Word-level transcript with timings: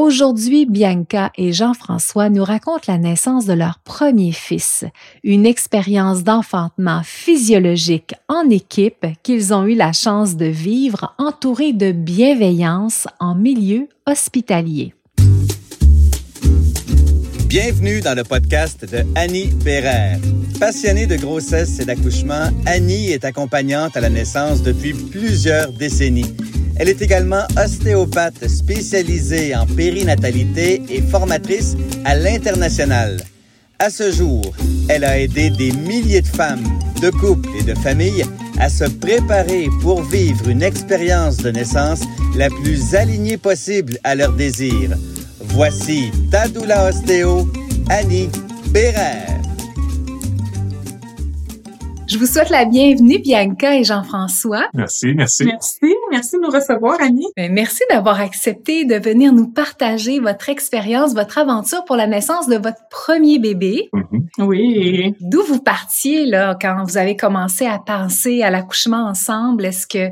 Aujourd'hui, 0.00 0.64
Bianca 0.64 1.32
et 1.36 1.52
Jean-François 1.52 2.30
nous 2.30 2.44
racontent 2.44 2.84
la 2.86 2.98
naissance 2.98 3.46
de 3.46 3.52
leur 3.52 3.80
premier 3.80 4.30
fils, 4.30 4.84
une 5.24 5.44
expérience 5.44 6.22
d'enfantement 6.22 7.02
physiologique 7.02 8.14
en 8.28 8.48
équipe 8.48 9.04
qu'ils 9.24 9.52
ont 9.52 9.64
eu 9.64 9.74
la 9.74 9.92
chance 9.92 10.36
de 10.36 10.44
vivre 10.44 11.16
entourés 11.18 11.72
de 11.72 11.90
bienveillance 11.90 13.08
en 13.18 13.34
milieu 13.34 13.88
hospitalier. 14.06 14.94
Bienvenue 17.48 18.00
dans 18.00 18.14
le 18.14 18.22
podcast 18.22 18.88
de 18.88 19.02
Annie 19.16 19.48
Bérère. 19.64 20.20
Passionnée 20.60 21.08
de 21.08 21.16
grossesse 21.16 21.80
et 21.80 21.84
d'accouchement, 21.84 22.50
Annie 22.66 23.10
est 23.10 23.24
accompagnante 23.24 23.96
à 23.96 24.00
la 24.00 24.10
naissance 24.10 24.62
depuis 24.62 24.92
plusieurs 24.92 25.72
décennies. 25.72 26.36
Elle 26.78 26.88
est 26.88 27.02
également 27.02 27.42
ostéopathe 27.56 28.46
spécialisée 28.48 29.54
en 29.54 29.66
périnatalité 29.66 30.82
et 30.88 31.02
formatrice 31.02 31.76
à 32.04 32.14
l'international. 32.14 33.16
À 33.80 33.90
ce 33.90 34.10
jour, 34.12 34.42
elle 34.88 35.04
a 35.04 35.18
aidé 35.18 35.50
des 35.50 35.72
milliers 35.72 36.22
de 36.22 36.26
femmes, 36.26 36.66
de 37.02 37.10
couples 37.10 37.50
et 37.58 37.62
de 37.62 37.74
familles 37.74 38.24
à 38.58 38.68
se 38.68 38.84
préparer 38.84 39.68
pour 39.82 40.02
vivre 40.02 40.48
une 40.48 40.62
expérience 40.62 41.36
de 41.38 41.50
naissance 41.50 42.02
la 42.36 42.48
plus 42.48 42.94
alignée 42.94 43.36
possible 43.36 43.98
à 44.04 44.14
leurs 44.14 44.32
désirs. 44.32 44.96
Voici 45.40 46.10
Tadoula 46.30 46.88
Ostéo, 46.88 47.48
Annie 47.88 48.28
Bérère. 48.70 49.47
Je 52.08 52.16
vous 52.16 52.24
souhaite 52.24 52.48
la 52.48 52.64
bienvenue, 52.64 53.18
Bianca 53.18 53.76
et 53.76 53.84
Jean-François. 53.84 54.66
Merci, 54.72 55.12
merci. 55.14 55.44
Merci, 55.44 55.94
merci 56.10 56.36
de 56.36 56.40
nous 56.40 56.50
recevoir, 56.50 56.96
Annie. 57.02 57.26
Ben, 57.36 57.52
merci 57.52 57.82
d'avoir 57.90 58.18
accepté 58.18 58.86
de 58.86 58.94
venir 58.94 59.34
nous 59.34 59.46
partager 59.46 60.18
votre 60.18 60.48
expérience, 60.48 61.12
votre 61.12 61.36
aventure 61.36 61.84
pour 61.84 61.96
la 61.96 62.06
naissance 62.06 62.48
de 62.48 62.56
votre 62.56 62.80
premier 62.90 63.38
bébé. 63.38 63.90
Mhm. 63.92 64.28
Oui. 64.38 65.14
D'où 65.20 65.42
vous 65.42 65.60
partiez 65.60 66.24
là 66.24 66.56
quand 66.58 66.82
vous 66.86 66.96
avez 66.96 67.14
commencé 67.14 67.66
à 67.66 67.78
penser 67.78 68.42
à 68.42 68.50
l'accouchement 68.50 69.04
ensemble? 69.04 69.66
Est-ce 69.66 69.86
que 69.86 70.08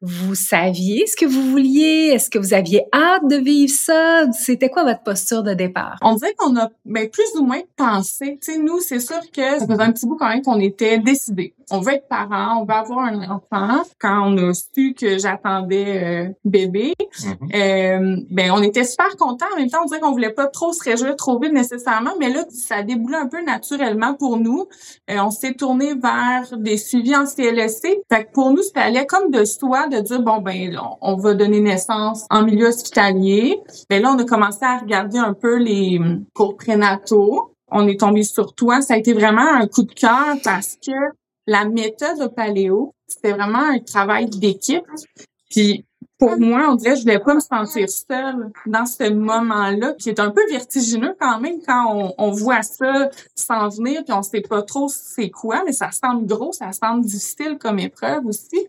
vous 0.00 0.34
saviez 0.34 1.04
ce 1.06 1.16
que 1.16 1.26
vous 1.26 1.42
vouliez? 1.50 2.12
Est-ce 2.14 2.30
que 2.30 2.38
vous 2.38 2.54
aviez 2.54 2.82
hâte 2.94 3.26
de 3.28 3.36
vivre 3.36 3.72
ça? 3.72 4.30
C'était 4.32 4.68
quoi 4.68 4.84
votre 4.84 5.02
posture 5.02 5.42
de 5.42 5.54
départ? 5.54 5.96
On 6.02 6.14
dirait 6.14 6.34
qu'on 6.36 6.56
a 6.56 6.70
ben, 6.84 7.08
plus 7.10 7.28
ou 7.38 7.44
moins 7.44 7.60
pensé. 7.76 8.38
Tu 8.42 8.52
sais, 8.52 8.58
nous, 8.58 8.80
c'est 8.80 9.00
sûr 9.00 9.20
que 9.32 9.58
ça 9.58 9.66
faisait 9.66 9.82
un 9.82 9.92
petit 9.92 10.06
bout 10.06 10.16
quand 10.16 10.28
même 10.28 10.42
qu'on 10.42 10.60
était 10.60 10.98
décidés. 10.98 11.54
On 11.70 11.80
veut 11.80 11.94
être 11.94 12.08
parents, 12.08 12.60
on 12.60 12.64
veut 12.64 12.74
avoir 12.74 13.00
un 13.00 13.22
enfant. 13.28 13.82
Quand 13.98 14.30
on 14.32 14.38
a 14.48 14.54
su 14.54 14.94
que 14.94 15.18
j'attendais 15.18 16.28
euh, 16.28 16.28
bébé, 16.44 16.94
Mhm. 17.24 17.48
euh, 17.54 18.16
ben 18.30 18.50
on 18.52 18.62
était 18.62 18.84
super 18.84 19.16
contents. 19.18 19.46
En 19.54 19.58
même 19.58 19.68
temps, 19.68 19.80
on 19.82 19.86
dirait 19.86 20.00
qu'on 20.00 20.12
voulait 20.12 20.32
pas 20.32 20.46
trop 20.46 20.72
se 20.72 20.82
réjouir 20.82 21.16
trop 21.16 21.38
vite 21.40 21.52
nécessairement, 21.52 22.12
mais 22.20 22.28
là, 22.30 22.44
ça 22.50 22.76
a 22.76 22.82
déboulé 22.82 23.16
un 23.16 23.26
peu 23.28 23.42
naturellement 23.44 24.14
pour 24.14 24.38
nous. 24.38 24.66
Euh, 25.10 25.16
on 25.20 25.30
s'est 25.30 25.54
tourné 25.54 25.94
vers 25.94 26.56
des 26.56 26.76
suivis 26.76 27.16
en 27.16 27.26
CLSC. 27.26 27.98
Fait 28.10 28.24
que 28.24 28.32
pour 28.32 28.50
nous, 28.50 28.62
ça 28.62 28.82
allait 28.82 29.06
comme 29.06 29.30
de 29.30 29.44
soi 29.44 29.87
de 29.88 30.00
dire 30.00 30.22
bon 30.22 30.38
ben 30.38 30.78
on, 31.00 31.16
va 31.16 31.34
donner 31.34 31.60
naissance 31.60 32.26
en 32.30 32.42
milieu 32.42 32.68
hospitalier. 32.68 33.60
Ben 33.90 34.02
là, 34.02 34.12
on 34.14 34.18
a 34.18 34.24
commencé 34.24 34.64
à 34.64 34.78
regarder 34.78 35.18
un 35.18 35.34
peu 35.34 35.56
les 35.56 35.98
hum, 35.98 36.24
cours 36.34 36.56
prénataux. 36.56 37.54
On 37.70 37.86
est 37.86 38.00
tombé 38.00 38.22
sur 38.22 38.54
toi. 38.54 38.80
Ça 38.80 38.94
a 38.94 38.96
été 38.96 39.12
vraiment 39.12 39.46
un 39.46 39.66
coup 39.66 39.82
de 39.82 39.92
cœur 39.92 40.36
parce 40.42 40.76
que 40.76 40.92
la 41.46 41.64
méthode 41.64 42.20
au 42.20 42.28
paléo, 42.28 42.94
c'était 43.06 43.32
vraiment 43.32 43.70
un 43.70 43.78
travail 43.78 44.26
d'équipe. 44.26 44.84
Puis 45.50 45.84
pour 46.18 46.36
moi, 46.38 46.66
on 46.68 46.74
dirait 46.74 46.94
que 46.94 46.98
je 46.98 47.02
voulais 47.04 47.20
pas 47.20 47.34
me 47.34 47.40
sentir 47.40 47.88
seule 47.88 48.50
dans 48.66 48.86
ce 48.86 49.08
moment-là, 49.08 49.94
qui 49.94 50.08
est 50.08 50.18
un 50.18 50.30
peu 50.30 50.40
vertigineux 50.50 51.14
quand 51.20 51.40
même 51.40 51.60
quand 51.64 51.94
on, 51.94 52.12
on 52.18 52.30
voit 52.32 52.62
ça 52.62 53.08
s'en 53.36 53.68
venir, 53.68 54.02
puis 54.04 54.12
on 54.12 54.22
sait 54.22 54.40
pas 54.40 54.62
trop 54.62 54.88
c'est 54.88 55.30
quoi, 55.30 55.62
mais 55.64 55.72
ça 55.72 55.90
semble 55.92 56.26
gros, 56.26 56.52
ça 56.52 56.72
semble 56.72 57.06
difficile 57.06 57.56
comme 57.58 57.78
épreuve 57.78 58.26
aussi. 58.26 58.66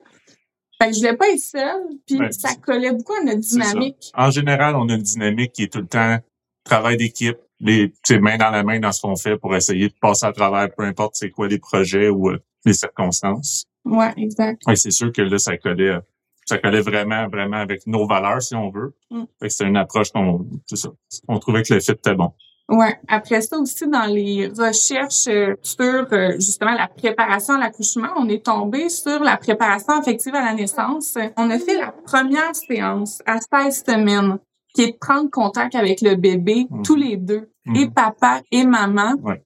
Fait 0.81 0.89
que 0.89 0.95
je 0.95 0.99
voulais 0.99 1.17
pas 1.17 1.29
être 1.29 1.39
seule, 1.39 1.87
puis 2.05 2.17
Ouais, 2.17 2.31
ça 2.31 2.55
collait 2.55 2.91
beaucoup 2.91 3.13
à 3.13 3.23
notre 3.23 3.39
dynamique. 3.39 4.11
En 4.13 4.31
général, 4.31 4.75
on 4.75 4.87
a 4.89 4.93
une 4.93 5.01
dynamique 5.01 5.51
qui 5.53 5.63
est 5.63 5.73
tout 5.73 5.79
le 5.79 5.87
temps 5.87 6.19
travail 6.63 6.97
d'équipe, 6.97 7.37
les 7.59 7.91
main 8.21 8.37
dans 8.37 8.51
la 8.51 8.63
main 8.63 8.79
dans 8.79 8.91
ce 8.91 9.01
qu'on 9.01 9.15
fait 9.15 9.37
pour 9.37 9.55
essayer 9.55 9.89
de 9.89 9.93
passer 9.99 10.25
à 10.25 10.31
travers 10.31 10.69
peu 10.73 10.83
importe 10.83 11.15
c'est 11.15 11.29
quoi 11.29 11.47
les 11.47 11.59
projets 11.59 12.09
ou 12.09 12.29
euh, 12.29 12.39
les 12.65 12.73
circonstances. 12.73 13.65
Ouais, 13.83 14.13
exact. 14.17 14.61
Ouais, 14.67 14.75
c'est 14.75 14.91
sûr 14.91 15.11
que 15.11 15.21
là, 15.21 15.37
ça 15.37 15.57
collait, 15.57 15.89
euh, 15.89 15.99
ça 16.45 16.57
collait 16.57 16.81
vraiment, 16.81 17.27
vraiment 17.27 17.57
avec 17.57 17.85
nos 17.87 18.05
valeurs, 18.07 18.41
si 18.41 18.55
on 18.55 18.69
veut. 18.69 18.93
Mm. 19.09 19.23
Fait 19.39 19.47
que 19.47 19.53
c'était 19.53 19.69
une 19.69 19.77
approche 19.77 20.11
qu'on, 20.11 20.45
c'est 20.65 20.77
ça. 20.77 20.89
On 21.27 21.39
trouvait 21.39 21.63
que 21.63 21.73
le 21.73 21.79
fit 21.79 21.91
était 21.91 22.15
bon. 22.15 22.31
Ouais. 22.69 22.99
Après 23.07 23.41
ça 23.41 23.57
aussi, 23.57 23.87
dans 23.87 24.05
les 24.05 24.47
recherches 24.47 25.27
euh, 25.27 25.55
sur 25.61 26.05
euh, 26.11 26.33
justement 26.35 26.71
la 26.73 26.87
préparation 26.87 27.55
à 27.55 27.59
l'accouchement, 27.59 28.09
on 28.17 28.29
est 28.29 28.45
tombé 28.45 28.89
sur 28.89 29.19
la 29.23 29.37
préparation 29.37 29.93
affective 29.93 30.35
à 30.35 30.45
la 30.45 30.53
naissance. 30.53 31.17
On 31.37 31.49
a 31.49 31.57
fait 31.59 31.77
la 31.77 31.91
première 31.91 32.55
séance 32.55 33.21
à 33.25 33.39
16 33.41 33.83
semaines, 33.87 34.37
qui 34.75 34.83
est 34.83 34.91
de 34.91 34.97
prendre 34.97 35.29
contact 35.31 35.73
avec 35.75 36.01
le 36.01 36.15
bébé, 36.15 36.67
Mhm. 36.69 36.83
tous 36.83 36.95
les 36.95 37.17
deux, 37.17 37.49
Mhm. 37.65 37.75
et 37.75 37.89
papa 37.89 38.41
et 38.51 38.63
maman. 38.65 39.15
Ouais. 39.23 39.41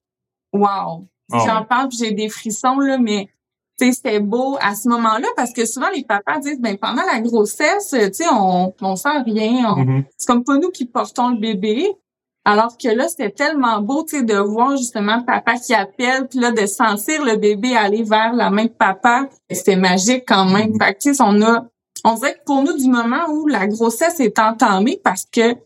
Wow. 0.52 1.06
Ah 1.32 1.38
J'en 1.46 1.64
parle, 1.64 1.88
j'ai 1.90 2.12
des 2.12 2.28
frissons 2.28 2.78
là, 2.78 2.98
mais 2.98 3.28
c'était 3.76 4.20
beau 4.20 4.56
à 4.60 4.74
ce 4.74 4.88
moment-là 4.90 5.26
parce 5.34 5.52
que 5.52 5.64
souvent 5.64 5.88
les 5.94 6.04
papas 6.04 6.38
disent 6.40 6.60
ben 6.60 6.76
pendant 6.76 7.02
la 7.10 7.20
grossesse, 7.20 7.88
tu 7.90 8.12
sais, 8.12 8.24
on 8.30 8.72
on 8.82 8.96
sent 8.96 9.22
rien, 9.24 9.72
on, 9.72 9.76
Mhm. 9.84 10.04
c'est 10.16 10.26
comme 10.28 10.44
pas 10.44 10.58
nous 10.58 10.70
qui 10.70 10.84
portons 10.84 11.30
le 11.30 11.38
bébé. 11.38 11.90
Alors 12.46 12.76
que 12.76 12.88
là, 12.88 13.08
c'était 13.08 13.30
tellement 13.30 13.80
beau, 13.80 14.04
tu 14.04 14.18
sais, 14.18 14.22
de 14.22 14.36
voir 14.36 14.76
justement 14.76 15.22
papa 15.22 15.54
qui 15.54 15.72
appelle, 15.72 16.28
puis 16.28 16.40
là, 16.40 16.50
de 16.50 16.66
sentir 16.66 17.24
le 17.24 17.36
bébé 17.36 17.74
aller 17.74 18.02
vers 18.02 18.34
la 18.34 18.50
main 18.50 18.64
de 18.64 18.68
papa. 18.68 19.28
C'était 19.50 19.76
magique 19.76 20.24
quand 20.28 20.44
même. 20.44 20.72
Mhm. 20.72 20.78
Fait 20.78 20.94
que, 20.94 20.98
tu 20.98 21.14
sais, 21.14 21.22
on 21.22 21.40
a, 21.40 21.64
on 22.04 22.14
dirait 22.14 22.34
que 22.34 22.44
pour 22.44 22.62
nous, 22.62 22.76
du 22.76 22.88
moment 22.88 23.30
où 23.30 23.46
la 23.46 23.66
grossesse 23.66 24.20
est 24.20 24.38
entamée, 24.38 25.00
parce 25.02 25.24
que, 25.24 25.54
tu 25.54 25.60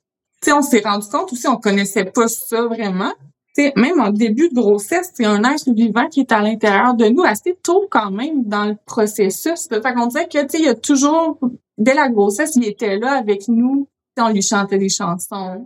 sais, 0.45 0.53
on 0.53 0.63
s'est 0.63 0.83
rendu 0.85 1.09
compte 1.09 1.33
aussi, 1.33 1.49
on 1.49 1.57
connaissait 1.57 2.05
pas 2.05 2.29
ça 2.29 2.63
vraiment. 2.63 3.13
Tu 3.57 3.65
sais, 3.65 3.73
même 3.75 4.01
en 4.01 4.11
début 4.11 4.49
de 4.49 4.55
grossesse, 4.55 5.11
c'est 5.15 5.27
un 5.27 5.43
être 5.43 5.69
vivant 5.73 6.07
qui 6.07 6.21
est 6.21 6.31
à 6.31 6.41
l'intérieur 6.41 6.95
de 6.95 7.07
nous 7.07 7.25
assez 7.25 7.59
tôt 7.61 7.89
quand 7.91 8.13
même 8.13 8.45
dans 8.45 8.67
le 8.67 8.77
processus. 8.87 9.67
Fait 9.69 9.95
qu'on 9.95 10.07
dirait 10.07 10.29
que, 10.29 10.41
tu 10.43 10.49
sais, 10.51 10.59
il 10.61 10.67
y 10.67 10.69
a 10.69 10.77
toujours, 10.77 11.41
dès 11.77 11.95
la 11.95 12.09
grossesse, 12.09 12.55
il 12.55 12.65
était 12.65 12.99
là 12.99 13.19
avec 13.19 13.49
nous. 13.49 13.89
On 14.17 14.29
lui 14.29 14.43
chantait 14.43 14.79
des 14.79 14.89
chansons. 14.89 15.65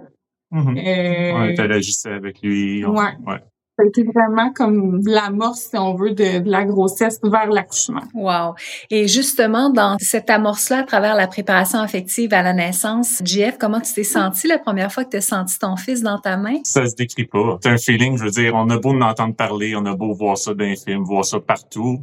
Mhm. 0.53 0.77
Euh, 0.79 1.33
On 1.35 1.41
interagissait 1.41 2.13
avec 2.13 2.41
lui. 2.43 2.85
on- 2.87 2.91
ouais. 2.91 3.11
ouais. 3.27 3.39
ça 3.79 3.85
a 3.85 3.87
été 3.89 4.05
vraiment 4.05 4.53
comme 4.53 5.01
l'amorce, 5.07 5.69
si 5.71 5.79
on 5.79 5.95
veut, 5.95 6.11
de, 6.11 6.41
de 6.41 6.51
la 6.51 6.67
grossesse 6.67 7.19
vers 7.23 7.49
l'accouchement. 7.51 8.03
Wow. 8.13 8.55
Et 8.91 9.09
justement, 9.09 9.71
dans 9.71 9.97
cette 9.99 10.29
amorce-là, 10.29 10.81
à 10.81 10.83
travers 10.83 11.15
la 11.17 11.27
préparation 11.27 11.79
affective 11.79 12.35
à 12.35 12.43
la 12.43 12.53
naissance, 12.53 13.23
JF, 13.25 13.57
comment 13.59 13.81
tu 13.81 13.95
t'es 13.95 14.05
senti 14.05 14.47
la 14.47 14.59
première 14.59 14.93
fois 14.93 15.05
que 15.05 15.11
tu 15.11 15.17
as 15.17 15.21
senti 15.23 15.59
ton 15.59 15.77
fils 15.77 16.03
dans 16.03 16.19
ta 16.19 16.37
main? 16.37 16.59
Ça 16.65 16.85
se 16.87 16.95
décrit 16.95 17.25
pas. 17.25 17.59
C'est 17.63 17.71
un 17.71 17.79
feeling, 17.79 18.19
je 18.19 18.25
veux 18.25 18.31
dire, 18.31 18.53
on 18.55 18.69
a 18.69 18.79
beau 18.79 18.91
en 18.91 19.01
entendre 19.01 19.35
parler, 19.35 19.75
on 19.75 19.87
a 19.87 19.97
beau 19.97 20.13
voir 20.13 20.37
ça 20.37 20.53
dans 20.53 20.65
les 20.67 20.77
films, 20.77 21.05
voir 21.05 21.25
ça 21.25 21.41
partout, 21.41 21.99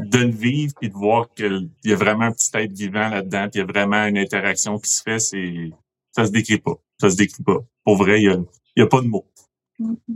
de 0.00 0.18
le 0.18 0.30
vivre 0.32 0.72
puis 0.80 0.88
de 0.90 0.94
voir 0.94 1.28
qu'il 1.36 1.70
y 1.84 1.92
a 1.92 1.96
vraiment 1.96 2.24
un 2.24 2.32
petit 2.32 2.50
être 2.54 2.72
vivant 2.72 3.08
là-dedans, 3.08 3.42
puis 3.50 3.52
il 3.54 3.58
y 3.58 3.62
a 3.62 3.66
vraiment 3.66 4.04
une 4.06 4.18
interaction 4.18 4.76
qui 4.78 4.90
se 4.90 5.02
fait, 5.02 5.20
c'est 5.20 5.70
ça 6.16 6.24
se 6.24 6.30
décrit 6.30 6.58
pas. 6.58 6.74
Ça 6.98 7.10
se 7.10 7.16
décrit 7.16 7.42
pas. 7.42 7.58
Pour 7.84 7.96
vrai, 7.96 8.20
il 8.20 8.24
y 8.24 8.28
a, 8.28 8.38
y 8.76 8.80
a 8.80 8.86
pas 8.86 9.02
de 9.02 9.06
mots. 9.06 9.26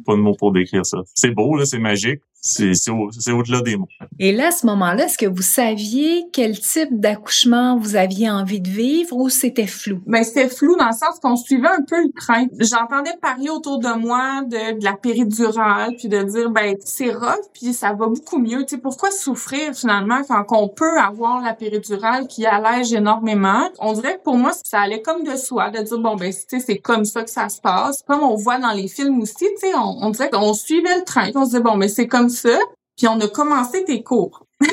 Pas 0.07 0.17
de 0.17 0.21
mots 0.21 0.35
pour 0.35 0.53
décrire 0.53 0.87
ça. 0.87 0.99
C'est 1.15 1.33
beau, 1.33 1.57
là, 1.57 1.67
c'est 1.67 1.79
magique. 1.79 2.23
C'est, 2.43 2.73
c'est, 2.73 2.91
au- 2.91 3.11
c'est 3.13 3.33
au-delà 3.33 3.61
des 3.61 3.77
mots. 3.77 3.89
Et 4.19 4.33
là, 4.33 4.49
à 4.49 4.51
ce 4.51 4.65
moment-là, 4.67 5.05
est-ce 5.05 5.19
que 5.19 5.27
vous 5.27 5.43
saviez 5.43 6.25
quel 6.33 6.59
type 6.59 6.89
d'accouchement 6.91 7.77
vous 7.77 7.97
aviez 7.97 8.31
envie 8.31 8.61
de 8.61 8.69
vivre 8.71 9.15
ou 9.15 9.29
c'était 9.29 9.67
flou? 9.67 10.01
Ben, 10.07 10.25
c'était 10.25 10.49
flou 10.49 10.75
dans 10.77 10.87
le 10.87 10.93
sens 10.93 11.19
qu'on 11.23 11.37
suivait 11.37 11.69
un 11.69 11.83
peu 11.87 12.03
le 12.03 12.11
train. 12.19 12.47
J'entendais 12.59 13.15
parler 13.21 13.51
autour 13.51 13.79
de 13.79 13.93
moi 13.99 14.41
de, 14.47 14.79
de 14.79 14.85
la 14.85 14.95
péridurale, 14.95 15.95
puis 15.99 16.09
de 16.09 16.23
dire, 16.23 16.51
ben, 16.51 16.77
c'est 16.83 17.13
rough, 17.13 17.45
puis 17.53 17.75
ça 17.75 17.89
va 17.93 18.07
beaucoup 18.07 18.39
mieux. 18.39 18.65
Tu 18.65 18.77
sais, 18.77 18.79
pourquoi 18.81 19.11
souffrir 19.11 19.75
finalement 19.75 20.23
quand 20.27 20.45
on 20.57 20.69
peut 20.69 20.99
avoir 20.99 21.43
la 21.43 21.53
péridurale 21.53 22.27
qui 22.27 22.47
allège 22.47 22.93
énormément? 22.95 23.69
On 23.81 23.93
dirait 23.93 24.17
que 24.17 24.23
pour 24.23 24.37
moi, 24.37 24.53
ça 24.65 24.81
allait 24.81 25.03
comme 25.03 25.25
de 25.25 25.37
soi, 25.37 25.69
de 25.71 25.83
dire, 25.83 25.99
bon, 25.99 26.17
ben, 26.17 26.33
tu 26.33 26.39
sais, 26.49 26.61
c'est 26.61 26.79
comme 26.79 27.05
ça 27.05 27.23
que 27.23 27.31
ça 27.31 27.51
se 27.51 27.61
passe. 27.61 28.03
Comme 28.07 28.23
on 28.23 28.35
voit 28.35 28.59
dans 28.59 28.73
les 28.73 28.89
films 28.89 29.21
aussi, 29.21 29.35
tu 29.35 29.47
sais, 29.59 29.75
on, 29.75 30.07
on 30.07 30.11
dirait 30.11 30.31
qu'on 30.31 30.55
suivait 30.55 30.97
le 30.97 31.05
train, 31.05 31.31
on 31.35 31.45
se 31.45 31.51
disait, 31.51 31.61
bon, 31.61 31.77
ben, 31.77 31.89
c'est 31.89 32.07
comme 32.07 32.30
ça. 32.31 32.59
Puis 32.97 33.09
on 33.09 33.21
a 33.21 33.29
commencé 33.29 33.85
tes 33.85 34.03
cours. 34.03 34.47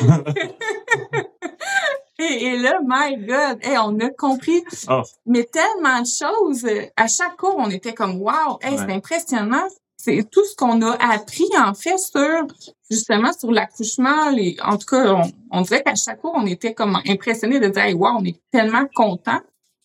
Et, 2.20 2.46
et 2.46 2.58
là, 2.58 2.80
my 2.84 3.16
God, 3.28 3.60
hey, 3.62 3.78
on 3.78 4.00
a 4.00 4.10
compris 4.10 4.64
Oh, 4.90 5.04
mais 5.28 5.44
tellement 5.44 6.02
de 6.02 6.08
choses. 6.08 6.68
À 6.96 7.08
chaque 7.08 7.38
cours, 7.38 7.56
on 7.58 7.70
était 7.70 7.94
comme 7.94 8.20
wow, 8.20 8.58
hey, 8.62 8.76
c'est 8.78 8.92
impressionnant. 8.92 9.68
C'est 9.98 10.28
tout 10.30 10.44
ce 10.44 10.56
qu'on 10.56 10.82
a 10.82 10.94
appris 11.14 11.48
en 11.60 11.76
fait 11.76 11.98
sur 12.00 12.48
justement 12.90 13.32
sur 13.34 13.52
l'accouchement. 13.52 14.32
Les, 14.32 14.58
en 14.64 14.78
tout 14.78 14.88
cas, 14.88 15.14
on, 15.14 15.32
on 15.52 15.62
dirait 15.62 15.84
qu'à 15.84 15.94
chaque 15.94 16.22
cours, 16.22 16.34
on 16.36 16.48
était 16.48 16.74
comme 16.74 16.98
impressionné 17.08 17.60
de 17.60 17.68
dire 17.68 17.84
hey, 17.84 17.94
wow, 17.94 18.18
on 18.20 18.26
est 18.26 18.40
tellement 18.52 18.88
content. 18.96 19.40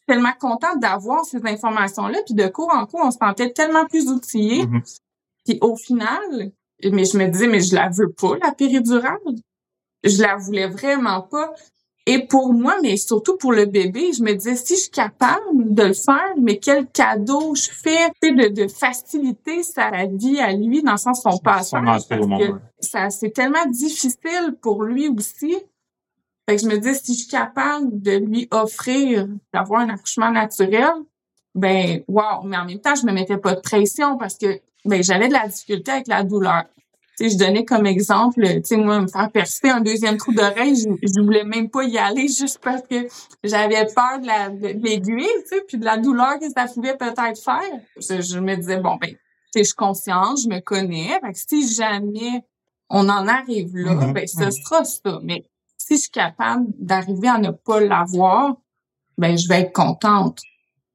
tellement 0.06 0.32
contente 0.40 0.80
d'avoir 0.80 1.26
ces 1.26 1.40
informations-là. 1.44 2.18
Puis 2.24 2.34
de 2.34 2.46
cours 2.48 2.72
en 2.72 2.86
cours, 2.86 3.00
on 3.04 3.10
se 3.10 3.18
sentait 3.18 3.52
tellement 3.52 3.84
plus 3.84 4.08
outillés. 4.08 4.66
Mhm. 4.66 4.82
Puis 5.44 5.58
au 5.60 5.76
final, 5.76 6.50
mais 6.90 7.04
je 7.04 7.16
me 7.16 7.26
disais, 7.28 7.46
mais 7.46 7.60
je 7.60 7.74
la 7.74 7.88
veux 7.88 8.10
pas, 8.10 8.36
la 8.42 8.52
péridurale. 8.52 9.18
Je 10.04 10.20
la 10.20 10.36
voulais 10.36 10.66
vraiment 10.66 11.22
pas. 11.22 11.52
Et 12.06 12.26
pour 12.26 12.52
moi, 12.52 12.74
mais 12.82 12.96
surtout 12.96 13.36
pour 13.36 13.52
le 13.52 13.66
bébé, 13.66 14.12
je 14.12 14.24
me 14.24 14.34
disais, 14.34 14.56
si 14.56 14.74
je 14.74 14.80
suis 14.80 14.90
capable 14.90 15.72
de 15.72 15.84
le 15.84 15.94
faire, 15.94 16.34
mais 16.36 16.58
quel 16.58 16.88
cadeau 16.88 17.54
je 17.54 17.68
fais 17.70 18.10
de, 18.22 18.48
de 18.48 18.66
faciliter 18.66 19.62
sa 19.62 20.06
vie 20.06 20.40
à 20.40 20.52
lui, 20.52 20.82
dans 20.82 20.92
le 20.92 20.98
sens 20.98 21.22
son 21.22 21.38
passage. 21.38 21.80
Parce 21.84 22.06
que 22.06 22.54
ça, 22.80 23.10
c'est 23.10 23.30
tellement 23.30 23.66
difficile 23.66 24.56
pour 24.60 24.82
lui 24.82 25.08
aussi. 25.08 25.56
Fait 26.48 26.56
que 26.56 26.62
je 26.62 26.66
me 26.66 26.78
dis, 26.78 26.92
si 26.96 27.14
je 27.14 27.18
suis 27.20 27.28
capable 27.28 28.02
de 28.02 28.16
lui 28.16 28.48
offrir 28.50 29.28
d'avoir 29.54 29.82
un 29.82 29.90
accouchement 29.90 30.32
naturel, 30.32 30.90
ben, 31.54 32.02
wow. 32.08 32.42
Mais 32.44 32.56
en 32.56 32.64
même 32.64 32.80
temps, 32.80 32.96
je 32.96 33.06
me 33.06 33.12
mettais 33.12 33.36
pas 33.36 33.54
de 33.54 33.60
pression 33.60 34.18
parce 34.18 34.36
que, 34.36 34.60
ben, 34.84 35.02
j'avais 35.02 35.28
de 35.28 35.32
la 35.32 35.48
difficulté 35.48 35.90
avec 35.92 36.08
la 36.08 36.24
douleur. 36.24 36.64
Tu 37.18 37.28
sais, 37.28 37.30
je 37.30 37.38
donnais 37.38 37.64
comme 37.64 37.86
exemple, 37.86 38.62
tu 38.62 38.76
moi, 38.76 39.00
me 39.00 39.06
faire 39.06 39.30
percer 39.30 39.68
un 39.68 39.80
deuxième 39.80 40.16
trou 40.16 40.32
d'oreille, 40.32 40.76
je, 40.76 40.88
je 41.02 41.20
voulais 41.20 41.44
même 41.44 41.68
pas 41.68 41.84
y 41.84 41.98
aller 41.98 42.26
juste 42.28 42.58
parce 42.62 42.82
que 42.82 43.06
j'avais 43.44 43.84
peur 43.94 44.18
de 44.20 44.26
la, 44.26 44.48
l'aiguille, 44.48 45.26
sais, 45.46 45.62
puis 45.68 45.76
de 45.76 45.84
la 45.84 45.98
douleur 45.98 46.38
que 46.38 46.48
ça 46.48 46.66
pouvait 46.66 46.96
peut-être 46.96 47.42
faire. 47.42 47.80
Je, 47.96 48.22
je 48.22 48.38
me 48.38 48.56
disais, 48.56 48.78
bon, 48.78 48.96
ben, 48.96 49.14
je 49.54 49.62
suis 49.62 49.74
consciente, 49.74 50.38
je 50.42 50.48
me 50.48 50.60
connais. 50.60 51.08
Fait 51.20 51.32
que 51.32 51.38
si 51.38 51.74
jamais 51.74 52.44
on 52.88 53.08
en 53.08 53.26
arrive 53.26 53.76
là, 53.76 53.94
Mhm, 53.94 54.12
ben, 54.12 54.26
ce 54.26 54.44
mhm. 54.44 54.50
sera 54.50 54.84
ça. 54.84 55.20
Mais 55.22 55.44
si 55.78 55.96
je 55.96 56.02
suis 56.02 56.10
capable 56.10 56.66
d'arriver 56.78 57.28
à 57.28 57.38
ne 57.38 57.50
pas 57.50 57.80
l'avoir, 57.80 58.56
ben, 59.18 59.36
je 59.36 59.48
vais 59.48 59.60
être 59.60 59.72
contente. 59.72 60.40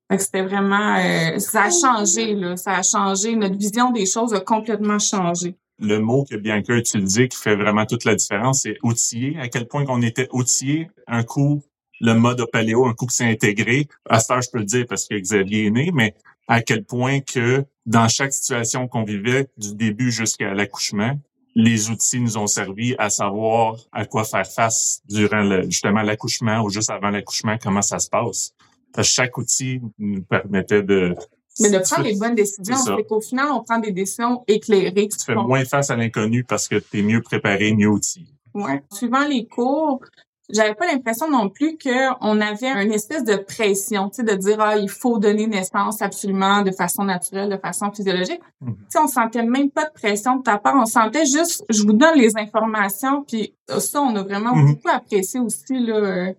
Fait 0.09 0.17
que 0.17 0.23
c'était 0.23 0.43
vraiment, 0.43 0.95
euh, 0.97 1.39
ça 1.39 1.63
a 1.63 1.69
changé, 1.69 2.33
là. 2.33 2.55
Ça 2.55 2.75
a 2.75 2.83
changé. 2.83 3.35
Notre 3.35 3.57
vision 3.57 3.91
des 3.91 4.05
choses 4.05 4.33
a 4.33 4.39
complètement 4.39 4.99
changé. 4.99 5.55
Le 5.79 5.99
mot 5.99 6.25
que 6.29 6.35
Bianca 6.35 6.73
a 6.73 6.77
utilisé 6.77 7.27
qui 7.27 7.37
fait 7.37 7.55
vraiment 7.55 7.85
toute 7.85 8.05
la 8.05 8.15
différence, 8.15 8.61
c'est 8.61 8.77
outillé. 8.83 9.37
À 9.39 9.47
quel 9.47 9.67
point 9.67 9.85
qu'on 9.85 10.01
était 10.01 10.27
outillé, 10.31 10.89
un 11.07 11.23
coup, 11.23 11.61
le 11.99 12.13
mode 12.13 12.43
paléo, 12.51 12.85
un 12.85 12.93
coup 12.93 13.05
que 13.05 13.13
c'est 13.13 13.29
intégré. 13.29 13.87
À 14.09 14.19
ce 14.19 14.33
je 14.41 14.49
peux 14.49 14.59
le 14.59 14.65
dire 14.65 14.85
parce 14.87 15.07
que 15.07 15.15
Xavier 15.15 15.67
est 15.67 15.71
né, 15.71 15.91
mais 15.93 16.15
à 16.47 16.61
quel 16.61 16.83
point 16.83 17.19
que 17.19 17.65
dans 17.85 18.07
chaque 18.07 18.33
situation 18.33 18.87
qu'on 18.87 19.03
vivait, 19.03 19.47
du 19.57 19.75
début 19.75 20.11
jusqu'à 20.11 20.53
l'accouchement, 20.53 21.19
les 21.55 21.89
outils 21.89 22.19
nous 22.19 22.37
ont 22.37 22.47
servi 22.47 22.95
à 22.99 23.09
savoir 23.09 23.77
à 23.91 24.05
quoi 24.05 24.23
faire 24.23 24.45
face 24.45 25.01
durant 25.09 25.41
le, 25.41 25.63
justement 25.63 26.03
l'accouchement 26.03 26.61
ou 26.61 26.69
juste 26.69 26.91
avant 26.91 27.09
l'accouchement, 27.09 27.57
comment 27.61 27.81
ça 27.81 27.99
se 27.99 28.09
passe. 28.09 28.53
Chaque 29.03 29.37
outil 29.37 29.81
nous 29.99 30.21
permettait 30.23 30.83
de 30.83 31.15
Mais 31.59 31.69
de 31.71 31.79
prendre 31.79 32.07
les 32.07 32.15
bonnes 32.15 32.35
décisions, 32.35 32.75
C'est 32.75 33.03
qu'au 33.07 33.21
final, 33.21 33.47
on 33.51 33.63
prend 33.63 33.79
des 33.79 33.91
décisions 33.91 34.43
éclairées. 34.47 35.07
tu 35.07 35.23
fais 35.25 35.35
moins 35.35 35.65
face 35.65 35.89
à 35.89 35.95
l'inconnu 35.95 36.43
parce 36.43 36.67
que 36.67 36.75
tu 36.75 36.99
es 36.99 37.01
mieux 37.01 37.21
préparé, 37.21 37.73
mieux 37.73 37.87
outillé. 37.89 38.27
Ouais. 38.53 38.81
Suivant 38.91 39.27
les 39.27 39.45
cours, 39.47 40.01
j'avais 40.49 40.73
pas 40.75 40.85
l'impression 40.87 41.29
non 41.29 41.49
plus 41.49 41.77
qu'on 41.77 42.39
avait 42.41 42.69
une 42.85 42.93
espèce 42.93 43.23
de 43.23 43.35
pression, 43.35 44.09
tu 44.09 44.17
sais, 44.17 44.23
de 44.23 44.33
dire 44.35 44.57
ah 44.61 44.77
il 44.77 44.89
faut 44.89 45.19
donner 45.19 45.45
naissance 45.45 46.01
absolument 46.01 46.61
de 46.61 46.71
façon 46.71 47.03
naturelle, 47.03 47.49
de 47.49 47.57
façon 47.57 47.91
physiologique. 47.91 48.39
Mhm. 48.61 48.75
Tu 48.77 48.83
sais, 48.89 48.99
on 48.99 49.07
sentait 49.07 49.43
même 49.43 49.69
pas 49.69 49.85
de 49.85 49.91
pression 49.93 50.37
de 50.37 50.43
ta 50.43 50.57
part, 50.57 50.75
on 50.75 50.85
sentait 50.85 51.25
juste 51.25 51.65
je 51.69 51.81
vous 51.83 51.93
donne 51.93 52.17
les 52.17 52.37
informations 52.37 53.23
puis 53.23 53.53
ça 53.79 54.01
on 54.01 54.15
a 54.15 54.23
vraiment 54.23 54.55
Mhm. 54.55 54.67
beaucoup 54.75 54.89
apprécié 54.89 55.39
aussi 55.39 55.79
là. 55.79 56.31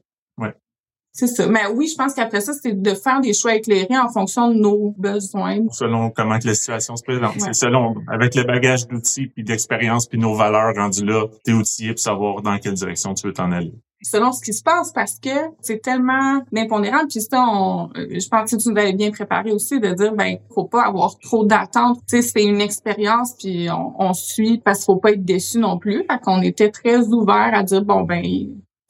C'est 1.18 1.26
ça. 1.26 1.48
Mais 1.48 1.66
oui, 1.74 1.88
je 1.88 1.96
pense 1.96 2.14
qu'après 2.14 2.40
ça, 2.40 2.52
c'est 2.52 2.80
de 2.80 2.94
faire 2.94 3.20
des 3.20 3.34
choix 3.34 3.56
éclairés 3.56 3.98
en 3.98 4.08
fonction 4.08 4.50
de 4.50 4.54
nos 4.54 4.94
besoins. 4.96 5.58
selon 5.72 6.10
comment 6.10 6.38
que 6.38 6.46
la 6.46 6.54
situation 6.54 6.94
se 6.94 7.02
présente. 7.02 7.34
Ouais. 7.34 7.40
C'est 7.40 7.54
selon, 7.54 7.96
avec 8.06 8.36
le 8.36 8.44
bagage 8.44 8.86
d'outils 8.86 9.26
puis 9.26 9.42
d'expérience 9.42 10.06
puis 10.06 10.16
nos 10.16 10.34
valeurs 10.34 10.72
rendues 10.76 11.04
là, 11.04 11.24
t'es 11.42 11.50
outillé 11.52 11.90
pour 11.94 11.98
savoir 11.98 12.40
dans 12.42 12.56
quelle 12.58 12.74
direction 12.74 13.14
tu 13.14 13.26
veux 13.26 13.32
t'en 13.32 13.50
aller. 13.50 13.72
selon 14.00 14.30
ce 14.30 14.40
qui 14.44 14.52
se 14.52 14.62
passe 14.62 14.92
parce 14.92 15.18
que 15.18 15.36
c'est 15.60 15.82
tellement 15.82 16.40
impondérable 16.56 17.08
puis 17.10 17.20
ça 17.20 17.44
on 17.44 17.90
euh, 17.96 18.06
je 18.10 18.28
pense 18.28 18.52
que 18.52 18.56
tu 18.56 18.68
nous 18.68 18.78
avais 18.78 18.92
bien 18.92 19.10
préparé 19.10 19.50
aussi 19.50 19.80
de 19.80 19.92
dire 19.92 20.12
ben 20.14 20.36
faut 20.54 20.66
pas 20.66 20.84
avoir 20.84 21.18
trop 21.18 21.44
d'attentes 21.44 21.98
tu 22.08 22.22
sais 22.22 22.22
c'est 22.22 22.44
une 22.44 22.60
expérience 22.60 23.34
puis 23.36 23.68
on, 23.72 24.00
on 24.00 24.12
suit 24.12 24.58
parce 24.64 24.78
qu'il 24.78 24.94
faut 24.94 25.00
pas 25.00 25.10
être 25.10 25.24
déçu 25.24 25.58
non 25.58 25.78
plus 25.78 26.04
fait 26.08 26.20
qu'on 26.22 26.42
était 26.42 26.70
très 26.70 27.08
ouvert 27.08 27.50
à 27.52 27.64
dire 27.64 27.82
bon 27.84 28.02
ben 28.02 28.22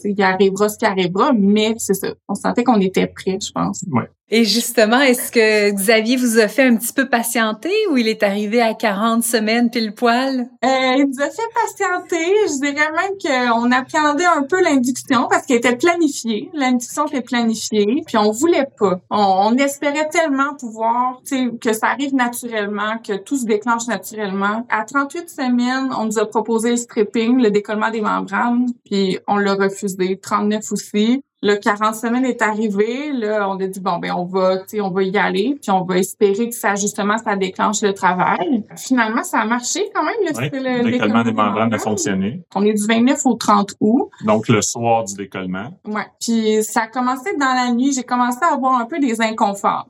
il 0.05 0.21
arrivera 0.23 0.69
ce 0.69 0.79
qui 0.79 0.85
arrivera 0.85 1.33
mais 1.33 1.75
c'est 1.79 1.95
ça. 1.95 2.15
On 2.29 2.35
sentait 2.35 2.65
qu'on 2.65 2.81
était 2.81 3.07
prêt 3.07 3.39
je 3.41 3.53
pense 3.53 3.85
Et 4.31 4.45
justement, 4.45 5.01
est-ce 5.01 5.33
que 5.33 5.71
Xavier 5.71 6.17
vous 6.17 6.39
a 6.39 6.49
fait 6.49 6.65
un 6.65 6.77
petit 6.77 6.93
peu 6.93 7.09
patienter 7.09 7.73
ou 7.91 7.97
il 7.97 8.09
est 8.09 8.23
arrivé 8.23 8.61
à 8.61 8.75
40 8.75 9.23
semaines 9.25 9.71
pile 9.71 9.95
poil? 9.95 10.51
Euh, 10.65 10.69
il 10.99 11.07
nous 11.07 11.23
a 11.23 11.31
fait 11.31 11.43
patienter. 11.55 12.35
Je 12.47 12.61
dirais 12.61 12.91
même 12.93 13.17
qu'on 13.23 13.73
appréhendait 13.73 14.27
un 14.27 14.43
peu 14.43 14.63
l'induction 14.63 15.29
parce 15.31 15.47
qu'elle 15.47 15.59
était 15.59 15.77
planifiée. 15.77 16.51
L'induction 16.53 17.07
était 17.07 17.23
planifiée, 17.23 18.03
puis 18.07 18.19
on 18.19 18.31
voulait 18.31 18.69
pas. 18.79 19.01
On, 19.11 19.53
on 19.53 19.57
espérait 19.57 20.09
tellement 20.11 20.55
pouvoir, 20.55 21.23
que 21.61 21.73
ça 21.73 21.87
arrive 21.87 22.15
naturellement, 22.15 22.99
que 22.99 23.17
tout 23.17 23.39
se 23.39 23.47
déclenche 23.47 23.87
naturellement. 23.87 24.67
À 24.69 24.85
38 24.85 25.31
semaines, 25.31 25.91
on 25.99 26.05
nous 26.05 26.19
a 26.19 26.27
proposé 26.27 26.71
le 26.71 26.77
stripping, 26.77 27.41
le 27.41 27.51
décollement 27.51 27.91
des 27.91 28.03
membranes, 28.03 28.67
puis 28.85 29.19
on 29.27 29.39
l'a 29.39 29.55
refusé. 29.55 30.19
39 30.21 30.73
aussi. 30.73 31.23
Le 31.41 31.55
40 31.55 31.95
semaines 31.95 32.25
est 32.25 32.43
arrivé, 32.43 33.13
là, 33.13 33.49
on 33.49 33.61
a 33.61 33.67
dit 33.67 33.79
bon 33.81 33.99
ben 33.99 34.13
on 34.13 34.25
va, 34.25 34.59
tu 34.59 34.65
sais, 34.69 34.81
on 34.81 34.91
va 34.91 35.03
y 35.05 35.17
aller, 35.17 35.57
puis 35.63 35.71
on 35.71 35.85
va 35.85 35.99
espérer 35.99 36.49
que 36.49 36.55
ça 36.55 36.75
justement 36.75 37.17
ça 37.19 37.37
déclenche 37.37 37.81
le 37.83 37.95
travail. 37.95 38.65
Finalement, 38.77 39.23
ça 39.23 39.39
a 39.41 39.45
marché 39.47 39.89
quand 39.95 40.03
même 40.05 40.15
le, 40.23 40.37
Ouais. 40.37 40.51
le 40.53 40.85
Le 40.85 40.91
décollement 40.91 41.23
des 41.23 41.33
membranes 41.33 41.73
a 41.73 41.79
fonctionné. 41.79 42.43
On 42.55 42.65
est 42.65 42.73
du 42.75 42.85
29 42.87 43.25
au 43.27 43.35
30 43.35 43.75
août. 43.81 44.11
Donc, 44.25 44.49
le 44.49 44.61
soir 44.63 45.05
du 45.05 45.15
décollement, 45.15 45.71
Ouais. 45.87 46.07
Puis 46.21 46.63
ça 46.65 46.83
a 46.83 46.87
commencé 46.89 47.31
dans 47.39 47.55
la 47.55 47.73
nuit, 47.73 47.93
j'ai 47.93 48.03
commencé 48.03 48.39
à 48.43 48.55
avoir 48.55 48.81
un 48.81 48.87
peu 48.87 48.99
des 48.99 49.21
inconforts. 49.21 49.87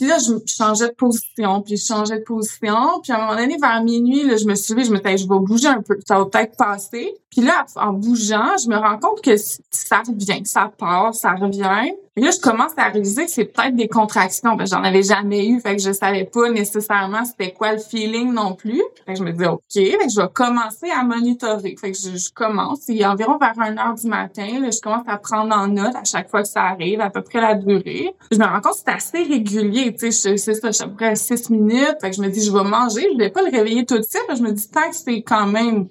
Puis 0.00 0.08
là, 0.08 0.16
je 0.16 0.32
changeais 0.50 0.88
de 0.88 0.94
position, 0.94 1.60
puis 1.60 1.76
je 1.76 1.84
changeais 1.84 2.20
de 2.20 2.24
position. 2.24 3.02
Puis 3.02 3.12
à 3.12 3.16
un 3.16 3.26
moment 3.26 3.36
donné, 3.38 3.58
vers 3.60 3.84
minuit, 3.84 4.22
là, 4.22 4.38
je 4.38 4.46
me 4.46 4.54
suis 4.54 4.72
levée, 4.72 4.86
je 4.86 4.92
me 4.92 4.96
disais, 4.96 5.18
je 5.18 5.28
vais 5.28 5.38
bouger 5.40 5.68
un 5.68 5.82
peu, 5.82 5.98
ça 6.08 6.16
va 6.16 6.24
peut-être 6.24 6.56
passer. 6.56 7.14
Puis 7.28 7.42
là, 7.42 7.66
en 7.76 7.92
bougeant, 7.92 8.56
je 8.56 8.70
me 8.70 8.78
rends 8.78 8.98
compte 8.98 9.20
que 9.20 9.36
ça 9.36 9.98
revient, 9.98 10.40
ça 10.46 10.72
part, 10.74 11.14
ça 11.14 11.32
revient. 11.32 11.92
Là, 12.16 12.30
je 12.32 12.40
commence 12.40 12.72
à 12.76 12.88
réaliser 12.88 13.24
que 13.24 13.30
c'est 13.30 13.44
peut-être 13.44 13.76
des 13.76 13.86
contractions. 13.86 14.56
Ben, 14.56 14.66
j'en 14.66 14.82
avais 14.82 15.02
jamais 15.04 15.46
eu, 15.46 15.60
fait 15.60 15.76
que 15.76 15.82
je 15.82 15.92
savais 15.92 16.24
pas 16.24 16.50
nécessairement 16.50 17.24
c'était 17.24 17.52
quoi 17.52 17.72
le 17.72 17.78
feeling 17.78 18.32
non 18.32 18.54
plus. 18.54 18.82
Fait 19.06 19.12
que 19.12 19.18
je 19.20 19.24
me 19.24 19.32
dis, 19.32 19.44
OK, 19.46 19.60
je 19.74 20.20
vais 20.20 20.28
commencer 20.34 20.90
à 20.90 21.04
monitorer. 21.04 21.76
Fait 21.80 21.92
que 21.92 21.96
je, 21.96 22.30
commence, 22.34 22.88
et 22.88 23.06
environ 23.06 23.38
vers 23.38 23.54
1 23.56 23.78
heure 23.78 23.94
du 23.94 24.08
matin, 24.08 24.60
là, 24.60 24.70
je 24.70 24.80
commence 24.80 25.04
à 25.06 25.18
prendre 25.18 25.54
en 25.56 25.68
note 25.68 25.94
à 25.94 26.02
chaque 26.04 26.28
fois 26.28 26.42
que 26.42 26.48
ça 26.48 26.62
arrive, 26.64 27.00
à 27.00 27.10
peu 27.10 27.22
près 27.22 27.40
la 27.40 27.54
durée. 27.54 28.12
Je 28.32 28.38
me 28.38 28.44
rends 28.44 28.60
compte 28.60 28.72
que 28.72 28.78
c'est 28.84 28.90
assez 28.92 29.22
régulier, 29.22 29.94
tu 29.94 30.10
sais, 30.10 30.30
je- 30.32 30.36
c'est 30.36 30.54
ça, 30.54 30.68
je 30.68 30.72
suis 30.72 30.84
à 30.84 30.88
peu 30.88 30.94
près 30.96 31.08
à 31.10 31.14
6 31.14 31.48
minutes. 31.48 31.96
Fait 32.00 32.10
que 32.10 32.16
je 32.16 32.22
me 32.22 32.28
dis, 32.28 32.42
je 32.44 32.52
vais 32.52 32.64
manger, 32.64 33.06
je 33.12 33.18
vais 33.18 33.30
pas 33.30 33.42
le 33.42 33.50
réveiller 33.50 33.86
tout 33.86 33.96
de 33.98 34.02
suite. 34.02 34.24
Je 34.36 34.42
me 34.42 34.50
dis, 34.52 34.68
tant 34.68 34.88
que 34.90 34.96
c'est 34.96 35.22
quand 35.22 35.46
même, 35.46 35.88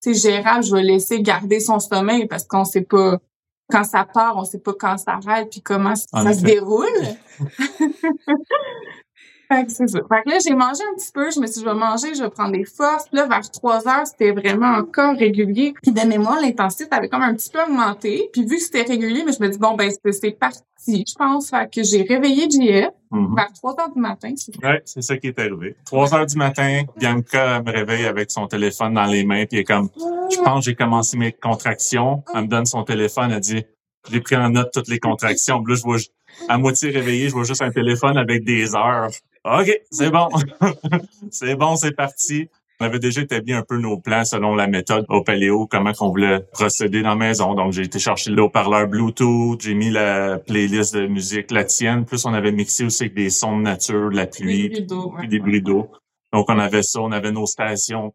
sais, 0.00 0.14
gérable, 0.14 0.64
je 0.64 0.74
vais 0.74 0.82
laisser 0.82 1.22
garder 1.22 1.60
son 1.60 1.78
sommeil 1.78 2.26
parce 2.26 2.44
qu'on 2.44 2.64
sait 2.64 2.82
pas 2.82 3.18
quand 3.70 3.84
ça 3.84 4.04
part, 4.04 4.36
on 4.36 4.44
sait 4.44 4.58
pas 4.58 4.74
quand 4.78 4.98
ça 4.98 5.18
arrête 5.24 5.50
puis 5.50 5.62
comment 5.62 5.94
En 6.12 6.24
ça 6.24 6.32
se 6.32 6.42
déroule. 6.42 6.86
Fait 9.52 9.64
que 9.66 9.72
c'est 9.72 9.88
ça. 9.88 9.98
Fait 10.08 10.22
que 10.24 10.30
là, 10.30 10.38
j'ai 10.46 10.54
mangé 10.54 10.82
un 10.90 10.94
petit 10.96 11.10
peu. 11.12 11.30
Je 11.30 11.40
me 11.40 11.46
suis 11.46 11.54
dit, 11.56 11.60
je 11.60 11.64
vais 11.64 11.74
manger, 11.74 12.14
je 12.14 12.22
vais 12.22 12.30
prendre 12.30 12.52
des 12.52 12.64
forces. 12.64 13.04
Puis 13.08 13.16
là, 13.16 13.26
vers 13.26 13.50
3 13.50 13.88
heures, 13.88 14.06
c'était 14.06 14.30
vraiment 14.30 14.74
encore 14.76 15.16
régulier. 15.16 15.74
Puis 15.82 15.92
de 15.92 16.06
mémoire, 16.06 16.40
l'intensité 16.40 16.86
avait 16.90 17.08
comme 17.08 17.22
un 17.22 17.34
petit 17.34 17.50
peu 17.50 17.58
augmenté. 17.62 18.30
Puis 18.32 18.42
vu 18.42 18.56
que 18.56 18.62
c'était 18.62 18.82
régulier, 18.82 19.24
mais 19.26 19.32
je 19.32 19.42
me 19.42 19.48
dis, 19.48 19.58
bon, 19.58 19.74
ben, 19.74 19.90
c'est 20.12 20.30
parti, 20.38 20.62
je 21.06 21.14
pense. 21.18 21.50
Fait 21.50 21.68
que 21.72 21.82
j'ai 21.82 22.02
réveillé 22.02 22.48
JF 22.48 22.90
Mhm. 23.12 23.34
vers 23.34 23.52
3 23.54 23.74
heures 23.80 23.92
du 23.92 24.00
matin. 24.00 24.32
Ouais, 24.62 24.82
c'est 24.84 25.02
ça 25.02 25.16
qui 25.16 25.26
est 25.26 25.38
arrivé. 25.40 25.74
3 25.84 26.14
heures 26.14 26.26
du 26.26 26.36
matin, 26.36 26.82
Bianca 26.96 27.60
me 27.60 27.72
réveille 27.72 28.06
avec 28.06 28.30
son 28.30 28.46
téléphone 28.46 28.94
dans 28.94 29.06
les 29.06 29.24
mains, 29.24 29.46
puis 29.46 29.56
elle 29.56 29.62
est 29.62 29.64
comme, 29.64 29.88
je 30.30 30.40
pense 30.40 30.64
j'ai 30.64 30.76
commencé 30.76 31.16
mes 31.16 31.32
contractions. 31.32 32.22
Elle 32.32 32.42
me 32.42 32.46
donne 32.46 32.66
son 32.66 32.84
téléphone, 32.84 33.32
elle 33.32 33.40
dit, 33.40 33.64
j'ai 34.08 34.20
pris 34.20 34.36
en 34.36 34.50
note 34.50 34.70
toutes 34.72 34.86
les 34.88 35.00
contractions. 35.00 35.60
Puis 35.62 35.72
là, 35.72 35.78
je 35.78 35.82
vois, 35.82 35.96
à 36.48 36.56
moitié 36.56 36.90
réveillé, 36.90 37.28
je 37.28 37.34
vois 37.34 37.42
juste 37.42 37.62
un 37.62 37.70
téléphone 37.72 38.16
avec 38.16 38.44
des 38.44 38.76
heures. 38.76 39.10
OK, 39.44 39.80
c'est 39.90 40.10
bon. 40.10 40.28
c'est 41.30 41.54
bon, 41.54 41.76
c'est 41.76 41.92
parti. 41.92 42.48
On 42.80 42.86
avait 42.86 42.98
déjà 42.98 43.20
établi 43.20 43.52
un 43.52 43.62
peu 43.62 43.78
nos 43.78 43.98
plans 43.98 44.24
selon 44.24 44.54
la 44.54 44.66
méthode 44.66 45.04
au 45.10 45.22
paléo, 45.22 45.66
comment 45.66 45.92
qu'on 45.92 46.08
voulait 46.08 46.40
procéder 46.52 47.02
dans 47.02 47.10
la 47.10 47.14
maison. 47.14 47.54
Donc, 47.54 47.72
j'ai 47.72 47.82
été 47.82 47.98
chercher 47.98 48.30
le 48.30 48.42
haut-parleur 48.42 48.88
Bluetooth, 48.88 49.60
j'ai 49.60 49.74
mis 49.74 49.90
la 49.90 50.38
playlist 50.38 50.94
de 50.94 51.06
musique, 51.06 51.50
la 51.50 51.64
tienne. 51.64 52.06
Plus, 52.06 52.24
on 52.24 52.32
avait 52.32 52.52
mixé 52.52 52.84
aussi 52.84 53.04
avec 53.04 53.14
des 53.14 53.28
sons 53.28 53.58
de 53.58 53.62
nature, 53.62 54.10
de 54.10 54.16
la 54.16 54.26
pluie, 54.26 54.86
Des 55.28 55.38
bruits 55.38 55.62
d'eau. 55.62 55.90
Donc, 56.32 56.46
on 56.48 56.58
avait 56.58 56.82
ça, 56.82 57.00
on 57.00 57.12
avait 57.12 57.32
nos 57.32 57.46
stations 57.46 58.14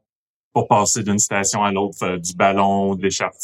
pour 0.55 0.69
passer 0.69 1.03
d'une 1.03 1.19
station 1.19 1.65
à 1.65 1.71
l'autre, 1.73 2.15
du 2.15 2.33
ballon, 2.33 2.95
de 2.95 3.03
l'écharpe 3.03 3.35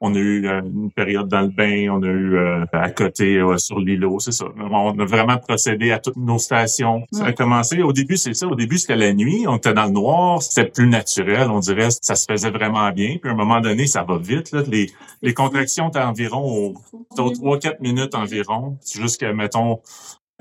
On 0.00 0.14
a 0.14 0.18
eu 0.18 0.46
euh, 0.46 0.60
une 0.60 0.92
période 0.92 1.28
dans 1.28 1.40
le 1.40 1.48
bain, 1.48 1.88
on 1.90 2.02
a 2.02 2.08
eu 2.08 2.36
euh, 2.36 2.66
à 2.74 2.90
côté 2.90 3.38
euh, 3.38 3.56
sur 3.56 3.78
l'îlot, 3.78 4.20
c'est 4.20 4.32
ça. 4.32 4.44
On 4.70 4.98
a 4.98 5.04
vraiment 5.06 5.38
procédé 5.38 5.92
à 5.92 5.98
toutes 5.98 6.18
nos 6.18 6.36
stations. 6.36 7.06
Ça 7.10 7.24
a 7.24 7.32
commencé, 7.32 7.80
au 7.80 7.94
début, 7.94 8.18
c'est 8.18 8.34
ça, 8.34 8.46
au 8.46 8.54
début, 8.54 8.76
c'était 8.76 8.96
la 8.96 9.14
nuit, 9.14 9.46
on 9.48 9.56
était 9.56 9.72
dans 9.72 9.86
le 9.86 9.92
noir, 9.92 10.42
c'était 10.42 10.68
plus 10.68 10.86
naturel, 10.86 11.50
on 11.50 11.60
dirait, 11.60 11.88
ça 11.90 12.14
se 12.14 12.26
faisait 12.30 12.50
vraiment 12.50 12.90
bien. 12.90 13.16
Puis 13.18 13.30
à 13.30 13.32
un 13.32 13.36
moment 13.36 13.62
donné, 13.62 13.86
ça 13.86 14.02
va 14.02 14.18
vite, 14.18 14.52
là. 14.52 14.62
Les, 14.68 14.90
les 15.22 15.32
contractions 15.32 15.88
étaient 15.88 16.00
environ 16.00 16.42
aux, 16.44 16.74
aux 17.18 17.32
3-4 17.32 17.80
minutes 17.80 18.14
environ, 18.14 18.76
jusqu'à, 18.94 19.32
mettons, 19.32 19.80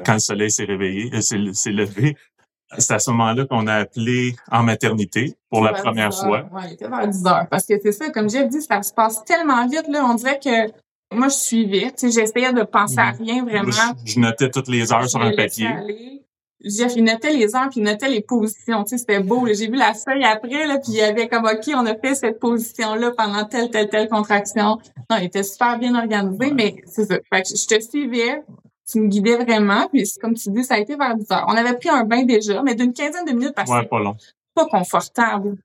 quand 0.05 0.13
le 0.13 0.19
soleil 0.19 0.51
s'est 0.51 0.65
réveillé, 0.65 1.21
s'est 1.21 1.71
levé, 1.71 2.15
c'est 2.77 2.93
à 2.93 2.99
ce 2.99 3.09
moment-là 3.11 3.45
qu'on 3.45 3.67
a 3.67 3.75
appelé 3.75 4.35
en 4.51 4.63
maternité 4.63 5.35
pour 5.49 5.63
la 5.63 5.73
première 5.73 6.13
fois. 6.13 6.45
Oui, 6.51 6.61
il 6.67 6.73
était 6.73 6.87
vers 6.87 7.07
10 7.07 7.25
heures. 7.25 7.47
Parce 7.49 7.65
que 7.65 7.73
c'est 7.81 7.91
ça, 7.91 8.09
comme 8.09 8.29
j'ai 8.29 8.45
dit, 8.45 8.61
ça 8.61 8.81
se 8.83 8.93
passe 8.93 9.23
tellement 9.25 9.67
vite, 9.67 9.87
là. 9.87 10.05
On 10.05 10.13
dirait 10.13 10.39
que 10.39 10.71
moi, 11.11 11.27
je 11.29 11.35
suivais. 11.35 11.91
Tu 11.97 12.11
sais, 12.11 12.21
j'essayais 12.21 12.53
de 12.53 12.63
penser 12.63 12.99
à 12.99 13.13
mm. 13.13 13.23
rien 13.23 13.43
vraiment. 13.43 13.71
Je, 14.05 14.19
notais 14.19 14.49
toutes 14.51 14.67
les 14.67 14.91
heures 14.93 15.09
sur 15.09 15.21
un 15.21 15.31
papier. 15.31 15.69
Jeff, 16.63 16.93
il 16.97 17.05
notait 17.05 17.31
les 17.31 17.55
heures 17.55 17.69
puis 17.69 17.79
il 17.79 17.83
notait 17.83 18.09
les 18.09 18.21
positions. 18.21 18.83
Tu 18.83 18.89
sais, 18.89 18.97
c'était 18.97 19.21
beau. 19.21 19.47
J'ai 19.47 19.67
vu 19.67 19.77
la 19.77 19.93
feuille 19.93 20.25
après, 20.25 20.67
là, 20.67 20.77
puis 20.77 20.91
il 20.91 20.95
y 20.95 21.01
avait 21.01 21.29
comme, 21.29 21.45
OK, 21.45 21.71
on 21.73 21.85
a 21.85 21.95
fait 21.95 22.15
cette 22.15 22.39
position-là 22.39 23.11
pendant 23.17 23.45
telle, 23.45 23.69
telle, 23.69 23.89
telle 23.89 24.09
contraction. 24.09 24.77
Non, 25.09 25.17
il 25.19 25.25
était 25.25 25.43
super 25.43 25.79
bien 25.79 25.95
organisé, 25.95 26.51
mais 26.53 26.75
c'est 26.85 27.05
ça. 27.05 27.15
Fait 27.33 27.41
que 27.43 27.49
je 27.49 27.65
te 27.65 27.79
suivais, 27.79 28.43
tu 28.89 28.99
me 28.99 29.07
guidais 29.07 29.37
vraiment. 29.37 29.87
Puis 29.91 30.05
comme 30.21 30.33
tu 30.33 30.49
dis, 30.51 30.63
ça 30.63 30.75
a 30.75 30.79
été 30.79 30.95
vers 30.95 31.15
10 31.15 31.31
heures. 31.31 31.45
On 31.47 31.55
avait 31.55 31.77
pris 31.77 31.89
un 31.89 32.03
bain 32.03 32.23
déjà, 32.23 32.61
mais 32.63 32.75
d'une 32.75 32.93
quinzaine 32.93 33.25
de 33.25 33.31
minutes 33.31 33.53
parce 33.55 33.69
ouais, 33.69 33.85
pas 33.85 33.99
long. 33.99 34.15
pas 34.55 34.65
confortable. 34.65 35.57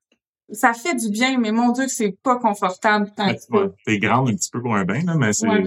Ça 0.52 0.74
fait 0.74 0.94
du 0.94 1.08
bien, 1.08 1.38
mais 1.38 1.52
mon 1.52 1.72
Dieu 1.72 1.84
que 1.84 1.90
c'est 1.90 2.14
pas 2.22 2.36
confortable 2.36 3.10
tant 3.16 3.32
que 3.32 3.72
T'es 3.86 3.98
grande 3.98 4.28
un 4.28 4.34
petit 4.34 4.50
peu 4.50 4.60
pour 4.60 4.74
un 4.74 4.84
bain, 4.84 5.00
là, 5.06 5.14
mais 5.14 5.32
c'est... 5.32 5.48
Ouais, 5.48 5.62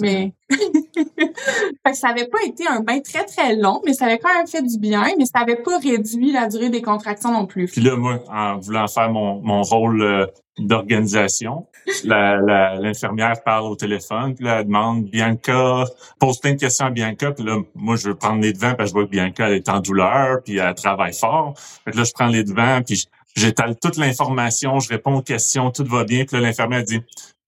mais... 0.00 0.32
fait 0.50 1.90
que 1.90 1.94
ça 1.94 2.08
avait 2.08 2.26
pas 2.26 2.38
été 2.46 2.66
un 2.66 2.80
bain 2.80 3.00
très, 3.00 3.26
très 3.26 3.54
long, 3.54 3.82
mais 3.84 3.92
ça 3.92 4.06
avait 4.06 4.18
quand 4.18 4.34
même 4.34 4.46
fait 4.46 4.62
du 4.62 4.78
bien, 4.78 5.04
mais 5.18 5.26
ça 5.26 5.40
avait 5.40 5.62
pas 5.62 5.78
réduit 5.78 6.32
la 6.32 6.48
durée 6.48 6.70
des 6.70 6.80
contractions 6.80 7.32
non 7.32 7.44
plus. 7.44 7.66
Puis 7.66 7.82
là, 7.82 7.96
moi, 7.96 8.20
en 8.28 8.58
voulant 8.58 8.88
faire 8.88 9.10
mon, 9.10 9.42
mon 9.42 9.60
rôle 9.60 10.00
euh, 10.00 10.26
d'organisation. 10.58 11.66
La, 12.04 12.76
l'infirmière 12.76 13.42
parle 13.44 13.64
au 13.64 13.76
téléphone, 13.76 14.34
puis 14.34 14.44
là, 14.44 14.60
elle 14.60 14.66
demande 14.66 15.04
Bianca, 15.04 15.84
pose 16.18 16.38
plein 16.40 16.54
de 16.54 16.60
questions 16.60 16.86
à 16.86 16.90
Bianca, 16.90 17.32
puis 17.32 17.44
là, 17.44 17.58
moi, 17.74 17.96
je 17.96 18.08
veux 18.08 18.14
prendre 18.14 18.40
les 18.40 18.52
devants 18.52 18.74
parce 18.74 18.84
que 18.84 18.86
je 18.88 18.92
vois 18.94 19.04
que 19.04 19.10
Bianca 19.10 19.48
elle 19.48 19.56
est 19.56 19.68
en 19.68 19.80
douleur, 19.80 20.42
puis 20.42 20.56
elle 20.56 20.74
travaille 20.74 21.12
fort. 21.12 21.54
Fait 21.84 21.90
que 21.90 21.98
là, 21.98 22.04
je 22.04 22.12
prends 22.12 22.28
les 22.28 22.44
devants, 22.44 22.80
puis 22.82 23.06
j'étale 23.36 23.76
toute 23.80 23.96
l'information, 23.96 24.80
je 24.80 24.88
réponds 24.88 25.16
aux 25.16 25.22
questions, 25.22 25.70
tout 25.70 25.84
va 25.84 26.04
bien, 26.04 26.24
puis 26.24 26.36
là, 26.36 26.42
l'infirmière 26.42 26.84
dit 26.84 27.00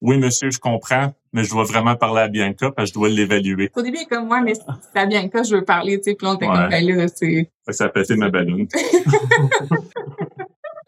oui, 0.02 0.18
monsieur, 0.18 0.50
je 0.50 0.58
comprends, 0.58 1.14
mais 1.32 1.44
je 1.44 1.50
dois 1.50 1.64
vraiment 1.64 1.96
parler 1.96 2.20
à 2.20 2.28
Bianca 2.28 2.70
parce 2.70 2.90
que 2.90 2.94
je 2.94 3.00
dois 3.00 3.08
l'évaluer. 3.08 3.70
Au 3.74 3.82
début, 3.82 4.04
comme 4.10 4.26
moi, 4.26 4.42
mais 4.42 4.54
c'est 4.54 4.98
à 4.98 5.06
Bianca, 5.06 5.42
je 5.42 5.56
veux 5.56 5.64
parler, 5.64 5.98
tu 5.98 6.10
sais, 6.10 6.14
puis 6.14 6.26
on 6.26 6.34
était 6.34 6.46
comme, 6.46 6.68
ben 6.68 6.86
là, 6.86 7.06
c'est... 7.08 7.50
Ça 7.70 7.84
a 7.84 7.88
pété 7.88 8.14
ma 8.16 8.28
ballonne. 8.28 8.68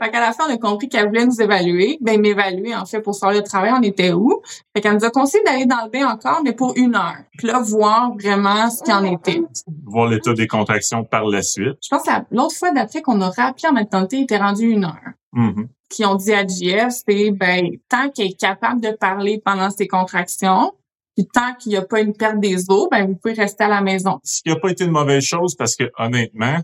Fait 0.01 0.11
qu'à 0.11 0.21
la 0.21 0.33
fin, 0.33 0.45
on 0.49 0.55
a 0.55 0.59
compris 0.59 0.89
qu'elle 0.89 1.09
voulait 1.09 1.27
nous 1.27 1.41
évaluer. 1.41 1.99
Ben, 2.01 2.21
m'évaluer, 2.21 2.75
en 2.75 2.87
fait, 2.87 3.01
pour 3.01 3.19
faire 3.19 3.33
le 3.33 3.43
travail, 3.43 3.73
on 3.77 3.83
était 3.83 4.13
où? 4.13 4.43
Fait 4.75 4.81
qu'elle 4.81 4.95
nous 4.95 5.05
a 5.05 5.11
conseillé 5.11 5.43
d'aller 5.45 5.67
dans 5.67 5.85
le 5.85 5.91
bain 5.91 6.09
encore, 6.09 6.41
mais 6.45 6.53
pour 6.53 6.77
une 6.77 6.95
heure. 6.95 7.17
Puis 7.37 7.49
là, 7.49 7.61
voir 7.61 8.13
vraiment 8.15 8.71
ce 8.71 8.83
qu'il 8.83 8.95
en 8.95 9.05
était. 9.05 9.43
Voir 9.85 10.09
l'état 10.09 10.35
des 10.35 10.47
contractions 10.47 11.05
par 11.05 11.25
la 11.25 11.43
suite. 11.43 11.79
Je 11.83 11.89
pense 11.91 12.05
que 12.05 12.11
l'autre 12.31 12.55
fois 12.55 12.71
d'après 12.71 13.03
qu'on 13.03 13.21
a 13.21 13.31
rappelé 13.31 13.69
en 13.69 13.73
maternité, 13.73 14.19
il 14.19 14.23
était 14.23 14.39
rendu 14.39 14.69
une 14.69 14.85
heure. 14.85 15.13
Mm 15.33 15.65
Puis 15.91 16.05
on 16.07 16.15
dit 16.15 16.33
à 16.33 16.47
JF, 16.47 16.91
c'est, 16.91 17.31
ben, 17.33 17.67
tant 17.89 18.09
qu'elle 18.11 18.29
est 18.29 18.41
capable 18.41 18.81
de 18.81 18.93
parler 18.93 19.43
pendant 19.45 19.71
ses 19.71 19.89
contractions, 19.89 20.73
puis 21.17 21.27
tant 21.27 21.55
qu'il 21.59 21.71
n'y 21.71 21.77
a 21.77 21.83
pas 21.83 22.01
une 22.01 22.13
perte 22.13 22.39
des 22.39 22.71
os, 22.71 22.89
ben, 22.89 23.05
vous 23.05 23.17
pouvez 23.17 23.35
rester 23.35 23.65
à 23.65 23.69
la 23.69 23.81
maison. 23.81 24.21
Ce 24.23 24.43
qui 24.43 24.51
n'a 24.51 24.57
pas 24.57 24.71
été 24.71 24.85
une 24.85 24.93
mauvaise 24.93 25.25
chose 25.25 25.57
parce 25.57 25.75
que, 25.75 25.91
honnêtement, 25.99 26.59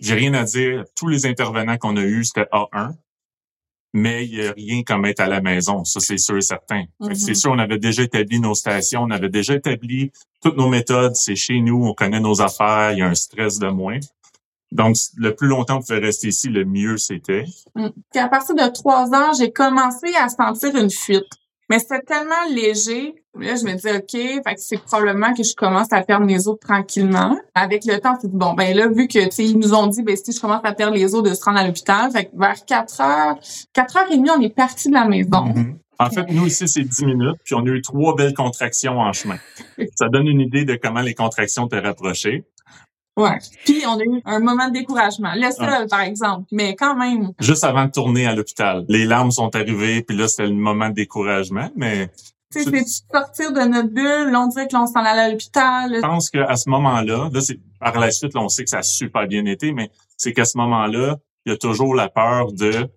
j'ai 0.00 0.14
rien 0.14 0.34
à 0.34 0.44
dire. 0.44 0.84
Tous 0.96 1.08
les 1.08 1.26
intervenants 1.26 1.76
qu'on 1.76 1.96
a 1.96 2.02
eus, 2.02 2.24
c'était 2.24 2.48
A1. 2.52 2.94
Mais 3.92 4.24
il 4.24 4.38
n'y 4.38 4.46
a 4.46 4.52
rien 4.52 4.82
comme 4.84 5.04
être 5.04 5.20
à 5.20 5.26
la 5.26 5.40
maison. 5.40 5.84
Ça, 5.84 5.98
c'est 5.98 6.16
sûr 6.16 6.36
et 6.36 6.42
certain. 6.42 6.84
C'est 7.00 7.08
mm-hmm. 7.08 7.34
sûr, 7.34 7.50
on 7.50 7.58
avait 7.58 7.78
déjà 7.78 8.04
établi 8.04 8.38
nos 8.38 8.54
stations, 8.54 9.02
on 9.02 9.10
avait 9.10 9.28
déjà 9.28 9.54
établi 9.54 10.12
toutes 10.40 10.56
nos 10.56 10.68
méthodes. 10.68 11.16
C'est 11.16 11.34
chez 11.34 11.60
nous, 11.60 11.84
on 11.84 11.92
connaît 11.92 12.20
nos 12.20 12.40
affaires, 12.40 12.92
il 12.92 12.98
y 12.98 13.02
a 13.02 13.08
un 13.08 13.14
stress 13.14 13.58
de 13.58 13.68
moins. 13.68 13.98
Donc, 14.72 14.94
le 15.16 15.34
plus 15.34 15.48
longtemps 15.48 15.78
on 15.78 15.80
pouvait 15.80 15.98
rester 15.98 16.28
ici, 16.28 16.48
le 16.48 16.64
mieux 16.64 16.96
c'était. 16.96 17.44
Mm. 17.74 17.88
Puis 18.12 18.20
à 18.20 18.28
partir 18.28 18.54
de 18.54 18.72
trois 18.72 19.08
ans, 19.12 19.32
j'ai 19.36 19.52
commencé 19.52 20.14
à 20.14 20.28
sentir 20.28 20.76
une 20.76 20.90
fuite. 20.90 21.26
Mais 21.70 21.78
c'était 21.78 22.00
tellement 22.00 22.44
léger. 22.52 23.14
Là, 23.38 23.54
je 23.54 23.64
me 23.64 23.74
dis, 23.74 23.86
OK, 23.86 24.42
fait 24.44 24.54
que 24.54 24.60
c'est 24.60 24.82
probablement 24.82 25.32
que 25.32 25.44
je 25.44 25.54
commence 25.54 25.92
à 25.92 26.02
perdre 26.02 26.26
mes 26.26 26.48
os 26.48 26.58
tranquillement. 26.58 27.38
Avec 27.54 27.84
le 27.84 27.98
temps, 28.00 28.16
c'est 28.20 28.30
bon, 28.30 28.54
ben 28.54 28.76
là, 28.76 28.88
vu 28.88 29.06
que, 29.06 29.28
tu 29.28 29.42
ils 29.42 29.56
nous 29.56 29.72
ont 29.72 29.86
dit, 29.86 30.02
ben, 30.02 30.16
si 30.16 30.32
je 30.32 30.40
commence 30.40 30.62
à 30.64 30.72
perdre 30.72 30.96
les 30.96 31.14
os, 31.14 31.22
de 31.22 31.32
se 31.32 31.44
rendre 31.44 31.58
à 31.60 31.66
l'hôpital. 31.66 32.10
Fait 32.10 32.24
que 32.24 32.36
vers 32.36 32.64
4 32.64 33.00
heures, 33.00 33.38
4 33.72 33.96
heures 33.96 34.10
et 34.10 34.16
demie, 34.16 34.30
on 34.36 34.40
est 34.40 34.54
parti 34.54 34.88
de 34.88 34.94
la 34.94 35.06
maison. 35.06 35.46
Mm-hmm. 35.46 35.76
En 36.00 36.10
fait, 36.10 36.26
nous 36.32 36.46
ici, 36.46 36.66
c'est 36.66 36.82
10 36.82 37.04
minutes, 37.04 37.36
puis 37.44 37.54
on 37.54 37.60
a 37.60 37.68
eu 37.68 37.82
trois 37.82 38.16
belles 38.16 38.34
contractions 38.34 38.98
en 38.98 39.12
chemin. 39.12 39.38
Ça 39.94 40.08
donne 40.08 40.26
une 40.26 40.40
idée 40.40 40.64
de 40.64 40.74
comment 40.74 41.02
les 41.02 41.14
contractions 41.14 41.68
te 41.68 41.76
rapproché. 41.76 42.44
Ouais. 43.20 43.38
Puis 43.64 43.82
on 43.86 43.98
a 43.98 44.02
eu 44.02 44.22
un 44.24 44.40
moment 44.40 44.68
de 44.68 44.72
découragement. 44.72 45.32
Le 45.34 45.50
seul, 45.50 45.88
par 45.88 46.00
exemple. 46.00 46.46
Mais 46.52 46.74
quand 46.74 46.96
même. 46.96 47.32
Juste 47.40 47.64
avant 47.64 47.84
de 47.86 47.90
tourner 47.90 48.26
à 48.26 48.34
l'hôpital. 48.34 48.84
Les 48.88 49.04
larmes 49.04 49.30
sont 49.30 49.54
arrivées, 49.54 50.02
puis 50.02 50.16
là, 50.16 50.28
c'était 50.28 50.48
le 50.48 50.54
moment 50.54 50.88
de 50.88 50.94
découragement, 50.94 51.70
mais... 51.76 52.10
C'est 52.52 52.64
sortir 52.64 53.52
de 53.52 53.60
notre 53.60 53.90
bulle, 53.90 54.34
on 54.34 54.48
dirait 54.48 54.66
que 54.66 54.74
l'on 54.74 54.88
s'en 54.88 55.04
allait 55.04 55.20
à 55.20 55.28
l'hôpital. 55.30 55.94
Je 55.94 56.00
pense 56.00 56.30
qu'à 56.30 56.56
ce 56.56 56.68
moment-là, 56.68 57.30
là, 57.32 57.40
c'est, 57.40 57.60
par 57.78 57.96
la 58.00 58.10
suite, 58.10 58.34
là, 58.34 58.40
on 58.40 58.48
sait 58.48 58.64
que 58.64 58.70
ça 58.70 58.78
a 58.78 58.82
super 58.82 59.28
bien 59.28 59.44
été, 59.44 59.70
mais 59.70 59.92
c'est 60.16 60.32
qu'à 60.32 60.44
ce 60.44 60.58
moment-là, 60.58 61.18
il 61.46 61.52
y 61.52 61.54
a 61.54 61.56
toujours 61.56 61.94
la 61.94 62.08
peur 62.08 62.52
de 62.52 62.88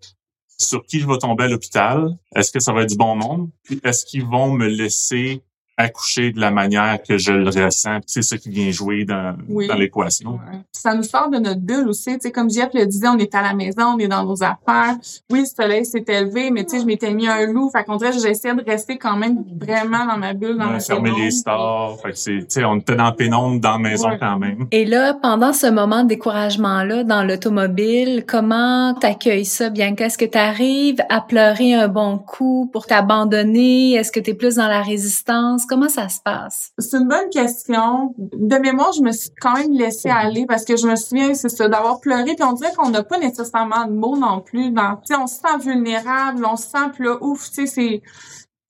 sur 0.58 0.84
qui 0.86 1.00
je 1.00 1.08
vais 1.08 1.18
tomber 1.18 1.46
à 1.46 1.48
l'hôpital? 1.48 2.18
Est-ce 2.36 2.52
que 2.52 2.60
ça 2.60 2.74
va 2.74 2.84
être 2.84 2.90
du 2.90 2.98
bon 2.98 3.16
monde? 3.16 3.50
Puis 3.64 3.80
est-ce 3.84 4.06
qu'ils 4.06 4.26
vont 4.26 4.52
me 4.52 4.68
laisser 4.68 5.44
accoucher 5.78 6.32
de 6.32 6.40
la 6.40 6.52
manière 6.52 7.02
que 7.02 7.18
je 7.18 7.32
le 7.32 7.50
ressens. 7.50 8.00
C'est 8.06 8.22
ce 8.22 8.36
qui 8.36 8.50
vient 8.50 8.72
jouer 8.72 9.06
dans, 9.06 9.36
dans 9.48 9.76
l'équation. 9.76 10.40
Ça 10.72 10.94
nous 10.94 11.04
sort 11.04 11.30
de 11.30 11.38
notre 11.38 11.62
bulle 11.62 11.88
aussi. 11.88 12.14
Tu 12.14 12.20
sais, 12.22 12.32
comme 12.32 12.50
Jeff 12.50 12.70
le 12.74 12.86
disait, 12.86 13.08
on 13.08 13.18
est 13.18 13.34
à 13.34 13.42
la 13.42 13.54
maison, 13.54 13.96
on 13.96 13.98
est 13.98 14.08
dans 14.08 14.24
nos 14.24 14.42
affaires. 14.44 14.96
Oui, 15.32 15.42
le 15.42 15.46
soleil 15.46 15.86
s'est 15.86 16.06
élevé, 16.08 16.52
mais 16.52 16.64
tu 16.64 16.72
sais, 16.72 16.82
je 16.82 16.86
m'étais 16.86 17.14
mis 17.14 17.28
un 17.28 17.46
loup. 17.48 17.70
Fait 17.72 17.84
qu'on 17.84 17.96
dirait 17.96 18.12
que 18.12 18.20
j'essayais 18.20 18.54
de 18.54 18.64
rester 18.64 18.98
quand 18.98 19.16
même 19.16 19.44
vraiment 19.60 20.06
dans 20.06 20.18
ma 20.18 20.34
bulle, 20.34 20.58
dans 20.58 20.74
ouais, 20.74 20.80
Fermer 20.80 21.12
les 21.18 21.32
stores. 21.32 22.00
Fait 22.02 22.12
que 22.12 22.18
c'est, 22.18 22.40
tu 22.40 22.46
sais, 22.50 22.66
on 22.66 22.76
était 22.78 22.96
dans 22.96 23.06
la 23.06 23.12
pénombre 23.12 23.60
dans 23.60 23.74
la 23.74 23.78
maison 23.80 24.10
quand 24.20 24.38
même. 24.38 24.68
Et 24.72 24.86
là, 24.86 25.16
pendant 25.16 25.54
ce 25.54 25.68
moment 25.68 26.04
de 26.04 26.10
découragement-là, 26.10 27.04
dans 27.04 27.24
l'automobile, 27.24 28.26
comment 28.28 28.94
t'accueilles 28.94 29.46
ça, 29.46 29.70
Bianca? 29.70 30.06
Est-ce 30.06 30.18
que 30.18 30.26
tu 30.26 30.38
arrives 30.38 31.02
à 31.10 31.22
pleurer 31.22 31.74
un 31.74 31.88
bon 31.88 32.18
coup 32.18 32.70
pour 32.72 32.86
t'abandonner? 32.86 33.94
Est-ce 33.94 34.12
que 34.12 34.20
tu 34.20 34.32
es 34.32 34.34
plus 34.34 34.56
dans 34.56 34.68
la 34.68 34.82
résistance? 34.82 35.63
Comment 35.68 35.90
ça 35.90 36.10
se 36.10 36.20
passe? 36.22 36.72
C'est 36.78 36.98
une 36.98 37.08
bonne 37.08 37.30
question. 37.30 38.14
De 38.18 38.58
mémoire, 38.58 38.92
je 38.94 39.02
me 39.02 39.12
suis 39.12 39.30
quand 39.40 39.54
même 39.54 39.72
laissée 39.72 40.10
aller 40.10 40.46
parce 40.46 40.66
que 40.66 40.76
je 40.78 40.88
me 40.88 40.96
souviens, 40.96 41.34
c'est 41.34 41.50
ça, 41.50 41.68
d'avoir 41.68 42.00
pleuré. 42.00 42.36
Puis 42.36 42.44
on 42.44 42.54
dirait 42.54 42.74
qu'on 42.74 42.90
n'a 42.90 43.04
pas 43.04 43.18
nécessairement 43.18 43.86
de 43.86 43.94
mots 43.94 44.18
non 44.18 44.42
plus. 44.42 44.72
Dans, 44.72 45.00
on 45.20 45.28
se 45.28 45.36
sent 45.36 45.58
vulnérable, 45.60 46.46
on 46.46 46.56
se 46.56 46.70
sent, 46.70 46.90
puis 46.94 47.06
là, 47.06 47.18
ouf, 47.22 47.50
tu 47.50 47.66
sais, 47.66 47.66
c'est 47.68 48.02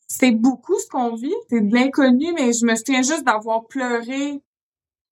c'est 0.08 0.32
beaucoup 0.32 0.78
ce 0.80 0.88
qu'on 0.88 1.16
vit. 1.16 1.34
C'est 1.50 1.62
de 1.62 1.74
l'inconnu, 1.74 2.34
mais 2.34 2.54
je 2.54 2.66
me 2.66 2.76
souviens 2.76 3.02
juste 3.02 3.24
d'avoir 3.26 3.66
pleuré 3.66 4.42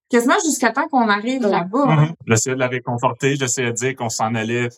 quasiment 0.10 0.36
jusqu'à 0.46 0.72
temps 0.72 0.88
qu'on 0.90 1.10
arrive 1.10 1.42
là-bas. 1.42 1.86
Mm-hmm. 1.86 2.14
J'essayais 2.28 2.56
de 2.56 2.60
la 2.60 2.68
réconforter, 2.68 3.36
j'essayais 3.36 3.72
de 3.72 3.76
dire 3.76 3.96
qu'on 3.96 4.10
s'en 4.10 4.36
allait 4.36 4.70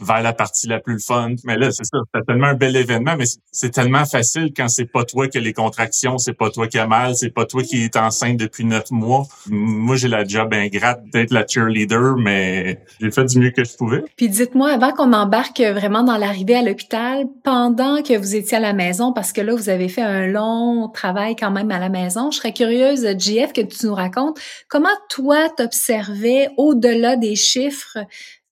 vers 0.00 0.22
la 0.22 0.32
partie 0.32 0.66
la 0.66 0.80
plus 0.80 1.00
fun. 1.00 1.34
Mais 1.44 1.56
là, 1.56 1.70
c'est 1.70 1.84
ça, 1.84 1.98
c'est 2.14 2.26
tellement 2.26 2.48
un 2.48 2.54
bel 2.54 2.76
événement, 2.76 3.16
mais 3.16 3.24
c'est 3.52 3.70
tellement 3.70 4.04
facile 4.04 4.52
quand 4.56 4.68
c'est 4.68 4.90
pas 4.90 5.04
toi 5.04 5.28
qui 5.28 5.38
as 5.38 5.40
les 5.40 5.52
contractions, 5.52 6.18
c'est 6.18 6.34
pas 6.34 6.50
toi 6.50 6.66
qui 6.68 6.78
as 6.78 6.86
mal, 6.86 7.14
c'est 7.14 7.30
pas 7.30 7.44
toi 7.44 7.62
qui 7.62 7.84
es 7.84 7.96
enceinte 7.96 8.36
depuis 8.36 8.64
neuf 8.64 8.90
mois. 8.90 9.26
Moi, 9.46 9.96
j'ai 9.96 10.08
la 10.08 10.24
job 10.24 10.52
ingrate 10.52 11.02
d'être 11.12 11.32
la 11.32 11.46
cheerleader, 11.46 12.16
mais 12.16 12.80
j'ai 13.00 13.10
fait 13.10 13.24
du 13.24 13.38
mieux 13.38 13.50
que 13.50 13.64
je 13.64 13.76
pouvais. 13.76 14.02
Puis 14.16 14.28
dites-moi, 14.28 14.70
avant 14.70 14.92
qu'on 14.92 15.12
embarque 15.12 15.60
vraiment 15.60 16.02
dans 16.02 16.16
l'arrivée 16.16 16.56
à 16.56 16.62
l'hôpital, 16.62 17.26
pendant 17.44 18.02
que 18.02 18.16
vous 18.16 18.34
étiez 18.34 18.56
à 18.56 18.60
la 18.60 18.72
maison, 18.72 19.12
parce 19.12 19.32
que 19.32 19.40
là, 19.40 19.54
vous 19.54 19.68
avez 19.68 19.88
fait 19.88 20.02
un 20.02 20.26
long 20.26 20.88
travail 20.88 21.36
quand 21.36 21.50
même 21.50 21.70
à 21.70 21.78
la 21.78 21.88
maison, 21.88 22.30
je 22.30 22.38
serais 22.38 22.52
curieuse, 22.52 23.06
JF, 23.18 23.52
que 23.52 23.60
tu 23.60 23.86
nous 23.86 23.94
racontes 23.94 24.38
comment 24.68 24.88
toi 25.08 25.48
t'observais 25.56 26.48
au-delà 26.56 27.16
des 27.16 27.36
chiffres 27.36 27.98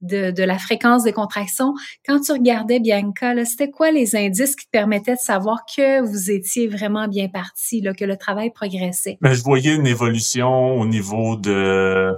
de, 0.00 0.42
la 0.42 0.58
fréquence 0.58 1.04
des 1.04 1.12
contractions. 1.12 1.74
Quand 2.06 2.20
tu 2.20 2.32
regardais 2.32 2.80
Bianca, 2.80 3.44
c'était 3.44 3.70
quoi 3.70 3.90
les 3.90 4.16
indices 4.16 4.56
qui 4.56 4.66
te 4.66 4.70
permettaient 4.70 5.14
de 5.14 5.20
savoir 5.20 5.64
que 5.64 6.00
vous 6.00 6.30
étiez 6.30 6.68
vraiment 6.68 7.08
bien 7.08 7.28
parti, 7.28 7.82
que 7.96 8.04
le 8.04 8.16
travail 8.16 8.50
progressait? 8.50 9.18
Ben, 9.20 9.32
je 9.32 9.42
voyais 9.42 9.74
une 9.74 9.86
évolution 9.86 10.78
au 10.78 10.86
niveau 10.86 11.36
de 11.36 12.14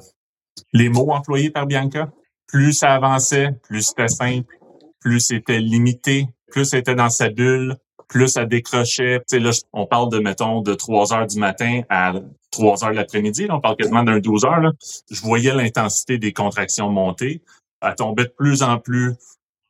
les 0.73 0.89
mots 0.89 1.11
employés 1.13 1.51
par 1.51 1.67
Bianca. 1.67 2.11
Plus 2.47 2.73
ça 2.73 2.95
avançait, 2.95 3.51
plus 3.63 3.83
c'était 3.83 4.09
simple. 4.09 4.57
plus 5.01 5.21
c'était 5.21 5.61
limité, 5.61 6.27
plus 6.51 6.67
c'était 6.67 6.95
dans 6.95 7.09
sa 7.09 7.31
bulle, 7.31 7.77
plus 8.11 8.37
elle 8.37 8.49
décrochait. 8.49 9.23
Là, 9.33 9.51
on 9.73 9.87
parle 9.87 10.11
de, 10.11 10.19
mettons, 10.19 10.61
de 10.61 10.75
3 10.75 11.15
heures 11.15 11.27
du 11.27 11.39
matin 11.39 11.83
à 11.89 12.13
3 12.51 12.85
heures 12.85 12.91
de 12.91 12.97
l'après-midi. 12.97 13.47
On 13.49 13.61
parle 13.61 13.77
quasiment 13.77 14.03
d'un 14.03 14.19
12 14.19 14.45
heures. 14.45 14.61
Là. 14.61 14.73
Je 15.11 15.21
voyais 15.23 15.55
l'intensité 15.55 16.19
des 16.19 16.33
contractions 16.33 16.91
monter. 16.91 17.41
Elle 17.83 17.95
tombait 17.95 18.25
de 18.25 18.35
plus 18.37 18.63
en 18.63 18.79
plus 18.79 19.15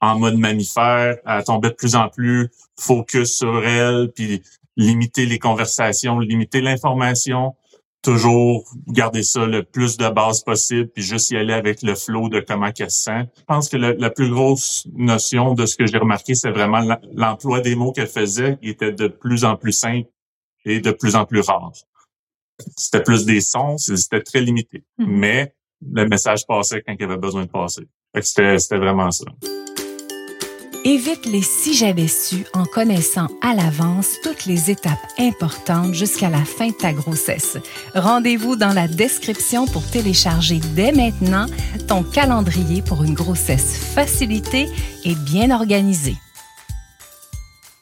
en 0.01 0.19
mode 0.19 0.39
mammifère. 0.39 1.17
Elle 1.27 1.45
tombait 1.45 1.71
de 1.71 1.75
plus 1.75 1.95
en 1.95 2.09
plus 2.09 2.51
focus 2.79 3.37
sur 3.37 3.67
elle, 3.67 4.11
puis 4.15 4.43
limiter 4.77 5.27
les 5.27 5.39
conversations, 5.39 6.19
limiter 6.19 6.61
l'information 6.61 7.55
toujours 8.03 8.65
garder 8.87 9.23
ça 9.23 9.47
le 9.47 9.63
plus 9.63 9.97
de 9.97 10.09
base 10.09 10.43
possible, 10.43 10.89
puis 10.89 11.03
juste 11.03 11.31
y 11.31 11.37
aller 11.37 11.53
avec 11.53 11.83
le 11.83 11.95
flow 11.95 12.29
de 12.29 12.41
comment 12.41 12.73
qu'elle 12.73 12.91
se 12.91 13.05
sent. 13.05 13.29
Je 13.39 13.45
pense 13.45 13.69
que 13.69 13.77
la 13.77 14.11
plus 14.11 14.31
grosse 14.31 14.87
notion 14.95 15.55
de 15.55 15.67
ce 15.67 15.77
que 15.77 15.87
j'ai 15.87 15.99
remarqué, 15.99 16.35
c'est 16.35 16.51
vraiment 16.51 16.81
l'emploi 17.13 17.61
des 17.61 17.75
mots 17.75 17.93
qu'elle 17.93 18.09
faisait, 18.09 18.59
qui 18.63 18.71
était 18.71 18.93
de 18.93 19.09
plus 19.09 19.45
en 19.45 19.57
plus 19.57 19.73
simple 19.73 20.09
et 20.65 20.81
de 20.81 20.91
plus 20.91 21.15
en 21.15 21.25
plus 21.25 21.41
rare. 21.41 21.73
C'était 22.77 23.03
plus 23.03 23.25
des 23.25 23.41
sons, 23.41 23.79
c'était 23.79 24.23
très 24.23 24.41
limité. 24.41 24.85
Mm-hmm. 24.99 25.07
Mais 25.07 25.55
le 25.93 26.07
message 26.07 26.47
passait 26.47 26.83
quand 26.87 26.95
il 26.99 27.05
avait 27.05 27.17
besoin 27.17 27.45
de 27.45 27.51
passer. 27.51 27.87
C'était 28.21 28.57
vraiment 28.77 29.11
ça. 29.11 29.27
Évite 30.83 31.27
les 31.27 31.43
si 31.43 31.75
j'avais 31.75 32.09
su 32.09 32.47
en 32.55 32.65
connaissant 32.65 33.27
à 33.43 33.55
l'avance 33.55 34.17
toutes 34.23 34.47
les 34.47 34.71
étapes 34.71 34.99
importantes 35.19 35.93
jusqu'à 35.93 36.31
la 36.31 36.43
fin 36.43 36.69
de 36.69 36.73
ta 36.73 36.95
grossesse. 36.95 37.59
Rendez-vous 37.95 38.57
dans 38.57 38.73
la 38.73 38.89
description 38.89 39.67
pour 39.67 39.87
télécharger 39.91 40.59
dès 40.75 40.93
maintenant 40.93 41.47
ton 41.87 42.03
calendrier 42.03 42.81
pour 42.81 43.05
une 43.05 43.13
grossesse 43.13 43.77
facilitée 43.95 44.69
et 45.05 45.15
bien 45.15 45.51
organisée. 45.51 46.17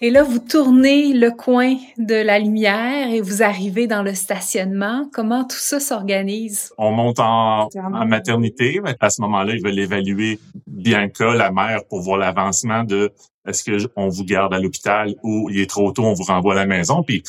Et 0.00 0.10
là, 0.10 0.22
vous 0.22 0.38
tournez 0.38 1.12
le 1.12 1.32
coin 1.32 1.74
de 1.96 2.14
la 2.14 2.38
lumière 2.38 3.10
et 3.10 3.20
vous 3.20 3.42
arrivez 3.42 3.88
dans 3.88 4.04
le 4.04 4.14
stationnement. 4.14 5.10
Comment 5.12 5.42
tout 5.42 5.56
ça 5.56 5.80
s'organise? 5.80 6.72
On 6.78 6.92
monte 6.92 7.18
en, 7.18 7.68
maternité. 8.06 8.80
À 9.00 9.10
ce 9.10 9.20
moment-là, 9.22 9.54
ils 9.54 9.62
veulent 9.62 9.78
évaluer 9.78 10.38
bien 10.68 11.08
que 11.08 11.24
la 11.24 11.50
mère 11.50 11.80
pour 11.88 12.00
voir 12.00 12.16
l'avancement 12.16 12.84
de 12.84 13.10
est-ce 13.44 13.64
que 13.64 13.90
on 13.96 14.08
vous 14.08 14.24
garde 14.24 14.54
à 14.54 14.60
l'hôpital 14.60 15.14
ou 15.24 15.48
il 15.50 15.58
est 15.58 15.70
trop 15.70 15.90
tôt, 15.90 16.04
on 16.04 16.12
vous 16.12 16.24
renvoie 16.24 16.52
à 16.52 16.56
la 16.56 16.66
maison. 16.66 17.02
Puis 17.02 17.24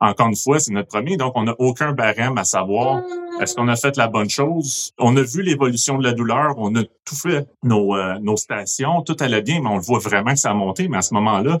encore 0.00 0.28
une 0.28 0.36
fois, 0.36 0.58
c'est 0.60 0.72
notre 0.72 0.88
premier, 0.88 1.18
donc 1.18 1.32
on 1.34 1.42
n'a 1.42 1.54
aucun 1.58 1.92
barème 1.92 2.38
à 2.38 2.44
savoir 2.44 3.02
est-ce 3.40 3.54
qu'on 3.54 3.68
a 3.68 3.76
fait 3.76 3.96
la 3.98 4.06
bonne 4.06 4.30
chose. 4.30 4.92
On 4.98 5.14
a 5.16 5.22
vu 5.22 5.42
l'évolution 5.42 5.98
de 5.98 6.04
la 6.04 6.12
douleur, 6.12 6.54
on 6.56 6.74
a 6.76 6.84
tout 7.04 7.16
fait 7.16 7.46
nos, 7.64 7.96
euh, 7.96 8.18
nos 8.20 8.36
stations, 8.36 9.02
tout 9.02 9.16
allait 9.20 9.42
bien, 9.42 9.60
mais 9.60 9.68
on 9.68 9.76
le 9.76 9.82
voit 9.82 9.98
vraiment 9.98 10.32
que 10.32 10.38
ça 10.38 10.52
a 10.52 10.54
monté. 10.54 10.88
Mais 10.88 10.98
à 10.98 11.02
ce 11.02 11.12
moment-là, 11.14 11.60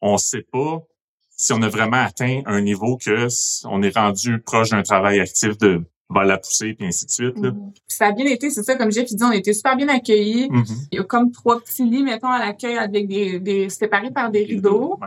on 0.00 0.14
ne 0.14 0.18
sait 0.18 0.46
pas 0.50 0.82
si 1.30 1.52
on 1.52 1.62
a 1.62 1.68
vraiment 1.68 1.98
atteint 1.98 2.42
un 2.46 2.60
niveau 2.60 2.96
que 2.96 3.28
on 3.66 3.82
est 3.82 3.96
rendu 3.96 4.40
proche 4.40 4.70
d'un 4.70 4.82
travail 4.82 5.20
actif 5.20 5.56
de 5.58 5.82
va 6.10 6.24
la 6.24 6.38
pousser 6.38 6.74
puis 6.74 6.86
ainsi 6.86 7.06
de 7.06 7.10
suite. 7.10 7.36
Mm-hmm. 7.36 7.72
Ça 7.86 8.06
a 8.06 8.12
bien 8.12 8.26
été, 8.26 8.50
c'est 8.50 8.62
ça, 8.62 8.76
comme 8.76 8.90
Jeff 8.90 9.06
dit, 9.06 9.22
on 9.22 9.30
a 9.30 9.36
été 9.36 9.52
super 9.52 9.76
bien 9.76 9.88
accueillis. 9.88 10.48
Mm-hmm. 10.48 10.86
Il 10.92 10.96
y 10.96 11.00
a 11.00 11.04
comme 11.04 11.30
trois 11.30 11.60
petits 11.60 11.84
lits, 11.84 12.02
mettons, 12.02 12.28
à 12.28 12.38
l'accueil 12.38 12.78
avec 12.78 13.06
des, 13.06 13.40
des 13.40 13.68
séparés 13.68 14.10
par 14.10 14.30
des 14.30 14.44
rideaux. 14.44 14.98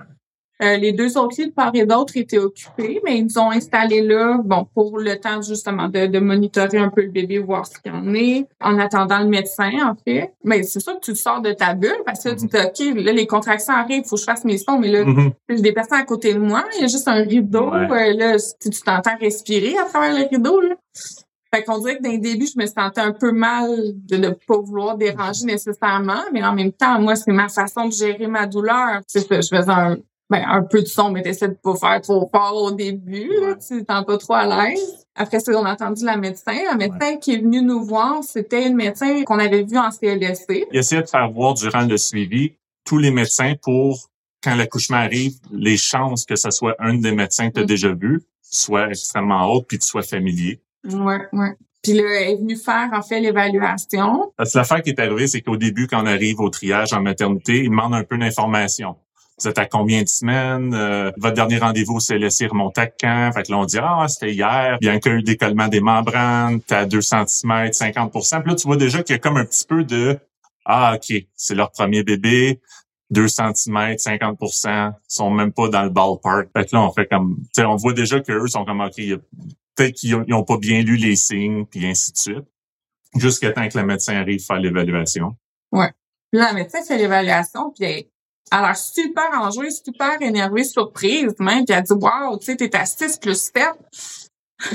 Euh, 0.61 0.77
les 0.77 0.91
deux 0.91 1.17
autres 1.17 1.35
lits 1.39 1.47
de 1.47 1.53
part 1.53 1.71
et 1.73 1.85
d'autre 1.85 2.15
étaient 2.17 2.37
occupés, 2.37 3.01
mais 3.03 3.17
ils 3.17 3.23
nous 3.23 3.39
ont 3.39 3.49
installés 3.49 4.01
là, 4.01 4.37
bon, 4.43 4.67
pour 4.75 4.99
le 4.99 5.19
temps 5.19 5.41
justement 5.41 5.89
de, 5.89 6.05
de 6.05 6.19
monitorer 6.19 6.77
un 6.77 6.89
peu 6.89 7.01
le 7.01 7.09
bébé, 7.09 7.39
voir 7.39 7.65
ce 7.65 7.79
qu'il 7.79 7.91
en 7.91 8.13
est, 8.13 8.47
en 8.61 8.77
attendant 8.77 9.19
le 9.19 9.27
médecin, 9.27 9.71
en 9.83 9.95
fait. 9.95 10.33
Mais 10.43 10.61
c'est 10.61 10.79
sûr 10.79 10.99
que 10.99 11.05
tu 11.05 11.15
sors 11.15 11.41
de 11.41 11.51
ta 11.51 11.73
bulle 11.73 12.03
parce 12.05 12.23
que 12.23 12.29
tu 12.29 12.45
dis, 12.45 12.57
OK, 12.57 13.03
là, 13.03 13.11
les 13.11 13.25
contractions 13.25 13.73
arrivent, 13.73 14.03
il 14.05 14.07
faut 14.07 14.17
que 14.17 14.21
je 14.21 14.25
fasse 14.25 14.45
mes 14.45 14.59
sons, 14.59 14.77
mais 14.77 14.89
là, 14.89 15.03
mm-hmm. 15.03 15.31
j'ai 15.49 15.61
des 15.61 15.73
personnes 15.73 15.99
à 15.99 16.05
côté 16.05 16.35
de 16.35 16.39
moi, 16.39 16.63
il 16.75 16.81
y 16.81 16.83
a 16.83 16.87
juste 16.87 17.07
un 17.07 17.23
rideau, 17.23 17.73
euh, 17.73 18.13
là, 18.13 18.37
tu 18.61 18.69
t'entends 18.81 19.17
respirer 19.19 19.77
à 19.79 19.85
travers 19.85 20.13
le 20.13 20.27
rideau, 20.29 20.61
là. 20.61 20.75
Fait 21.53 21.63
qu'on 21.63 21.79
dirait 21.79 21.97
que 21.97 22.03
dans 22.03 22.11
les 22.11 22.17
débuts, 22.17 22.47
je 22.47 22.61
me 22.61 22.65
sentais 22.65 23.01
un 23.01 23.11
peu 23.11 23.33
mal 23.33 23.69
de 24.07 24.15
ne 24.15 24.29
pas 24.29 24.57
vouloir 24.57 24.95
déranger 24.95 25.45
nécessairement, 25.45 26.21
mais 26.31 26.41
en 26.45 26.53
même 26.53 26.71
temps, 26.71 26.97
moi, 27.01 27.17
c'est 27.17 27.33
ma 27.33 27.49
façon 27.49 27.87
de 27.87 27.91
gérer 27.91 28.27
ma 28.27 28.47
douleur. 28.47 29.01
je 29.13 29.19
faisais 29.19 29.69
un, 29.69 29.97
ben, 30.31 30.45
un 30.47 30.63
peu 30.63 30.81
de 30.81 30.87
son, 30.87 31.11
mais 31.11 31.21
t'essaies 31.21 31.49
de 31.49 31.57
pas 31.61 31.75
faire 31.75 31.99
trop 31.99 32.29
fort 32.33 32.55
au 32.55 32.71
début, 32.71 33.29
tu 33.67 33.79
t'es 33.79 33.83
pas 33.85 34.17
trop 34.17 34.33
à 34.33 34.45
l'aise. 34.45 35.05
Après 35.13 35.41
ça, 35.41 35.51
on 35.51 35.65
a 35.65 35.73
entendu 35.73 36.05
la 36.05 36.15
médecin. 36.15 36.55
La 36.65 36.75
médecin 36.75 37.17
qui 37.17 37.33
est 37.33 37.39
venue 37.39 37.61
nous 37.61 37.83
voir, 37.83 38.23
c'était 38.23 38.65
une 38.65 38.77
médecin 38.77 39.23
qu'on 39.25 39.39
avait 39.39 39.63
vue 39.63 39.77
en 39.77 39.91
CLSC. 39.91 40.67
Il 40.71 40.77
essayait 40.79 41.01
de 41.01 41.09
faire 41.09 41.29
voir 41.29 41.55
durant 41.55 41.81
le 41.81 41.97
suivi 41.97 42.53
tous 42.85 42.97
les 42.97 43.11
médecins 43.11 43.55
pour, 43.61 44.09
quand 44.41 44.55
l'accouchement 44.55 44.97
arrive, 44.97 45.33
les 45.51 45.75
chances 45.75 46.25
que 46.25 46.37
ce 46.37 46.49
soit 46.49 46.75
un 46.79 46.93
des 46.93 47.11
médecins 47.11 47.49
que 47.49 47.55
tu 47.55 47.59
as 47.59 47.63
mm. 47.63 47.67
déjà 47.67 47.93
vu 47.93 48.21
soit 48.41 48.87
extrêmement 48.87 49.51
haute 49.51 49.65
puis 49.67 49.79
tu 49.79 49.87
sois 49.87 50.01
familier. 50.01 50.61
Ouais, 50.85 51.27
ouais. 51.33 51.55
Puis 51.83 51.93
là, 51.93 52.03
elle 52.03 52.29
est 52.29 52.35
venue 52.37 52.55
faire, 52.55 52.89
en 52.93 53.01
fait, 53.01 53.19
l'évaluation. 53.19 54.31
Parce 54.37 54.53
que 54.53 54.59
l'affaire 54.59 54.81
qui 54.81 54.91
est 54.91 54.99
arrivée, 54.99 55.27
c'est 55.27 55.41
qu'au 55.41 55.57
début, 55.57 55.87
quand 55.87 56.03
on 56.03 56.05
arrive 56.05 56.39
au 56.39 56.49
triage 56.49 56.93
en 56.93 57.01
maternité, 57.01 57.63
ils 57.63 57.69
demandent 57.69 57.95
un 57.95 58.03
peu 58.03 58.17
d'informations. 58.17 58.95
Vous 59.41 59.47
êtes 59.47 59.57
à 59.57 59.65
combien 59.65 60.03
de 60.03 60.07
semaines? 60.07 60.71
Euh, 60.75 61.11
votre 61.17 61.33
dernier 61.33 61.57
rendez-vous 61.57 61.99
s'est 61.99 62.19
laissé 62.19 62.45
remonter 62.45 62.81
à 62.81 62.87
quand? 62.87 63.31
Fait 63.33 63.41
que 63.41 63.51
là, 63.51 63.57
on 63.57 63.65
dit, 63.65 63.79
ah, 63.81 64.05
c'était 64.07 64.31
hier. 64.31 64.77
Bien 64.79 64.99
qu'il 64.99 65.11
y 65.11 65.15
ait 65.15 65.17
eu 65.17 65.23
décollement 65.23 65.67
des 65.67 65.79
membranes, 65.79 66.61
t'as 66.61 66.85
2 66.85 67.01
cm, 67.01 67.25
50% 67.71 68.41
Puis 68.41 68.51
là, 68.51 68.55
tu 68.55 68.67
vois 68.67 68.77
déjà 68.77 69.01
qu'il 69.01 69.15
y 69.15 69.15
a 69.15 69.19
comme 69.19 69.37
un 69.37 69.45
petit 69.45 69.65
peu 69.65 69.83
de, 69.83 70.19
ah, 70.65 70.95
OK, 70.95 71.25
c'est 71.35 71.55
leur 71.55 71.71
premier 71.71 72.03
bébé. 72.03 72.61
2 73.09 73.27
cm, 73.27 73.95
50% 73.95 74.93
sont 75.07 75.31
même 75.31 75.51
pas 75.51 75.69
dans 75.69 75.83
le 75.83 75.89
ballpark. 75.89 76.49
Fait 76.55 76.65
que 76.65 76.75
là, 76.75 76.83
on 76.83 76.91
fait 76.91 77.07
comme, 77.07 77.37
tu 77.39 77.47
sais, 77.53 77.65
on 77.65 77.77
voit 77.77 77.93
déjà 77.93 78.19
qu'eux 78.19 78.47
sont 78.47 78.63
comme, 78.63 78.81
OK, 78.81 79.01
peut-être 79.75 79.95
qu'ils 79.95 80.15
ont, 80.15 80.43
pas 80.43 80.57
bien 80.57 80.81
lu 80.81 80.97
les 80.97 81.15
signes, 81.15 81.65
puis 81.65 81.87
ainsi 81.87 82.11
de 82.11 82.17
suite. 82.17 82.45
Jusqu'à 83.15 83.51
temps 83.51 83.67
que 83.67 83.77
le 83.77 83.85
médecin 83.85 84.15
arrive 84.17 84.45
faire 84.45 84.59
l'évaluation. 84.59 85.35
Ouais. 85.71 85.91
Là, 86.31 86.49
le 86.51 86.55
médecin 86.55 86.83
fait 86.83 86.97
l'évaluation, 86.97 87.71
puis 87.71 88.10
alors, 88.49 88.75
super 88.75 89.29
enjouée, 89.33 89.69
super 89.71 90.21
énervée, 90.21 90.63
surprise, 90.63 91.33
même. 91.39 91.65
Puis 91.65 91.75
elle 91.75 91.83
dit, 91.83 91.93
wow, 91.93 92.37
tu 92.37 92.45
sais, 92.45 92.55
t'es 92.57 92.75
à 92.75 92.85
6 92.85 93.17
plus 93.17 93.51
7. 93.53 93.63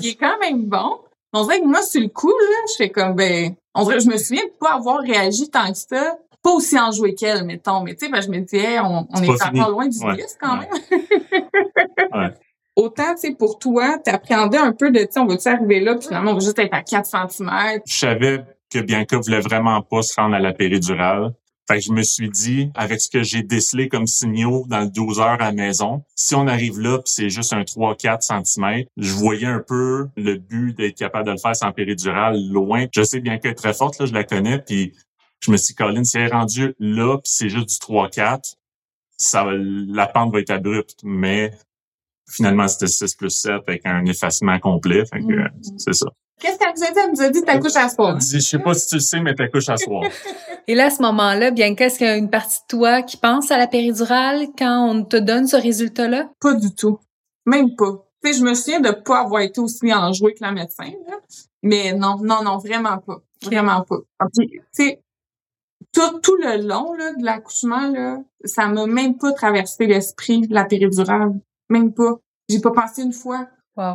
Il 0.00 0.08
est 0.08 0.14
quand 0.14 0.38
même 0.38 0.64
bon. 0.64 1.00
On 1.34 1.44
dirait 1.44 1.60
que 1.60 1.66
moi, 1.66 1.82
sur 1.82 2.00
le 2.00 2.08
coup, 2.08 2.28
là, 2.28 2.56
je 2.70 2.76
fais 2.76 2.90
comme, 2.90 3.14
ben, 3.14 3.54
on 3.74 3.84
dirait, 3.84 4.00
je 4.00 4.08
me 4.08 4.16
souviens 4.16 4.44
de 4.44 4.52
pas 4.58 4.74
avoir 4.74 5.00
réagi 5.00 5.50
tant 5.50 5.70
que 5.70 5.78
ça. 5.78 6.18
Pas 6.42 6.50
aussi 6.50 6.78
enjoué 6.78 7.14
qu'elle, 7.14 7.44
mettons. 7.44 7.82
Mais 7.82 7.94
tu 7.94 8.06
sais, 8.06 8.12
ben, 8.12 8.20
je 8.20 8.28
me 8.28 8.40
disais, 8.40 8.80
on, 8.80 9.06
on 9.10 9.22
est, 9.22 9.28
encore 9.30 9.70
loin 9.70 9.86
du 9.86 9.98
ouais. 9.98 10.24
quand 10.40 10.56
même. 10.56 10.68
ouais. 12.14 12.34
Autant, 12.74 13.14
tu 13.14 13.28
sais, 13.28 13.34
pour 13.34 13.58
toi, 13.58 13.98
t'appréhendais 13.98 14.58
un 14.58 14.72
peu 14.72 14.90
de, 14.90 15.00
tu 15.00 15.08
sais, 15.10 15.20
on 15.20 15.26
va-tu 15.26 15.48
arriver 15.48 15.80
là, 15.80 15.94
puis 15.94 16.08
finalement, 16.08 16.30
on 16.30 16.34
va 16.34 16.40
juste 16.40 16.58
être 16.58 16.74
à 16.74 16.82
4 16.82 17.06
cm. 17.28 17.50
Je 17.86 17.94
savais 17.94 18.44
que 18.70 18.78
Bianca 18.78 19.18
voulait 19.18 19.40
vraiment 19.40 19.82
pas 19.82 20.02
se 20.02 20.18
rendre 20.18 20.34
à 20.34 20.40
la 20.40 20.52
péridurale. 20.52 21.32
Fait 21.68 21.78
que 21.78 21.84
je 21.84 21.92
me 21.92 22.02
suis 22.02 22.28
dit, 22.28 22.70
avec 22.74 23.00
ce 23.00 23.08
que 23.08 23.22
j'ai 23.22 23.42
décelé 23.42 23.88
comme 23.88 24.06
signaux 24.06 24.64
dans 24.68 24.80
le 24.80 24.88
12 24.88 25.20
heures 25.20 25.28
à 25.28 25.36
la 25.36 25.52
maison, 25.52 26.04
si 26.16 26.34
on 26.34 26.46
arrive 26.48 26.80
là 26.80 26.98
puis 26.98 27.12
c'est 27.12 27.30
juste 27.30 27.52
un 27.52 27.62
3-4 27.62 28.44
cm, 28.44 28.84
je 28.96 29.12
voyais 29.12 29.46
un 29.46 29.62
peu 29.66 30.08
le 30.16 30.36
but 30.36 30.76
d'être 30.76 30.96
capable 30.96 31.26
de 31.26 31.32
le 31.32 31.38
faire 31.38 31.54
sans 31.54 31.72
péridurale 31.72 32.36
loin. 32.48 32.86
Je 32.92 33.02
sais 33.02 33.20
bien 33.20 33.38
qu'elle 33.38 33.52
est 33.52 33.54
très 33.54 33.74
forte, 33.74 33.98
là, 34.00 34.06
je 34.06 34.12
la 34.12 34.24
connais, 34.24 34.58
puis 34.58 34.92
je 35.40 35.50
me 35.50 35.56
suis 35.56 35.68
dit, 35.68 35.76
Colin, 35.76 36.04
si 36.04 36.16
elle 36.16 36.24
est 36.24 36.32
rendue 36.32 36.74
là 36.78 37.18
puis 37.18 37.32
c'est 37.32 37.48
juste 37.48 37.68
du 37.68 37.76
3-4, 37.76 38.54
ça 39.16 39.46
la 39.52 40.06
pente 40.08 40.32
va 40.32 40.40
être 40.40 40.50
abrupte, 40.50 40.98
mais 41.04 41.52
finalement, 42.28 42.66
c'était 42.66 42.88
6 42.88 43.14
plus 43.14 43.30
7 43.30 43.62
avec 43.66 43.86
un 43.86 44.04
effacement 44.06 44.58
complet. 44.58 45.04
Fait 45.06 45.20
que, 45.20 45.26
mm-hmm. 45.26 45.78
c'est 45.78 45.94
ça. 45.94 46.06
Qu'est-ce 46.40 46.58
qu'elle 46.58 46.72
nous 46.74 46.82
a 46.82 46.90
dit? 46.90 46.98
Elle 46.98 47.10
nous 47.12 47.22
a 47.22 47.28
dit 47.30 47.42
t'accouches 47.42 47.76
à 47.76 47.88
soir. 47.88 48.18
Je 48.20 48.38
sais 48.38 48.58
pas 48.58 48.74
si 48.74 48.88
tu 48.88 48.94
le 48.96 49.00
sais, 49.00 49.20
mais 49.20 49.34
t'accouches 49.34 49.68
à 49.68 49.76
soir. 49.76 50.02
Et 50.66 50.74
là, 50.74 50.86
à 50.86 50.90
ce 50.90 51.02
moment-là, 51.02 51.50
bien 51.50 51.74
qu'est-ce 51.74 51.98
qu'il 51.98 52.06
y 52.06 52.10
a 52.10 52.16
une 52.16 52.30
partie 52.30 52.58
de 52.62 52.76
toi 52.76 53.02
qui 53.02 53.16
pense 53.16 53.50
à 53.50 53.58
la 53.58 53.66
péridurale 53.66 54.46
quand 54.58 54.90
on 54.90 55.04
te 55.04 55.16
donne 55.16 55.46
ce 55.46 55.56
résultat-là? 55.56 56.30
Pas 56.40 56.54
du 56.54 56.74
tout. 56.74 56.98
Même 57.46 57.74
pas. 57.76 58.04
Tu 58.22 58.32
sais, 58.32 58.38
je 58.38 58.44
me 58.44 58.54
souviens 58.54 58.80
de 58.80 58.90
pas 58.90 59.20
avoir 59.20 59.42
été 59.42 59.60
aussi 59.60 59.92
enjouée 59.92 60.34
que 60.34 60.44
la 60.44 60.52
médecin, 60.52 60.90
là. 61.08 61.16
Mais 61.62 61.92
non, 61.92 62.16
non, 62.20 62.42
non, 62.42 62.58
vraiment 62.58 62.98
pas. 62.98 63.22
Vraiment 63.42 63.82
pas. 63.82 63.98
tu 64.34 64.62
sais, 64.72 65.00
tout, 65.92 66.20
tout 66.20 66.36
le 66.36 66.66
long 66.66 66.94
là, 66.94 67.12
de 67.12 67.24
l'accouchement, 67.24 67.88
là, 67.88 68.18
ça 68.44 68.66
m'a 68.66 68.86
même 68.86 69.18
pas 69.18 69.32
traversé 69.32 69.86
l'esprit, 69.86 70.46
la 70.48 70.64
péridurale. 70.64 71.32
Même 71.68 71.92
pas. 71.92 72.18
J'ai 72.48 72.60
pas 72.60 72.72
pensé 72.72 73.02
une 73.02 73.12
fois. 73.12 73.48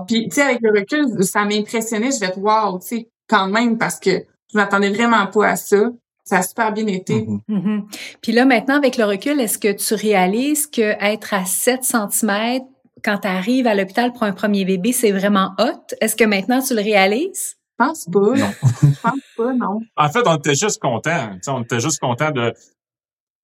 Puis, 0.07 0.27
tu 0.29 0.35
sais, 0.35 0.41
avec 0.41 0.59
le 0.61 0.71
recul, 0.79 1.23
ça 1.23 1.45
m'impressionnait. 1.45 2.11
Je 2.11 2.19
vais 2.19 2.27
être 2.27 2.37
wow, 2.37 2.79
tu 2.79 2.87
sais, 2.87 3.09
quand 3.27 3.47
même, 3.47 3.77
parce 3.77 3.99
que 3.99 4.09
je 4.51 4.57
m'attendais 4.57 4.89
vraiment 4.89 5.27
pas 5.27 5.49
à 5.49 5.55
ça. 5.55 5.91
Ça 6.23 6.39
a 6.39 6.41
super 6.41 6.73
bien 6.73 6.87
été. 6.87 7.25
Mm-hmm. 7.49 7.83
Puis 8.21 8.31
là, 8.33 8.45
maintenant, 8.45 8.75
avec 8.75 8.97
le 8.97 9.05
recul, 9.05 9.39
est-ce 9.39 9.57
que 9.57 9.71
tu 9.71 9.93
réalises 9.93 10.67
que 10.67 10.81
être 10.81 11.33
à 11.33 11.45
7 11.45 11.83
cm 11.83 12.61
quand 13.03 13.19
tu 13.19 13.27
arrives 13.27 13.67
à 13.67 13.75
l'hôpital 13.75 14.11
pour 14.11 14.23
un 14.23 14.33
premier 14.33 14.65
bébé, 14.65 14.91
c'est 14.91 15.11
vraiment 15.11 15.51
hot? 15.57 15.95
Est-ce 16.01 16.15
que 16.15 16.25
maintenant 16.25 16.61
tu 16.61 16.75
le 16.75 16.81
réalises? 16.81 17.57
pense 17.77 18.05
pas. 18.05 18.19
Non. 18.19 18.51
Je 18.81 19.01
pense 19.01 19.19
pas, 19.37 19.53
non. 19.53 19.79
En 19.97 20.09
fait, 20.09 20.23
on 20.25 20.35
était 20.35 20.55
juste 20.55 20.81
contents. 20.81 21.29
Tu 21.33 21.39
sais, 21.43 21.51
On 21.51 21.61
était 21.61 21.79
juste 21.79 21.99
contents 21.99 22.31
de, 22.31 22.53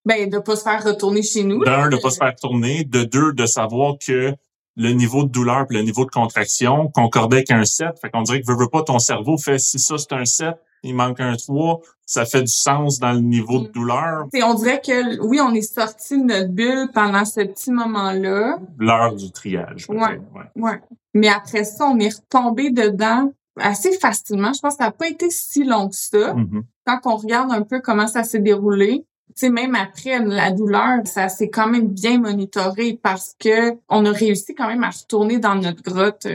Ben, 0.04 0.28
de 0.28 0.38
pas 0.38 0.56
se 0.56 0.62
faire 0.62 0.84
retourner 0.84 1.22
chez 1.22 1.44
nous. 1.44 1.64
d'un, 1.64 1.88
de 1.88 1.96
pas 1.96 2.10
se 2.10 2.18
faire 2.18 2.34
tourner, 2.34 2.84
de 2.84 3.04
deux, 3.04 3.32
de 3.32 3.46
savoir 3.46 3.94
que 4.04 4.34
le 4.76 4.90
niveau 4.90 5.24
de 5.24 5.28
douleur 5.30 5.66
et 5.70 5.74
le 5.74 5.82
niveau 5.82 6.04
de 6.04 6.10
contraction 6.10 6.88
concordait 6.88 7.36
avec 7.38 7.50
un 7.50 7.64
7. 7.64 7.98
Fait 8.00 8.10
qu'on 8.10 8.22
dirait 8.22 8.40
que 8.40 8.46
veux, 8.50 8.56
veux 8.58 8.68
pas, 8.68 8.82
ton 8.82 8.98
cerveau 8.98 9.38
fait 9.38 9.58
si 9.58 9.78
ça 9.78 9.96
c'est 9.98 10.12
un 10.12 10.24
7, 10.24 10.54
il 10.82 10.94
manque 10.94 11.20
un 11.20 11.34
3, 11.36 11.80
ça 12.04 12.26
fait 12.26 12.42
du 12.42 12.52
sens 12.52 12.98
dans 12.98 13.12
le 13.12 13.20
niveau 13.20 13.60
de 13.60 13.68
Mm. 13.68 13.72
douleur. 13.72 14.26
T'sais, 14.32 14.42
on 14.42 14.54
dirait 14.54 14.80
que 14.80 15.20
oui, 15.24 15.40
on 15.40 15.54
est 15.54 15.62
sorti 15.62 16.18
de 16.18 16.24
notre 16.24 16.48
bulle 16.50 16.88
pendant 16.92 17.24
ce 17.24 17.40
petit 17.40 17.70
moment-là. 17.70 18.58
L'heure 18.78 19.14
du 19.14 19.30
triage. 19.30 19.86
Ouais. 19.88 19.96
ouais. 19.98 20.18
Ouais. 20.56 20.80
Mais 21.14 21.28
après 21.28 21.64
ça, 21.64 21.86
on 21.86 21.98
est 22.00 22.14
retombé 22.14 22.70
dedans 22.70 23.32
assez 23.56 23.92
facilement. 23.98 24.52
Je 24.52 24.60
pense 24.60 24.74
que 24.74 24.78
ça 24.78 24.86
n'a 24.86 24.90
pas 24.90 25.08
été 25.08 25.30
si 25.30 25.62
long 25.64 25.88
que 25.88 25.94
ça. 25.94 26.34
Mhm. 26.34 26.64
Quand 26.84 26.98
on 27.04 27.16
regarde 27.16 27.52
un 27.52 27.62
peu 27.62 27.80
comment 27.80 28.08
ça 28.08 28.24
s'est 28.24 28.40
déroulé, 28.40 29.06
sais, 29.34 29.50
même 29.50 29.74
après 29.74 30.18
la 30.20 30.50
douleur, 30.50 31.06
ça 31.06 31.28
s'est 31.28 31.50
quand 31.50 31.68
même 31.68 31.88
bien 31.88 32.18
monitoré 32.18 32.98
parce 33.02 33.34
que 33.38 33.72
on 33.88 34.04
a 34.04 34.12
réussi 34.12 34.54
quand 34.54 34.68
même 34.68 34.84
à 34.84 34.90
retourner 34.90 35.38
dans 35.38 35.54
notre 35.54 35.82
grotte. 35.82 36.26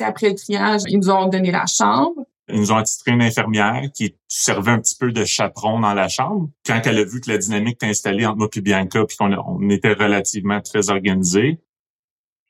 Après 0.00 0.28
le 0.28 0.34
triage, 0.34 0.82
ils 0.86 0.98
nous 0.98 1.10
ont 1.10 1.26
donné 1.26 1.50
la 1.50 1.66
chambre. 1.66 2.24
Ils 2.48 2.60
nous 2.60 2.72
ont 2.72 2.76
attitré 2.76 3.10
une 3.10 3.22
infirmière 3.22 3.82
qui 3.92 4.14
servait 4.26 4.70
un 4.70 4.78
petit 4.78 4.96
peu 4.98 5.12
de 5.12 5.24
chaperon 5.24 5.80
dans 5.80 5.92
la 5.92 6.08
chambre. 6.08 6.48
Quand 6.64 6.80
elle 6.84 6.98
a 6.98 7.04
vu 7.04 7.20
que 7.20 7.30
la 7.30 7.38
dynamique 7.38 7.74
était 7.74 7.86
installée 7.86 8.24
entre 8.24 8.38
moi 8.38 8.48
et 8.54 8.60
Bianca, 8.60 9.04
puis 9.04 9.16
qu'on 9.16 9.32
on 9.32 9.68
était 9.68 9.92
relativement 9.92 10.60
très 10.60 10.88
organisés, 10.88 11.58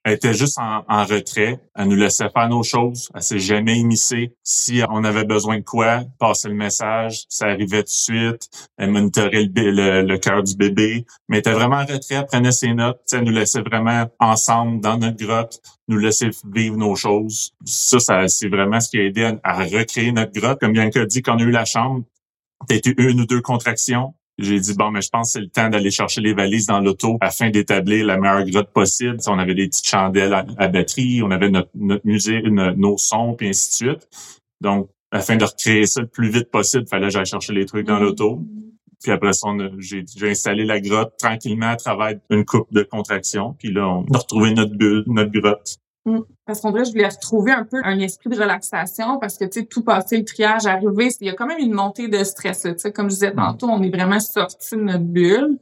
elle 0.08 0.14
était 0.14 0.32
juste 0.32 0.58
en, 0.58 1.04
retrait. 1.04 1.60
Elle 1.74 1.88
nous 1.88 1.96
laissait 1.96 2.30
faire 2.30 2.48
nos 2.48 2.62
choses. 2.62 3.10
Elle 3.14 3.22
s'est 3.22 3.38
jamais 3.38 3.76
immiscée. 3.78 4.32
Si 4.42 4.80
on 4.88 5.04
avait 5.04 5.24
besoin 5.24 5.58
de 5.58 5.64
quoi, 5.64 6.00
passer 6.18 6.48
le 6.48 6.54
message, 6.54 7.24
ça 7.28 7.48
arrivait 7.48 7.82
tout 7.82 7.84
de 7.84 7.88
suite. 7.88 8.48
Elle 8.78 8.90
monitorait 8.90 9.44
le, 9.54 9.70
le, 9.70 10.02
le 10.02 10.18
cœur 10.18 10.42
du 10.42 10.56
bébé. 10.56 11.04
Mais 11.28 11.36
elle 11.36 11.40
était 11.40 11.52
vraiment 11.52 11.76
en 11.76 11.84
retrait, 11.84 12.14
elle 12.14 12.26
prenait 12.26 12.52
ses 12.52 12.72
notes. 12.72 13.00
Tu 13.06 13.10
sais, 13.10 13.16
Elle 13.18 13.24
nous 13.24 13.32
laissait 13.32 13.60
vraiment 13.60 14.06
ensemble 14.18 14.80
dans 14.80 14.96
notre 14.96 15.22
grotte, 15.22 15.60
nous 15.88 15.98
laisser 15.98 16.30
vivre 16.50 16.78
nos 16.78 16.96
choses. 16.96 17.52
Ça, 17.66 17.98
ça 17.98 18.28
c'est 18.28 18.48
vraiment 18.48 18.80
ce 18.80 18.88
qui 18.88 18.98
a 18.98 19.04
aidé 19.04 19.30
à, 19.44 19.58
recréer 19.58 20.10
notre 20.12 20.32
grotte. 20.32 20.58
Comme 20.58 20.72
Bianca 20.72 21.04
dit, 21.04 21.20
quand 21.20 21.36
on 21.36 21.40
a 21.40 21.42
eu 21.42 21.50
la 21.50 21.66
chambre, 21.66 22.02
peut-être 22.66 22.86
eu 22.86 22.94
une 22.96 23.20
ou 23.20 23.26
deux 23.26 23.42
contractions. 23.42 24.14
J'ai 24.38 24.60
dit, 24.60 24.74
bon, 24.74 24.92
mais 24.92 25.00
je 25.00 25.08
pense 25.08 25.28
que 25.28 25.32
c'est 25.32 25.40
le 25.40 25.48
temps 25.48 25.68
d'aller 25.68 25.90
chercher 25.90 26.20
les 26.20 26.32
valises 26.32 26.66
dans 26.66 26.80
l'auto 26.80 27.18
afin 27.20 27.50
d'établir 27.50 28.06
la 28.06 28.18
meilleure 28.18 28.44
grotte 28.44 28.72
possible. 28.72 29.16
On 29.26 29.38
avait 29.38 29.54
des 29.54 29.66
petites 29.66 29.88
chandelles 29.88 30.32
à, 30.32 30.46
à 30.58 30.68
batterie, 30.68 31.22
on 31.22 31.30
avait 31.32 31.50
notre, 31.50 31.70
notre 31.74 32.06
musée, 32.06 32.40
nos, 32.42 32.72
nos 32.74 32.96
sons, 32.96 33.34
puis 33.34 33.48
ainsi 33.48 33.70
de 33.70 33.90
suite. 33.90 34.08
Donc, 34.60 34.90
afin 35.10 35.36
de 35.36 35.44
recréer 35.44 35.86
ça 35.86 36.02
le 36.02 36.06
plus 36.06 36.30
vite 36.30 36.50
possible, 36.50 36.86
fallait 36.86 37.06
que 37.06 37.12
j'aille 37.12 37.26
chercher 37.26 37.52
les 37.52 37.66
trucs 37.66 37.86
dans 37.86 37.98
l'auto. 37.98 38.44
Puis 39.02 39.12
après 39.12 39.32
ça, 39.32 39.48
j'ai 39.78 40.04
installé 40.22 40.64
la 40.64 40.80
grotte 40.80 41.16
tranquillement 41.18 41.68
à 41.68 41.76
travers 41.76 42.14
une 42.30 42.44
coupe 42.44 42.72
de 42.72 42.82
contractions. 42.82 43.54
Puis 43.58 43.72
là, 43.72 43.88
on 43.88 44.04
a 44.12 44.18
retrouvé 44.18 44.52
notre 44.52 44.74
bulle, 44.74 45.04
notre 45.06 45.30
grotte. 45.30 45.78
Parce 46.46 46.60
qu'on 46.60 46.70
dirait 46.70 46.82
que 46.82 46.88
je 46.88 46.92
voulais 46.92 47.08
retrouver 47.08 47.52
un 47.52 47.64
peu 47.64 47.80
un 47.84 47.98
esprit 47.98 48.30
de 48.30 48.40
relaxation 48.40 49.18
parce 49.18 49.36
que, 49.36 49.44
tu 49.44 49.60
sais, 49.60 49.66
tout 49.66 49.82
passé, 49.82 50.18
le 50.18 50.24
triage 50.24 50.66
arrivé, 50.66 51.10
il 51.20 51.26
y 51.26 51.30
a 51.30 51.34
quand 51.34 51.46
même 51.46 51.58
une 51.58 51.74
montée 51.74 52.08
de 52.08 52.24
stress. 52.24 52.64
là, 52.64 52.72
Tu 52.72 52.78
sais, 52.80 52.92
comme 52.92 53.10
je 53.10 53.14
disais 53.14 53.32
tantôt, 53.34 53.68
on 53.68 53.82
est 53.82 53.90
vraiment 53.90 54.20
sorti 54.20 54.76
de 54.76 54.82
notre 54.82 55.04
bulle. 55.04 55.58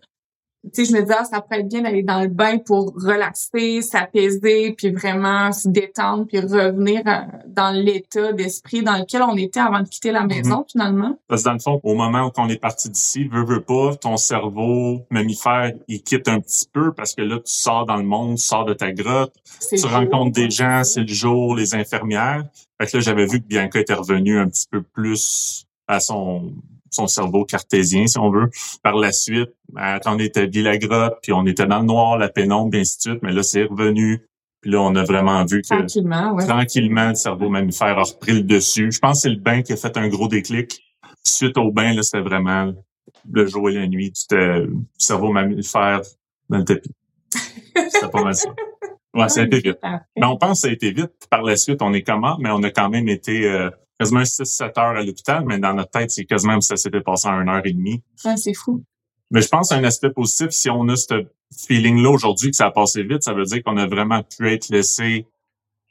Tu 0.75 0.85
sais, 0.85 0.91
je 0.91 0.97
me 0.97 1.03
disais, 1.03 1.15
ah, 1.19 1.25
ça 1.25 1.41
pourrait 1.41 1.61
être 1.61 1.69
bien 1.69 1.83
d'aller 1.83 2.03
dans 2.03 2.21
le 2.21 2.29
bain 2.29 2.59
pour 2.59 2.93
relaxer, 2.97 3.83
s'apaiser, 3.83 4.73
puis 4.77 4.91
vraiment 4.91 5.53
se 5.53 5.69
détendre, 5.69 6.27
puis 6.27 6.41
revenir 6.41 7.03
à- 7.07 7.27
dans 7.47 7.71
l'état 7.71 8.33
d'esprit 8.33 8.83
dans 8.83 8.97
lequel 8.99 9.23
on 9.23 9.37
était 9.37 9.61
avant 9.61 9.81
de 9.81 9.89
quitter 9.89 10.13
la 10.13 10.25
maison, 10.25 10.65
finalement. 10.71 11.19
Parce 11.29 11.43
que 11.43 11.49
dans 11.49 11.53
le 11.55 11.59
fond, 11.61 11.81
au 11.83 11.95
moment 11.95 12.27
où 12.27 12.31
on 12.37 12.49
est 12.49 12.61
parti 12.61 12.91
d'ici, 12.91 13.25
veux, 13.29 13.45
veux 13.45 13.63
pas, 13.63 13.95
ton 13.97 14.17
cerveau 14.17 15.01
mammifère, 15.11 15.73
il 15.89 16.03
quitte 16.03 16.29
un 16.29 16.41
petit 16.41 16.67
peu 16.73 16.93
parce 16.93 17.15
que 17.15 17.23
là, 17.23 17.37
tu 17.37 17.53
sors 17.53 17.87
dans 17.87 17.97
le 17.97 18.05
monde, 18.05 18.37
tu 18.37 18.43
sors 18.45 18.65
de 18.65 18.75
ta 18.75 18.93
grotte, 18.93 19.33
tu 19.71 19.87
rencontres 19.87 20.33
des 20.33 20.51
gens, 20.51 20.83
c'est 20.85 21.01
le 21.03 21.07
jour, 21.13 21.55
les 21.55 21.75
infirmières. 21.75 22.45
Fait 22.81 22.87
que 22.91 22.97
là, 22.97 23.01
j'avais 23.03 23.27
vu 23.27 23.41
que 23.41 23.47
Bianca 23.47 23.81
était 23.81 23.95
revenue 23.95 24.39
un 24.39 24.49
petit 24.49 24.67
peu 24.71 24.83
plus 24.83 25.65
à 25.89 26.01
son 26.01 26.53
son 26.97 27.07
cerveau 27.07 27.45
cartésien, 27.45 28.07
si 28.07 28.19
on 28.19 28.31
veut. 28.31 28.51
Par 28.83 28.97
la 28.97 29.13
suite, 29.13 29.51
ben, 29.73 29.99
quand 30.03 30.17
on 30.17 30.19
établit 30.19 30.63
la 30.63 30.79
grotte, 30.79 31.19
puis 31.23 31.33
on 31.33 31.47
était 31.47 31.67
dans 31.67 31.81
le 31.81 31.87
noir, 31.87 32.19
la 32.19 32.29
pénombre, 32.29 32.75
et 32.75 32.81
ainsi 32.81 32.97
de 32.99 33.03
suite, 33.03 33.23
mais 33.23 33.33
là, 33.33 33.43
c'est 33.43 33.65
revenu. 33.65 34.27
Puis 34.61 34.71
là, 34.71 34.81
on 34.81 34.95
a 34.97 35.05
vraiment 35.05 35.45
vu 35.45 35.63
que 35.63 35.69
Tranquillement, 35.69 36.33
ouais. 36.33 36.47
tranquillement, 36.47 37.11
le 37.11 37.15
cerveau 37.15 37.49
mammifère 37.49 37.99
a 37.99 38.03
repris 38.03 38.33
le 38.33 38.43
dessus. 38.43 38.91
Je 38.91 38.99
pense 38.99 39.19
que 39.19 39.23
c'est 39.23 39.35
le 39.35 39.41
bain 39.41 39.63
qui 39.63 39.73
a 39.73 39.77
fait 39.77 39.97
un 39.97 40.09
gros 40.09 40.29
déclic. 40.29 40.83
Suite 41.23 41.59
au 41.59 41.71
bain, 41.71 41.93
là, 41.93 42.03
c'était 42.03 42.23
vraiment 42.23 42.73
le 43.31 43.47
jour 43.47 43.71
et 43.71 43.75
la 43.75 43.87
nuit. 43.87 44.13
Le 44.31 44.73
cerveau 44.99 45.33
mammifère 45.33 46.01
dans 46.49 46.59
le 46.59 46.65
tapis. 46.65 46.91
C'était 47.31 48.09
pas 48.09 48.23
mal 48.23 48.35
ça. 48.35 48.49
Ouais, 49.15 49.29
ça 49.29 49.41
a 49.41 49.45
été 49.45 49.61
vite. 49.61 49.79
Mais 50.17 50.27
on 50.27 50.37
pense 50.37 50.63
que 50.63 50.67
ça 50.67 50.69
a 50.69 50.73
été 50.73 50.93
vite. 50.93 51.13
Par 51.31 51.43
la 51.43 51.57
suite, 51.57 51.81
on 51.83 51.93
est 51.93 52.03
comment, 52.03 52.37
mais 52.39 52.51
on 52.51 52.63
a 52.63 52.71
quand 52.71 52.91
même 52.91 53.09
été 53.09 53.49
euh, 53.49 53.71
quasiment 53.99 54.23
6-7 54.23 54.79
heures 54.79 54.97
à 54.97 55.03
l'hôpital, 55.03 55.45
mais 55.47 55.59
dans 55.59 55.75
notre 55.75 55.91
tête, 55.91 56.11
c'est 56.11 56.25
quasiment 56.25 56.61
ça 56.61 56.77
s'était 56.77 57.01
passé 57.01 57.29
en 57.29 57.41
une 57.41 57.49
heure 57.49 57.65
et 57.65 57.73
demie. 57.73 58.03
Ouais, 58.25 58.37
c'est 58.37 58.55
fou. 58.55 58.83
Mais 59.31 59.43
je 59.43 59.49
pense 59.49 59.73
à 59.73 59.77
un 59.77 59.85
aspect 59.85 60.11
positif, 60.11 60.51
si 60.51 60.71
on 60.71 60.89
a 60.89 60.97
ce 60.97 61.27
feeling-là 61.67 62.11
aujourd'hui 62.11 62.51
que 62.51 62.57
ça 62.57 62.67
a 62.67 62.71
passé 62.71 63.03
vite, 63.03 63.23
ça 63.23 63.33
veut 63.33 63.45
dire 63.45 63.63
qu'on 63.63 63.77
a 63.77 63.87
vraiment 63.87 64.23
pu 64.23 64.53
être 64.53 64.69
laissé 64.69 65.27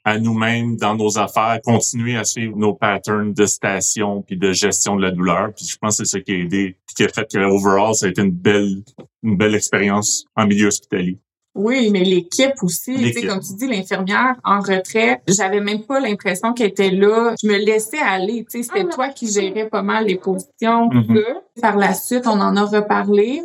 à 0.04 0.18
nous-mêmes 0.18 0.76
dans 0.76 0.94
nos 0.94 1.18
affaires, 1.18 1.60
continuer 1.64 2.16
à 2.16 2.22
suivre 2.22 2.56
nos 2.56 2.74
patterns 2.74 3.34
de 3.34 3.44
station 3.44 4.22
puis 4.22 4.36
de 4.36 4.52
gestion 4.52 4.94
de 4.94 5.02
la 5.02 5.10
douleur. 5.10 5.52
Puis 5.52 5.66
je 5.66 5.76
pense 5.76 5.98
que 5.98 6.04
c'est 6.04 6.18
ça 6.18 6.20
qui 6.20 6.32
a 6.32 6.36
aidé, 6.36 6.76
puis 6.86 6.94
qui 6.94 7.04
a 7.04 7.08
fait 7.08 7.26
que 7.28 7.38
overall, 7.38 7.92
ça 7.94 8.06
a 8.06 8.10
été 8.10 8.22
une 8.22 8.30
belle, 8.30 8.84
une 9.24 9.36
belle 9.36 9.56
expérience 9.56 10.24
en 10.36 10.46
milieu 10.46 10.68
hospitalier. 10.68 11.18
Oui, 11.56 11.90
mais 11.90 12.04
l'équipe 12.04 12.52
aussi, 12.62 12.92
tu 12.92 12.98
sais, 12.98 13.04
L'équipe. 13.06 13.28
comme 13.28 13.40
tu 13.40 13.54
dis, 13.54 13.66
l'infirmière 13.66 14.36
en 14.44 14.60
retrait, 14.60 15.22
j'avais 15.26 15.60
même 15.60 15.82
pas 15.84 15.98
l'impression 16.00 16.52
qu'elle 16.52 16.68
était 16.68 16.90
là. 16.90 17.34
Je 17.42 17.48
me 17.48 17.56
laissais 17.56 17.98
aller, 17.98 18.44
tu 18.50 18.58
sais, 18.58 18.62
c'était 18.62 18.88
toi 18.88 19.08
qui 19.08 19.26
gérais 19.30 19.68
pas 19.68 19.82
mal 19.82 20.04
les 20.06 20.16
positions, 20.16 20.88
Mhm. 20.92 21.22
Par 21.62 21.76
la 21.78 21.94
suite, 21.94 22.26
on 22.26 22.38
en 22.40 22.54
a 22.56 22.64
reparlé. 22.64 23.40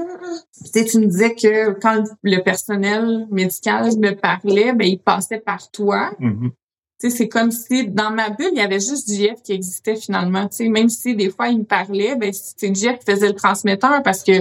Tu 0.62 0.70
sais, 0.72 0.86
tu 0.86 1.00
me 1.00 1.06
disais 1.06 1.34
que 1.34 1.72
quand 1.80 2.04
le 2.24 2.40
personnel 2.44 3.26
médical 3.32 3.90
me 3.98 4.12
parlait, 4.12 4.74
ben 4.74 4.86
il 4.88 5.00
passait 5.00 5.40
par 5.40 5.72
toi. 5.72 6.12
Mhm. 6.20 6.52
Tu 7.00 7.10
sais, 7.10 7.18
c'est 7.18 7.28
comme 7.30 7.52
si 7.52 7.88
dans 7.88 8.12
ma 8.12 8.30
bulle, 8.30 8.50
il 8.52 8.58
y 8.58 8.62
avait 8.62 8.80
juste 8.82 9.10
JF 9.12 9.42
qui 9.44 9.54
existait 9.54 9.96
finalement. 9.96 10.48
Tu 10.50 10.58
sais, 10.58 10.68
même 10.70 10.90
si 10.90 11.16
des 11.16 11.30
fois 11.30 11.48
il 11.48 11.60
me 11.60 11.64
parlait, 11.64 12.16
ben 12.16 12.32
c'est 12.34 12.76
JF 12.76 13.00
qui 13.00 13.12
faisait 13.12 13.28
le 13.30 13.34
transmetteur 13.36 14.04
parce 14.04 14.24
que 14.24 14.34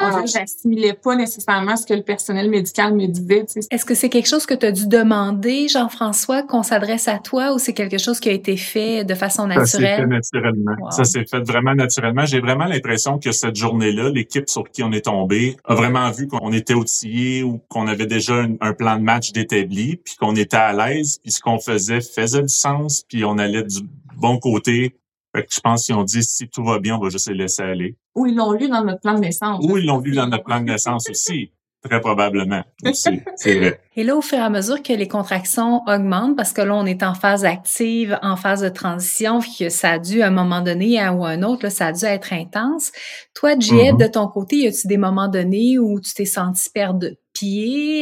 on 0.00 0.10
dirait 0.10 0.24
que 0.24 0.30
j'assimilais 0.30 0.94
pas 0.94 1.14
nécessairement 1.16 1.76
ce 1.76 1.86
que 1.86 1.94
le 1.94 2.02
personnel 2.02 2.48
médical 2.48 2.94
me 2.94 3.06
disait. 3.06 3.44
Tu 3.46 3.60
sais. 3.60 3.68
Est-ce 3.70 3.84
que 3.84 3.94
c'est 3.94 4.08
quelque 4.08 4.28
chose 4.28 4.46
que 4.46 4.54
tu 4.54 4.66
as 4.66 4.72
dû 4.72 4.86
demander, 4.86 5.68
Jean-François, 5.68 6.42
qu'on 6.42 6.62
s'adresse 6.62 7.08
à 7.08 7.18
toi 7.18 7.52
ou 7.54 7.58
c'est 7.58 7.74
quelque 7.74 7.98
chose 7.98 8.20
qui 8.20 8.28
a 8.28 8.32
été 8.32 8.56
fait 8.56 9.04
de 9.04 9.14
façon 9.14 9.48
Ça 9.50 9.66
s'est 9.66 9.78
fait 9.78 10.06
naturelle? 10.06 10.08
naturellement. 10.08 10.72
Wow. 10.80 10.90
Ça 10.90 11.04
s'est 11.04 11.24
fait 11.24 11.40
vraiment 11.40 11.74
naturellement. 11.74 12.24
J'ai 12.24 12.40
vraiment 12.40 12.64
l'impression 12.64 13.18
que 13.18 13.32
cette 13.32 13.56
journée-là, 13.56 14.08
l'équipe 14.10 14.48
sur 14.48 14.70
qui 14.70 14.82
on 14.82 14.92
est 14.92 15.04
tombé 15.04 15.56
a 15.64 15.74
vraiment 15.74 16.10
vu 16.10 16.26
qu'on 16.26 16.52
était 16.52 16.74
outillés 16.74 17.42
ou 17.42 17.60
qu'on 17.68 17.86
avait 17.86 18.06
déjà 18.06 18.34
un, 18.34 18.54
un 18.60 18.72
plan 18.72 18.96
de 18.96 19.02
match 19.02 19.32
d'établi, 19.32 19.96
puis 19.96 20.14
qu'on 20.16 20.36
était 20.36 20.56
à 20.56 20.72
l'aise, 20.72 21.18
puis 21.22 21.32
ce 21.32 21.40
qu'on 21.40 21.58
faisait 21.58 22.00
faisait 22.00 22.42
du 22.42 22.48
sens, 22.48 23.04
puis 23.08 23.24
on 23.24 23.38
allait 23.38 23.62
du 23.64 23.80
bon 24.16 24.38
côté. 24.38 24.94
Fait 25.34 25.42
que 25.44 25.48
je 25.54 25.60
pense 25.60 25.86
qu'ils 25.86 25.94
ont 25.94 26.04
dit 26.04 26.22
si 26.22 26.48
tout 26.48 26.62
va 26.64 26.78
bien, 26.78 26.96
on 26.96 27.00
va 27.00 27.08
juste 27.08 27.28
les 27.28 27.34
laisser 27.36 27.62
aller? 27.62 27.96
Ou 28.14 28.26
ils 28.26 28.34
l'ont 28.36 28.52
lu 28.52 28.68
dans 28.68 28.84
notre 28.84 29.00
plan 29.00 29.14
de 29.14 29.20
naissance. 29.20 29.64
Ou 29.64 29.78
ils 29.78 29.86
l'ont 29.86 29.98
vu 29.98 30.12
dans 30.12 30.26
notre 30.26 30.44
plan 30.44 30.60
de 30.60 30.66
naissance 30.66 31.08
aussi, 31.08 31.52
très 31.82 32.00
probablement. 32.00 32.62
aussi. 32.84 33.20
C'est 33.36 33.58
vrai. 33.58 33.80
Et 33.96 34.04
là, 34.04 34.14
au 34.16 34.20
fur 34.22 34.38
et 34.38 34.42
à 34.42 34.48
mesure 34.50 34.82
que 34.82 34.92
les 34.92 35.08
contractions 35.08 35.82
augmentent, 35.86 36.36
parce 36.36 36.52
que 36.52 36.62
là, 36.62 36.74
on 36.74 36.86
est 36.86 37.02
en 37.02 37.12
phase 37.14 37.44
active, 37.44 38.18
en 38.22 38.36
phase 38.36 38.60
de 38.62 38.68
transition, 38.70 39.40
puis 39.40 39.54
que 39.58 39.68
ça 39.68 39.92
a 39.92 39.98
dû, 39.98 40.22
à 40.22 40.28
un 40.28 40.30
moment 40.30 40.60
donné 40.62 40.98
à- 41.00 41.12
ou 41.14 41.24
à 41.24 41.30
un 41.30 41.42
autre, 41.42 41.64
là, 41.64 41.70
ça 41.70 41.86
a 41.88 41.92
dû 41.92 42.04
être 42.04 42.32
intense. 42.32 42.90
Toi, 43.34 43.58
Juliette, 43.58 43.94
Mhm. 43.94 44.00
de 44.00 44.06
ton 44.06 44.28
côté, 44.28 44.56
y 44.56 44.66
a-tu 44.66 44.86
des 44.86 44.96
moments 44.98 45.28
donnés 45.28 45.78
où 45.78 46.00
tu 46.00 46.12
t'es 46.14 46.24
senti 46.24 46.70
perdre 46.70 47.06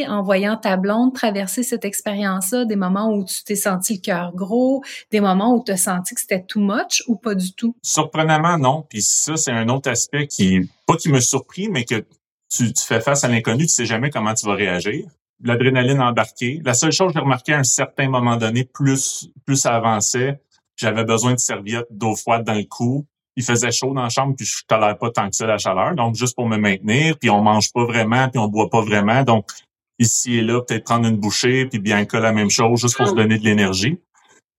en 0.07 0.21
voyant 0.21 0.57
ta 0.57 0.77
blonde 0.77 1.13
traverser 1.13 1.63
cette 1.63 1.85
expérience-là, 1.85 2.65
des 2.65 2.75
moments 2.75 3.13
où 3.13 3.25
tu 3.25 3.43
t'es 3.43 3.55
senti 3.55 3.95
le 3.95 3.99
cœur 3.99 4.31
gros, 4.35 4.83
des 5.11 5.21
moments 5.21 5.55
où 5.55 5.63
tu 5.63 5.71
as 5.71 5.77
senti 5.77 6.15
que 6.15 6.21
c'était 6.21 6.43
too 6.43 6.59
much 6.59 7.03
ou 7.07 7.15
pas 7.15 7.35
du 7.35 7.53
tout? 7.53 7.75
Surprenamment, 7.83 8.57
non. 8.57 8.85
Puis 8.89 9.01
ça, 9.01 9.37
c'est 9.37 9.51
un 9.51 9.67
autre 9.69 9.89
aspect 9.89 10.27
qui, 10.27 10.69
pas 10.85 10.95
qui 10.95 11.09
me 11.09 11.19
surprit, 11.19 11.69
mais 11.69 11.85
que 11.85 12.05
tu, 12.49 12.73
tu 12.73 12.85
fais 12.85 13.01
face 13.01 13.23
à 13.23 13.27
l'inconnu, 13.27 13.65
tu 13.65 13.73
sais 13.73 13.85
jamais 13.85 14.09
comment 14.09 14.33
tu 14.33 14.45
vas 14.45 14.55
réagir. 14.55 15.05
L'adrénaline 15.43 16.01
embarquée. 16.01 16.61
La 16.63 16.73
seule 16.73 16.91
chose 16.91 17.07
que 17.07 17.13
j'ai 17.13 17.23
remarqué 17.23 17.53
à 17.53 17.59
un 17.59 17.63
certain 17.63 18.09
moment 18.09 18.37
donné, 18.37 18.63
plus, 18.63 19.29
plus 19.45 19.57
ça 19.57 19.75
avançait, 19.75 20.39
j'avais 20.75 21.03
besoin 21.03 21.33
de 21.33 21.39
serviettes 21.39 21.87
d'eau 21.89 22.15
froide 22.15 22.43
dans 22.43 22.53
le 22.53 22.63
cou. 22.63 23.05
Il 23.37 23.43
faisait 23.43 23.71
chaud 23.71 23.93
dans 23.93 24.03
la 24.03 24.09
chambre, 24.09 24.35
puis 24.35 24.45
je 24.45 24.63
tolère 24.67 24.97
pas 24.97 25.09
tant 25.09 25.29
que 25.29 25.35
ça 25.35 25.45
la 25.45 25.57
chaleur. 25.57 25.95
Donc, 25.95 26.15
juste 26.15 26.35
pour 26.35 26.47
me 26.47 26.57
maintenir, 26.57 27.17
puis 27.17 27.29
on 27.29 27.41
mange 27.41 27.71
pas 27.71 27.85
vraiment, 27.85 28.27
puis 28.27 28.39
on 28.39 28.47
boit 28.47 28.69
pas 28.69 28.81
vraiment. 28.81 29.23
Donc, 29.23 29.49
ici 29.99 30.37
et 30.37 30.41
là, 30.41 30.61
peut-être 30.61 30.83
prendre 30.83 31.07
une 31.07 31.17
bouchée, 31.17 31.65
puis 31.67 31.79
Bianca 31.79 32.19
la 32.19 32.33
même 32.33 32.49
chose, 32.49 32.81
juste 32.81 32.97
pour 32.97 33.07
se 33.07 33.13
donner 33.13 33.37
de 33.37 33.43
l'énergie. 33.43 33.99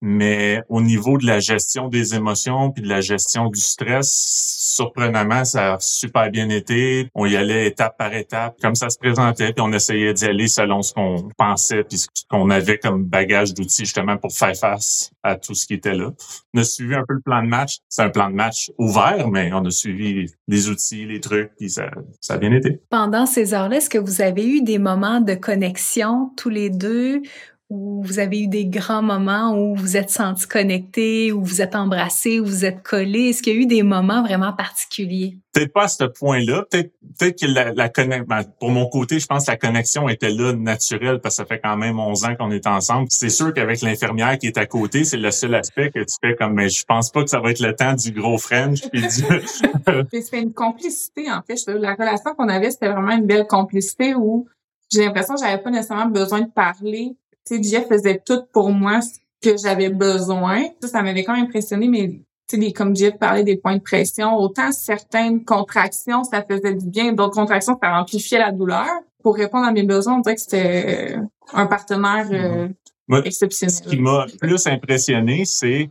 Mais 0.05 0.61
au 0.69 0.83
niveau 0.83 1.17
de 1.17 1.27
la 1.27 1.39
gestion 1.39 1.89
des 1.89 2.17
émotions 2.17 2.73
puis 2.73 2.83
de 2.83 2.89
la 2.89 3.01
gestion 3.01 3.49
du 3.49 3.61
stress, 3.61 4.11
surprenamment, 4.11 5.45
ça 5.45 5.75
a 5.75 5.77
super 5.79 6.29
bien 6.29 6.49
été. 6.49 7.09
On 7.15 7.25
y 7.25 7.37
allait 7.37 7.69
étape 7.69 7.97
par 7.97 8.13
étape, 8.13 8.57
comme 8.61 8.75
ça 8.75 8.91
se 8.91 8.99
présentait, 8.99 9.53
puis 9.53 9.63
on 9.63 9.73
essayait 9.73 10.13
d'y 10.13 10.25
aller 10.25 10.49
selon 10.49 10.83
ce 10.83 10.93
qu'on 10.93 11.29
pensait 11.39 11.85
puis 11.85 11.99
ce 11.99 12.09
qu'on 12.29 12.51
avait 12.51 12.79
comme 12.79 13.05
bagage 13.05 13.55
d'outils 13.55 13.85
justement 13.85 14.17
pour 14.17 14.33
faire 14.33 14.57
face 14.57 15.13
à 15.23 15.37
tout 15.37 15.55
ce 15.55 15.67
qui 15.67 15.75
était 15.75 15.95
là. 15.95 16.11
On 16.53 16.61
a 16.61 16.65
suivi 16.65 16.97
un 16.97 17.05
peu 17.07 17.15
le 17.15 17.21
plan 17.21 17.43
de 17.43 17.49
match. 17.49 17.79
C'est 17.89 18.03
un 18.03 18.11
plan 18.11 18.29
de 18.29 18.35
match 18.35 18.73
ouvert, 18.79 19.29
mais 19.29 19.53
on 19.53 19.65
a 19.65 19.71
suivi 19.71 20.27
les 20.49 20.69
outils, 20.69 21.07
les 21.07 21.21
trucs, 21.21 21.53
puis 21.57 21.71
ça, 21.71 21.91
ça 22.21 22.35
a 22.35 22.39
bien 22.39 22.53
été. 22.53 22.81
Pendant 22.91 23.27
ces 23.27 23.55
heures-là, 23.55 23.77
est-ce 23.77 23.89
que 23.91 23.99
vous 23.99 24.21
avez 24.21 24.47
eu 24.47 24.63
des 24.63 24.79
moments 24.79 25.21
de 25.21 25.35
connexion 25.35 26.31
tous 26.37 26.49
les 26.49 26.71
deux 26.71 27.23
où 27.73 28.03
vous 28.03 28.19
avez 28.19 28.41
eu 28.41 28.49
des 28.49 28.67
grands 28.67 29.01
moments 29.01 29.57
où 29.57 29.75
vous 29.75 29.97
êtes 29.97 30.11
sentis 30.11 30.47
connectés, 30.47 31.33
où 31.33 31.43
vous 31.43 31.63
êtes 31.63 31.75
embrassés, 31.75 32.39
où 32.39 32.45
vous 32.45 32.67
êtes 32.67 32.83
collés? 32.83 33.31
Est-ce 33.31 33.43
qu'il 33.43 33.55
y 33.55 33.57
a 33.57 33.61
eu 33.61 33.67
des 33.67 33.83
moments 33.83 34.23
vraiment 34.23 34.53
particuliers? 34.53 35.39
Peut-être 35.55 35.73
pas 35.73 35.85
à 35.85 35.89
ce 35.89 36.05
point-là. 36.05 36.67
Peut-être 36.71 36.93
peut 37.19 37.31
que 37.31 37.47
la, 37.47 37.73
la 37.73 37.89
connexion, 37.89 38.27
ben, 38.29 38.43
pour 38.61 38.69
mon 38.69 38.87
côté, 38.91 39.19
je 39.19 39.27
pense 39.27 39.47
que 39.47 39.53
la 39.53 39.57
connexion 39.57 40.07
était 40.11 40.29
là 40.29 40.53
naturelle 40.53 41.21
parce 41.21 41.37
que 41.37 41.43
ça 41.43 41.47
fait 41.47 41.61
quand 41.61 41.79
même 41.79 41.99
11 41.99 42.25
ans 42.27 42.35
qu'on 42.37 42.51
est 42.51 42.67
ensemble. 42.67 43.07
C'est 43.09 43.31
sûr 43.31 43.55
qu'avec 43.55 43.81
l'infirmière 43.81 44.37
qui 44.37 44.49
est 44.49 44.59
à 44.59 44.67
côté, 44.67 45.05
c'est 45.05 45.17
le 45.17 45.31
seul 45.31 45.55
aspect 45.55 45.91
que 45.91 46.01
tu 46.01 46.15
fais 46.23 46.37
comme, 46.37 46.53
mais 46.53 46.69
je 46.69 46.85
pense 46.85 47.11
pas 47.11 47.25
que 47.25 47.31
ça 47.31 47.41
va 47.41 47.53
être 47.53 47.61
le 47.61 47.75
temps 47.75 47.95
du 47.95 48.13
gros 48.13 48.37
French. 48.37 48.83
Puis 48.91 49.01
du... 49.01 49.09
c'était 50.21 50.43
une 50.43 50.53
complicité, 50.53 51.33
en 51.33 51.41
fait. 51.41 51.57
La 51.69 51.95
relation 51.95 52.35
qu'on 52.35 52.51
avait, 52.51 52.71
c'était 52.71 52.93
vraiment 52.93 53.17
une 53.17 53.27
belle 53.27 53.47
complicité 53.47 54.15
où 54.15 54.47
j'ai 54.93 55.07
l'impression 55.07 55.37
que 55.37 55.41
j'avais 55.41 55.63
pas 55.63 55.71
nécessairement 55.71 56.11
besoin 56.11 56.43
de 56.43 56.51
parler 56.51 57.17
tu 57.47 57.57
sais, 57.57 57.63
Jeff 57.63 57.89
faisait 57.89 58.21
tout 58.25 58.43
pour 58.53 58.71
moi 58.71 59.01
ce 59.01 59.19
que 59.43 59.57
j'avais 59.57 59.89
besoin. 59.91 60.65
Ça, 60.81 60.89
ça 60.89 61.03
m'avait 61.03 61.25
quand 61.25 61.35
même 61.35 61.47
impressionné, 61.47 61.89
mais 61.89 62.21
tu 62.49 62.61
sais, 62.61 62.73
comme 62.73 62.95
Jeff 62.95 63.19
parlait 63.19 63.45
des 63.45 63.57
points 63.57 63.77
de 63.77 63.83
pression, 63.83 64.37
autant 64.37 64.73
certaines 64.73 65.45
contractions, 65.45 66.25
ça 66.25 66.43
faisait 66.43 66.75
du 66.75 66.89
bien, 66.89 67.13
d'autres 67.13 67.35
contractions, 67.35 67.79
ça 67.83 67.95
amplifiait 67.99 68.39
la 68.39 68.53
douleur. 68.53 68.89
Pour 69.23 69.37
répondre 69.37 69.67
à 69.67 69.73
mes 69.73 69.85
besoins, 69.85 70.17
on 70.17 70.21
dirait 70.21 70.35
que 70.35 70.41
c'était 70.41 71.17
un 71.53 71.67
partenaire 71.67 72.27
euh, 72.33 72.69
exceptionnel. 73.25 73.75
Ce 73.75 73.83
qui 73.83 73.99
m'a 73.99 74.27
plus 74.41 74.67
impressionné, 74.67 75.45
c'est 75.45 75.91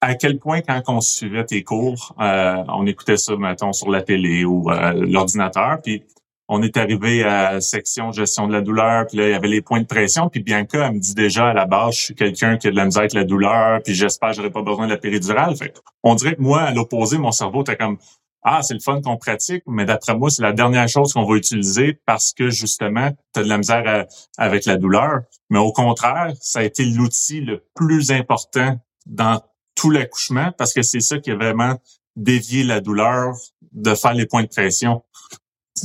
à 0.00 0.14
quel 0.14 0.38
point 0.38 0.60
quand 0.62 0.82
on 0.88 1.00
suivait 1.00 1.44
tes 1.44 1.62
cours, 1.62 2.14
euh, 2.20 2.62
on 2.68 2.86
écoutait 2.86 3.16
ça, 3.16 3.36
mettons, 3.36 3.72
sur 3.72 3.90
la 3.90 4.02
télé 4.02 4.44
ou 4.44 4.70
euh, 4.70 4.92
l'ordinateur, 4.92 5.78
puis 5.82 6.02
on 6.48 6.62
est 6.62 6.76
arrivé 6.78 7.22
à 7.24 7.60
section 7.60 8.10
gestion 8.10 8.48
de 8.48 8.52
la 8.54 8.62
douleur, 8.62 9.06
puis 9.06 9.18
là, 9.18 9.28
il 9.28 9.30
y 9.32 9.34
avait 9.34 9.48
les 9.48 9.60
points 9.60 9.80
de 9.80 9.86
pression, 9.86 10.30
puis 10.30 10.42
Bianca, 10.42 10.86
elle 10.86 10.94
me 10.94 10.98
dit 10.98 11.14
déjà 11.14 11.48
à 11.48 11.52
la 11.52 11.66
base, 11.66 11.96
je 11.96 12.02
suis 12.02 12.14
quelqu'un 12.14 12.56
qui 12.56 12.68
a 12.68 12.70
de 12.70 12.76
la 12.76 12.86
misère 12.86 13.02
avec 13.02 13.12
la 13.12 13.24
douleur, 13.24 13.82
puis 13.82 13.94
j'espère 13.94 14.30
que 14.30 14.36
j'aurai 14.36 14.50
pas 14.50 14.62
besoin 14.62 14.86
de 14.86 14.92
la 14.92 14.96
péridurale. 14.96 15.54
Fait 15.56 15.74
on 16.02 16.14
dirait 16.14 16.36
que 16.36 16.40
moi, 16.40 16.62
à 16.62 16.72
l'opposé, 16.72 17.18
mon 17.18 17.32
cerveau 17.32 17.60
était 17.60 17.76
comme 17.76 17.98
Ah, 18.42 18.62
c'est 18.62 18.72
le 18.72 18.80
fun 18.80 19.02
qu'on 19.02 19.18
pratique, 19.18 19.62
mais 19.66 19.84
d'après 19.84 20.16
moi, 20.16 20.30
c'est 20.30 20.42
la 20.42 20.52
dernière 20.52 20.88
chose 20.88 21.12
qu'on 21.12 21.24
va 21.24 21.36
utiliser 21.36 22.00
parce 22.06 22.32
que 22.32 22.48
justement, 22.48 23.10
tu 23.34 23.40
as 23.40 23.42
de 23.42 23.48
la 23.48 23.58
misère 23.58 24.06
avec 24.38 24.64
la 24.64 24.76
douleur. 24.76 25.20
Mais 25.50 25.58
au 25.58 25.72
contraire, 25.72 26.32
ça 26.40 26.60
a 26.60 26.62
été 26.62 26.84
l'outil 26.84 27.42
le 27.42 27.62
plus 27.74 28.10
important 28.10 28.78
dans 29.04 29.42
tout 29.74 29.90
l'accouchement 29.90 30.50
parce 30.56 30.72
que 30.72 30.82
c'est 30.82 31.00
ça 31.00 31.18
qui 31.18 31.30
a 31.30 31.36
vraiment 31.36 31.76
dévié 32.16 32.64
la 32.64 32.80
douleur 32.80 33.34
de 33.72 33.94
faire 33.94 34.14
les 34.14 34.26
points 34.26 34.42
de 34.42 34.48
pression. 34.48 35.02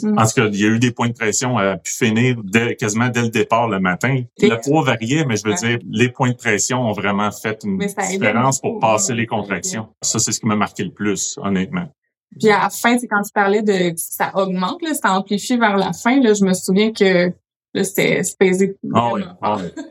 Mm. 0.01 0.17
En 0.17 0.25
tout 0.25 0.34
cas, 0.36 0.47
il 0.47 0.60
y 0.60 0.65
a 0.65 0.69
eu 0.69 0.79
des 0.79 0.91
points 0.91 1.10
de 1.10 1.13
pression 1.13 1.58
à 1.58 1.77
pu 1.77 1.91
finir 1.91 2.38
quasiment 2.79 3.10
dès 3.10 3.21
le 3.21 3.29
départ 3.29 3.67
le 3.67 3.79
matin. 3.79 4.23
Le 4.39 4.62
poids 4.62 4.84
variait, 4.84 5.25
mais 5.25 5.36
je 5.38 5.47
veux 5.47 5.53
dire, 5.53 5.79
les 5.89 6.10
points 6.10 6.32
de 6.32 6.36
pression 6.36 6.82
ont 6.82 6.93
vraiment 6.93 7.32
fait 7.32 7.63
une 7.63 7.77
différence 7.77 8.60
pour 8.60 8.79
passer 8.79 9.13
les 9.13 9.25
contractions. 9.25 9.88
Ça, 10.01 10.19
c'est 10.19 10.32
ce 10.32 10.39
qui 10.39 10.45
m'a 10.45 10.56
marqué 10.56 10.84
le 10.84 10.91
plus, 10.91 11.38
honnêtement. 11.41 11.88
Puis 12.39 12.49
à 12.49 12.63
la 12.63 12.69
fin, 12.69 12.97
c'est 12.97 13.08
quand 13.08 13.21
tu 13.21 13.32
parlais 13.34 13.62
de 13.62 13.93
ça 13.95 14.32
augmente, 14.36 14.82
là, 14.82 14.93
ça 14.93 15.13
amplifie 15.13 15.58
vers 15.58 15.77
la 15.77 15.93
fin. 15.93 16.19
Là, 16.19 16.34
je 16.34 16.43
me 16.43 16.53
souviens 16.53 16.91
que 16.91 17.32
là, 17.73 17.84
c'était 17.84 18.21
pesé. 18.39 18.75
Ah 18.93 19.10
oui, 19.13 19.21
ah 19.41 19.58
oui. 19.60 19.84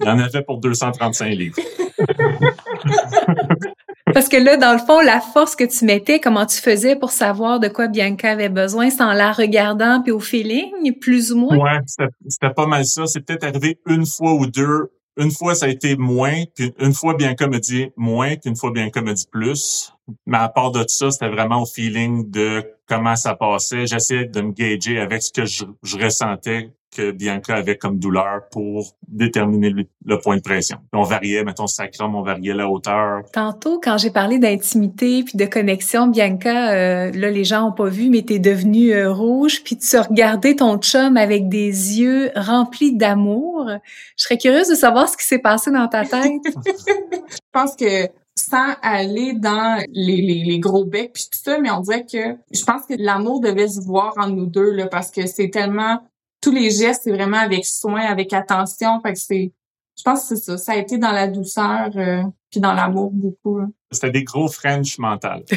Il 0.00 0.06
y 0.06 0.10
en 0.10 0.18
avait 0.18 0.42
pour 0.42 0.58
235 0.58 1.28
livres. 1.28 1.56
Parce 4.12 4.28
que 4.28 4.36
là, 4.36 4.56
dans 4.56 4.72
le 4.72 4.78
fond, 4.78 5.00
la 5.00 5.20
force 5.20 5.56
que 5.56 5.64
tu 5.64 5.84
mettais, 5.84 6.20
comment 6.20 6.46
tu 6.46 6.58
faisais 6.60 6.96
pour 6.96 7.10
savoir 7.10 7.60
de 7.60 7.68
quoi 7.68 7.88
Bianca 7.88 8.30
avait 8.30 8.48
besoin, 8.48 8.90
c'est 8.90 9.02
en 9.02 9.12
la 9.12 9.32
regardant 9.32 10.02
puis 10.02 10.12
au 10.12 10.20
feeling, 10.20 10.98
plus 11.00 11.32
ou 11.32 11.38
moins? 11.38 11.56
Ouais, 11.56 11.80
c'était 11.86 12.54
pas 12.54 12.66
mal 12.66 12.84
ça. 12.84 13.06
C'est 13.06 13.20
peut-être 13.20 13.44
arrivé 13.44 13.78
une 13.86 14.06
fois 14.06 14.34
ou 14.34 14.46
deux. 14.46 14.90
Une 15.16 15.30
fois, 15.30 15.54
ça 15.54 15.66
a 15.66 15.68
été 15.68 15.96
moins, 15.96 16.44
puis 16.54 16.72
une 16.78 16.94
fois, 16.94 17.14
Bianca 17.14 17.46
me 17.46 17.58
dit 17.58 17.88
moins, 17.96 18.36
puis 18.36 18.48
une 18.48 18.56
fois, 18.56 18.70
Bianca 18.70 19.02
me 19.02 19.12
dit 19.12 19.26
plus. 19.30 19.92
Mais 20.26 20.38
à 20.38 20.48
part 20.48 20.72
de 20.72 20.84
ça, 20.86 21.10
c'était 21.10 21.28
vraiment 21.28 21.62
au 21.62 21.66
feeling 21.66 22.30
de 22.30 22.64
comment 22.86 23.16
ça 23.16 23.34
passait. 23.34 23.86
J'essayais 23.86 24.26
de 24.26 24.40
me 24.40 24.52
gager 24.52 24.98
avec 24.98 25.22
ce 25.22 25.32
que 25.32 25.44
je 25.44 25.96
ressentais 25.96 26.70
que 26.90 27.12
Bianca 27.12 27.54
avait 27.54 27.76
comme 27.76 27.98
douleur 27.98 28.48
pour 28.50 28.96
déterminer 29.06 29.70
le, 29.70 30.18
point 30.18 30.36
de 30.36 30.42
pression. 30.42 30.78
On 30.92 31.02
variait, 31.02 31.44
mettons, 31.44 31.66
sacrum, 31.66 32.14
on 32.14 32.22
variait 32.22 32.54
la 32.54 32.68
hauteur. 32.68 33.22
Tantôt, 33.32 33.80
quand 33.82 33.96
j'ai 33.96 34.10
parlé 34.10 34.38
d'intimité 34.38 35.22
puis 35.22 35.36
de 35.36 35.44
connexion, 35.46 36.08
Bianca, 36.08 36.72
euh, 36.72 37.12
là, 37.12 37.30
les 37.30 37.44
gens 37.44 37.68
ont 37.68 37.72
pas 37.72 37.88
vu, 37.88 38.10
mais 38.10 38.22
t'es 38.22 38.38
devenue 38.38 38.92
euh, 38.92 39.12
rouge, 39.12 39.62
puis 39.64 39.78
tu 39.78 39.98
regardais 39.98 40.56
ton 40.56 40.78
chum 40.78 41.16
avec 41.16 41.48
des 41.48 42.00
yeux 42.00 42.30
remplis 42.34 42.96
d'amour. 42.96 43.70
Je 44.16 44.24
serais 44.24 44.38
curieuse 44.38 44.68
de 44.68 44.74
savoir 44.74 45.08
ce 45.08 45.16
qui 45.16 45.24
s'est 45.24 45.38
passé 45.38 45.70
dans 45.70 45.86
ta 45.86 46.04
tête. 46.04 46.42
Je 46.44 47.38
pense 47.52 47.76
que 47.76 48.08
sans 48.40 48.74
aller 48.82 49.34
dans 49.34 49.82
les, 49.92 50.16
les, 50.16 50.44
les, 50.44 50.58
gros 50.58 50.84
becs 50.84 51.12
puis 51.12 51.24
tout 51.30 51.38
ça, 51.42 51.58
mais 51.58 51.70
on 51.70 51.80
dirait 51.80 52.04
que 52.04 52.36
je 52.52 52.64
pense 52.64 52.86
que 52.86 52.94
l'amour 52.98 53.40
devait 53.40 53.68
se 53.68 53.80
voir 53.80 54.14
en 54.16 54.28
nous 54.28 54.46
deux 54.46 54.70
là, 54.72 54.86
parce 54.86 55.10
que 55.10 55.26
c'est 55.26 55.50
tellement 55.50 56.00
tous 56.40 56.52
les 56.52 56.70
gestes, 56.70 57.02
c'est 57.04 57.12
vraiment 57.12 57.38
avec 57.38 57.64
soin, 57.64 58.00
avec 58.00 58.32
attention. 58.32 59.00
Fait 59.00 59.12
que 59.12 59.18
c'est, 59.18 59.52
je 59.96 60.02
pense 60.02 60.28
que 60.28 60.36
c'est 60.36 60.44
ça. 60.44 60.58
Ça 60.58 60.72
a 60.72 60.76
été 60.76 60.98
dans 60.98 61.12
la 61.12 61.26
douceur 61.28 61.90
euh, 61.96 62.22
puis 62.50 62.60
dans 62.60 62.72
l'amour 62.72 63.10
beaucoup. 63.12 63.60
C'était 63.90 64.10
des 64.10 64.24
gros 64.24 64.48
French 64.48 64.98
mental. 64.98 65.44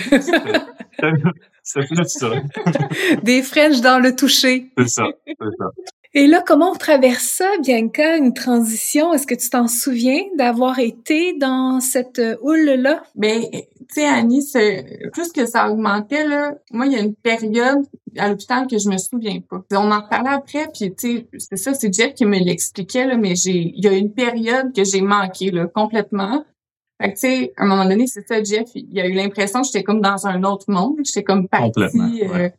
c'est 1.64 1.88
plus 1.88 2.08
ça. 2.08 2.30
des 3.24 3.42
French 3.44 3.82
dans 3.82 4.00
le 4.00 4.16
toucher. 4.16 4.72
C'est 4.78 4.90
ça, 4.90 5.06
c'est 5.26 5.58
ça. 5.58 5.70
Et 6.16 6.28
là, 6.28 6.44
comment 6.46 6.72
on 6.72 6.76
traverse 6.76 7.24
ça, 7.24 7.50
Bianca, 7.60 8.18
une 8.18 8.34
transition? 8.34 9.14
Est-ce 9.14 9.26
que 9.26 9.34
tu 9.34 9.50
t'en 9.50 9.68
souviens 9.68 10.22
d'avoir 10.38 10.78
été 10.78 11.34
dans 11.34 11.80
cette 11.80 12.22
houle-là? 12.42 13.02
Ben, 13.16 13.42
tu 13.52 13.86
sais, 13.90 14.06
Annie, 14.06 14.46
plus 15.12 15.32
que 15.32 15.48
ça 15.48 15.72
augmentait, 15.72 16.28
là, 16.28 16.54
moi, 16.72 16.86
il 16.86 16.92
y 16.92 16.96
a 16.96 17.00
une 17.00 17.16
période 17.16 17.84
à 18.18 18.30
l'hôpital 18.30 18.68
que 18.68 18.78
je 18.78 18.90
me 18.90 18.98
souviens 18.98 19.40
pas. 19.42 19.64
On 19.72 19.92
en 19.92 20.04
parlait 20.08 20.30
après, 20.30 20.68
puis 20.72 20.94
tu 20.94 21.18
sais, 21.18 21.28
c'est 21.40 21.58
ça, 21.58 21.74
c'est 21.74 21.92
Jeff 21.92 22.14
qui 22.14 22.26
me 22.26 22.38
l'expliquait, 22.38 23.08
là, 23.08 23.18
mais 23.18 23.36
j'ai, 23.36 23.74
il 23.76 23.84
y 23.84 23.88
a 23.88 23.94
une 23.94 24.14
période 24.14 24.72
que 24.72 24.84
j'ai 24.84 25.02
manqué, 25.02 25.50
là, 25.50 25.66
complètement. 25.66 26.46
Fait 27.02 27.10
que, 27.10 27.14
tu 27.16 27.22
sais, 27.22 27.54
à 27.58 27.64
un 27.64 27.68
moment 27.68 27.86
donné, 27.86 28.06
c'est 28.06 28.28
ça, 28.28 28.44
Jeff, 28.44 28.70
il 28.76 29.00
a 29.00 29.08
eu 29.08 29.14
l'impression 29.14 29.62
que 29.62 29.68
j'étais 29.68 29.84
comme 29.84 30.00
dans 30.00 30.28
un 30.28 30.44
autre 30.44 30.66
monde, 30.68 31.00
j'étais 31.04 31.24
comme 31.24 31.48
partie. 31.48 31.80
Euh, 32.24 32.50
que 32.50 32.56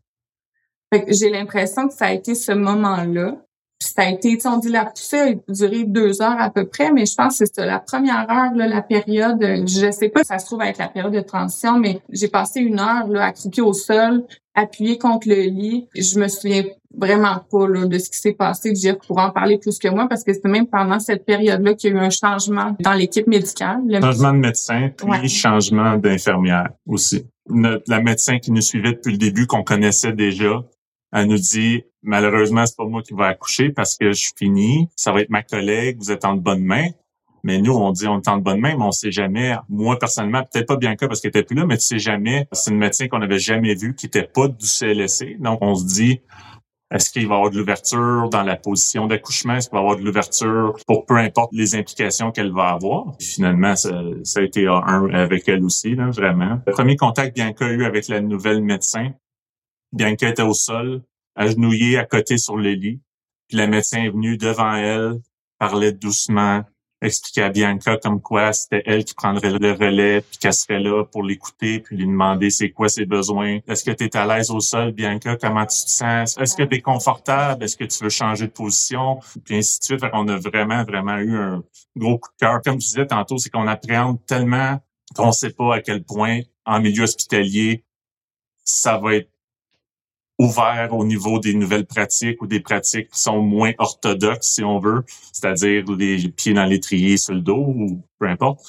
j'ai 1.08 1.30
l'impression 1.30 1.88
que 1.88 1.94
ça 1.94 2.06
a 2.06 2.12
été 2.12 2.34
ce 2.34 2.52
moment-là 2.52 3.36
ça 3.84 4.02
a 4.02 4.10
été, 4.10 4.38
on 4.46 4.58
dit 4.58 4.68
la 4.68 4.86
poussée 4.86 5.40
a 5.48 5.52
duré 5.52 5.84
deux 5.84 6.22
heures 6.22 6.40
à 6.40 6.50
peu 6.50 6.66
près, 6.66 6.90
mais 6.92 7.06
je 7.06 7.14
pense 7.14 7.38
que 7.38 7.44
c'est 7.46 7.66
la 7.66 7.78
première 7.78 8.26
heure, 8.30 8.54
là, 8.54 8.66
la 8.66 8.82
période, 8.82 9.40
je 9.40 9.90
sais 9.90 10.08
pas 10.08 10.20
si 10.20 10.28
ça 10.28 10.38
se 10.38 10.46
trouve 10.46 10.62
être 10.62 10.78
la 10.78 10.88
période 10.88 11.12
de 11.12 11.20
transition, 11.20 11.78
mais 11.78 12.00
j'ai 12.10 12.28
passé 12.28 12.60
une 12.60 12.80
heure 12.80 13.06
là, 13.08 13.26
à 13.26 13.60
au 13.62 13.72
sol, 13.72 14.24
appuyé 14.54 14.98
contre 14.98 15.28
le 15.28 15.42
lit. 15.42 15.88
Je 15.94 16.18
me 16.18 16.28
souviens 16.28 16.64
vraiment 16.96 17.40
pas 17.50 17.68
là, 17.68 17.86
de 17.86 17.98
ce 17.98 18.08
qui 18.08 18.18
s'est 18.18 18.32
passé. 18.32 18.74
Jeff 18.74 18.96
pourra 19.06 19.28
en 19.28 19.30
parler 19.30 19.58
plus 19.58 19.78
que 19.78 19.88
moi 19.88 20.06
parce 20.08 20.24
que 20.24 20.32
c'est 20.32 20.44
même 20.46 20.66
pendant 20.66 21.00
cette 21.00 21.24
période-là 21.24 21.74
qu'il 21.74 21.92
y 21.92 21.96
a 21.96 22.02
eu 22.02 22.04
un 22.04 22.10
changement 22.10 22.76
dans 22.80 22.92
l'équipe 22.92 23.26
médicale. 23.26 23.80
changement 24.00 24.32
de 24.32 24.38
médecin, 24.38 24.90
puis 24.96 25.28
changement 25.28 25.96
d'infirmière 25.96 26.70
aussi. 26.86 27.26
la 27.48 28.00
médecin 28.00 28.38
qui 28.38 28.52
nous 28.52 28.62
suivait 28.62 28.92
depuis 28.92 29.12
le 29.12 29.18
début, 29.18 29.46
qu'on 29.46 29.64
connaissait 29.64 30.12
déjà, 30.12 30.62
elle 31.14 31.28
nous 31.28 31.38
dit 31.38 31.84
malheureusement 32.02 32.66
c'est 32.66 32.76
pas 32.76 32.86
moi 32.86 33.02
qui 33.02 33.14
vais 33.14 33.24
accoucher 33.24 33.70
parce 33.70 33.96
que 33.96 34.12
je 34.12 34.32
finis, 34.36 34.88
ça 34.96 35.12
va 35.12 35.20
être 35.20 35.30
ma 35.30 35.42
collègue, 35.42 35.96
vous 35.98 36.10
êtes 36.10 36.24
en 36.24 36.34
de 36.34 36.40
bonnes 36.40 36.64
mains. 36.64 36.88
Mais 37.44 37.58
nous, 37.58 37.72
on 37.72 37.92
dit 37.92 38.06
on 38.08 38.20
est 38.20 38.28
en 38.28 38.38
de 38.38 38.42
bonnes 38.42 38.60
mains, 38.60 38.74
mais 38.76 38.84
on 38.84 38.90
sait 38.90 39.12
jamais. 39.12 39.54
Moi, 39.68 39.98
personnellement, 39.98 40.42
peut-être 40.50 40.66
pas 40.66 40.76
Bianca 40.76 41.06
parce 41.06 41.20
qu'elle 41.20 41.28
était 41.28 41.42
plus 41.42 41.54
là, 41.54 41.66
mais 41.66 41.76
tu 41.76 41.84
sais 41.84 41.98
jamais. 41.98 42.48
C'est 42.52 42.70
une 42.70 42.78
médecin 42.78 43.06
qu'on 43.06 43.18
n'avait 43.18 43.38
jamais 43.38 43.74
vue, 43.74 43.94
qui 43.94 44.06
était 44.06 44.22
pas 44.22 44.48
du 44.48 44.66
CLSC. 44.66 45.36
Donc, 45.40 45.58
on 45.60 45.74
se 45.74 45.84
dit, 45.84 46.22
est-ce 46.90 47.10
qu'il 47.10 47.26
va 47.28 47.34
y 47.34 47.36
avoir 47.36 47.50
de 47.50 47.58
l'ouverture 47.58 48.30
dans 48.30 48.44
la 48.44 48.56
position 48.56 49.06
d'accouchement? 49.06 49.56
Est-ce 49.56 49.68
qu'il 49.68 49.76
va 49.76 49.80
y 49.80 49.84
avoir 49.84 49.98
de 49.98 50.04
l'ouverture 50.04 50.74
pour 50.86 51.04
peu 51.04 51.16
importe 51.16 51.50
les 51.52 51.74
implications 51.74 52.30
qu'elle 52.30 52.52
va 52.52 52.68
avoir? 52.68 53.12
finalement, 53.20 53.76
ça, 53.76 53.90
ça, 54.22 54.40
a 54.40 54.42
été 54.42 54.66
un 54.66 55.08
avec 55.12 55.46
elle 55.46 55.64
aussi, 55.64 55.94
là, 55.96 56.08
vraiment. 56.10 56.60
Le 56.66 56.72
premier 56.72 56.96
contact 56.96 57.34
Bianca 57.34 57.66
a 57.66 57.70
eu 57.70 57.84
avec 57.84 58.08
la 58.08 58.22
nouvelle 58.22 58.62
médecin, 58.62 59.10
Bianca 59.94 60.28
était 60.28 60.42
au 60.42 60.54
sol, 60.54 61.02
agenouillée 61.36 61.98
à 61.98 62.04
côté 62.04 62.36
sur 62.36 62.56
le 62.56 62.72
lit. 62.72 63.00
Puis 63.48 63.56
le 63.56 63.68
médecin 63.68 64.02
est 64.02 64.10
venu 64.10 64.36
devant 64.36 64.74
elle, 64.74 65.20
parlait 65.58 65.92
doucement, 65.92 66.64
expliquer 67.00 67.42
à 67.42 67.48
Bianca 67.50 67.98
comme 68.02 68.20
quoi 68.20 68.52
c'était 68.52 68.82
elle 68.86 69.04
qui 69.04 69.14
prendrait 69.14 69.56
le 69.56 69.72
relais, 69.72 70.20
puis 70.20 70.38
qu'elle 70.38 70.52
serait 70.52 70.80
là 70.80 71.04
pour 71.04 71.22
l'écouter, 71.22 71.78
puis 71.78 71.96
lui 71.96 72.06
demander 72.06 72.50
c'est 72.50 72.70
quoi 72.70 72.88
ses 72.88 73.06
besoins. 73.06 73.60
Est-ce 73.68 73.84
que 73.84 73.92
tu 73.92 74.04
es 74.04 74.16
à 74.16 74.26
l'aise 74.26 74.50
au 74.50 74.58
sol, 74.58 74.90
Bianca? 74.90 75.36
Comment 75.36 75.64
tu 75.64 75.84
te 75.84 75.90
sens? 75.90 76.36
Est-ce 76.38 76.56
que 76.56 76.64
tu 76.64 76.74
es 76.74 76.80
confortable? 76.80 77.62
Est-ce 77.62 77.76
que 77.76 77.84
tu 77.84 78.02
veux 78.02 78.10
changer 78.10 78.46
de 78.46 78.52
position? 78.52 79.20
Puis 79.44 79.58
ainsi 79.58 79.78
de 79.78 79.84
suite. 79.84 80.04
on 80.12 80.26
a 80.26 80.36
vraiment, 80.38 80.82
vraiment 80.82 81.18
eu 81.18 81.36
un 81.36 81.62
gros 81.94 82.18
coup 82.18 82.30
de 82.30 82.44
cœur. 82.44 82.60
Comme 82.64 82.80
je 82.80 82.86
disais 82.86 83.06
tantôt, 83.06 83.38
c'est 83.38 83.50
qu'on 83.50 83.68
appréhende 83.68 84.18
tellement 84.26 84.80
qu'on 85.14 85.30
sait 85.30 85.50
pas 85.50 85.76
à 85.76 85.80
quel 85.80 86.02
point 86.02 86.40
en 86.66 86.80
milieu 86.80 87.04
hospitalier, 87.04 87.84
ça 88.64 88.98
va 88.98 89.16
être 89.16 89.30
ouvert 90.38 90.88
au 90.92 91.04
niveau 91.04 91.38
des 91.38 91.54
nouvelles 91.54 91.86
pratiques 91.86 92.42
ou 92.42 92.46
des 92.46 92.60
pratiques 92.60 93.10
qui 93.10 93.20
sont 93.20 93.40
moins 93.40 93.72
orthodoxes, 93.78 94.54
si 94.54 94.64
on 94.64 94.78
veut, 94.78 95.04
c'est-à-dire 95.32 95.84
les 95.96 96.28
pieds 96.28 96.54
dans 96.54 96.64
l'étrier 96.64 97.16
sur 97.16 97.34
le 97.34 97.40
dos 97.40 97.66
ou 97.66 98.02
peu 98.18 98.26
importe. 98.26 98.60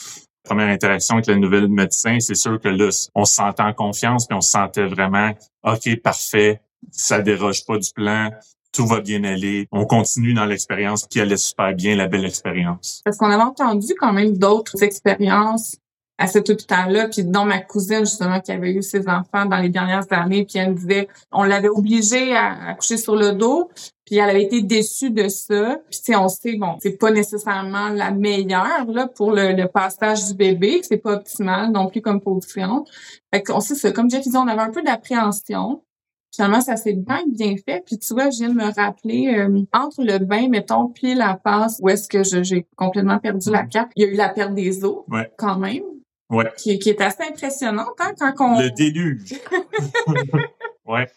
Première 0.44 0.70
interaction 0.70 1.16
avec 1.16 1.28
le 1.28 1.36
nouvel 1.38 1.68
médecin, 1.68 2.20
c'est 2.20 2.36
sûr 2.36 2.60
que 2.62 2.68
là, 2.68 2.90
on 3.16 3.26
se 3.26 3.34
sentait 3.34 3.64
en 3.64 3.74
confiance, 3.74 4.28
puis 4.28 4.38
on 4.38 4.42
se 4.42 4.52
sentait 4.52 4.86
vraiment, 4.86 5.32
OK, 5.64 6.02
parfait, 6.04 6.62
ça 6.92 7.20
déroge 7.20 7.66
pas 7.66 7.80
du 7.80 7.90
plan, 7.92 8.30
tout 8.72 8.86
va 8.86 9.02
bien 9.02 9.24
aller. 9.24 9.68
On 9.72 9.86
continue 9.86 10.34
dans 10.34 10.46
l'expérience 10.46 11.08
qui 11.08 11.20
allait 11.20 11.38
super 11.38 11.74
bien, 11.74 11.96
la 11.96 12.08
belle 12.08 12.26
expérience. 12.26 13.02
Parce 13.04 13.18
qu'on 13.18 13.32
avait 13.32 13.42
entendu 13.42 13.94
quand 13.98 14.14
même 14.14 14.38
d'autres 14.38 14.84
expériences 14.84 15.78
à 16.18 16.28
cet 16.28 16.50
hôpital-là, 16.50 17.10
puis 17.10 17.24
dont 17.24 17.46
ma 17.46 17.60
cousine 17.60 18.00
justement 18.00 18.40
qui 18.40 18.52
avait 18.52 18.72
eu 18.72 18.82
ses 18.82 19.08
enfants 19.08 19.46
dans 19.46 19.58
les 19.58 19.70
dernières 19.70 20.12
années, 20.12 20.46
puis 20.46 20.60
elle 20.60 20.72
me 20.72 20.76
disait, 20.76 21.10
on 21.32 21.44
l'avait 21.44 21.70
obligée 21.70 22.36
à, 22.36 22.74
coucher 22.76 22.98
sur 22.98 23.16
le 23.16 23.34
dos, 23.34 23.70
puis 24.06 24.18
elle 24.18 24.30
avait 24.30 24.44
été 24.44 24.62
déçue 24.62 25.10
de 25.10 25.28
ça. 25.28 25.80
Puis 25.90 26.00
tu 26.00 26.06
sais, 26.06 26.16
on 26.16 26.30
sait, 26.30 26.56
bon, 26.56 26.78
c'est 26.82 26.98
pas 26.98 27.12
nécessairement 27.12 27.90
la 27.90 28.12
meilleure 28.12 28.86
là 28.88 29.08
pour 29.08 29.32
le, 29.32 29.66
passage 29.68 30.28
du 30.28 30.36
bébé, 30.36 30.82
c'est 30.84 30.98
pas 30.98 31.14
optimal 31.14 31.72
non 31.72 31.88
plus 31.88 32.02
comme 32.02 32.22
position. 32.22 32.86
Fait 33.34 33.44
qu'on 33.44 33.60
sait 33.60 33.76
ça. 33.76 33.92
Comme 33.92 34.10
Jeff 34.10 34.22
disait, 34.22 34.38
on 34.38 34.48
avait 34.48 34.62
un 34.62 34.72
peu 34.72 34.84
d'appréhension. 34.84 35.82
Finalement, 36.34 36.62
ça 36.62 36.76
s'est 36.76 36.94
bien 36.94 37.24
bien 37.28 37.56
fait. 37.66 37.84
Puis 37.86 37.98
tu 37.98 38.14
vois, 38.14 38.30
je 38.30 38.40
viens 38.40 38.50
de 38.50 38.56
me 38.56 38.74
rappeler 38.74 39.36
euh, 39.38 39.64
entre 39.74 40.04
le 40.04 40.20
bain, 40.20 40.50
mettons, 40.50 40.88
puis 40.88 41.16
la 41.16 41.36
passe, 41.36 41.80
où 41.82 41.90
est-ce 41.90 42.08
que 42.08 42.24
j'ai 42.24 42.68
complètement 42.76 43.20
perdu 43.20 43.50
la 43.50 43.64
carte. 43.64 43.92
Il 43.96 44.06
y 44.06 44.08
a 44.08 44.12
eu 44.12 44.16
la 44.16 44.30
perte 44.30 44.54
des 44.54 44.84
os, 44.84 45.04
quand 45.38 45.58
même. 45.58 45.84
Ouais. 46.30 46.52
Qui, 46.58 46.72
est 46.72 47.02
assez 47.02 47.24
impressionnante 47.24 47.96
hein, 48.00 48.14
quand 48.18 48.34
on... 48.40 48.60
Le 48.60 48.72
déluge. 48.72 49.36
ouais. 50.86 51.08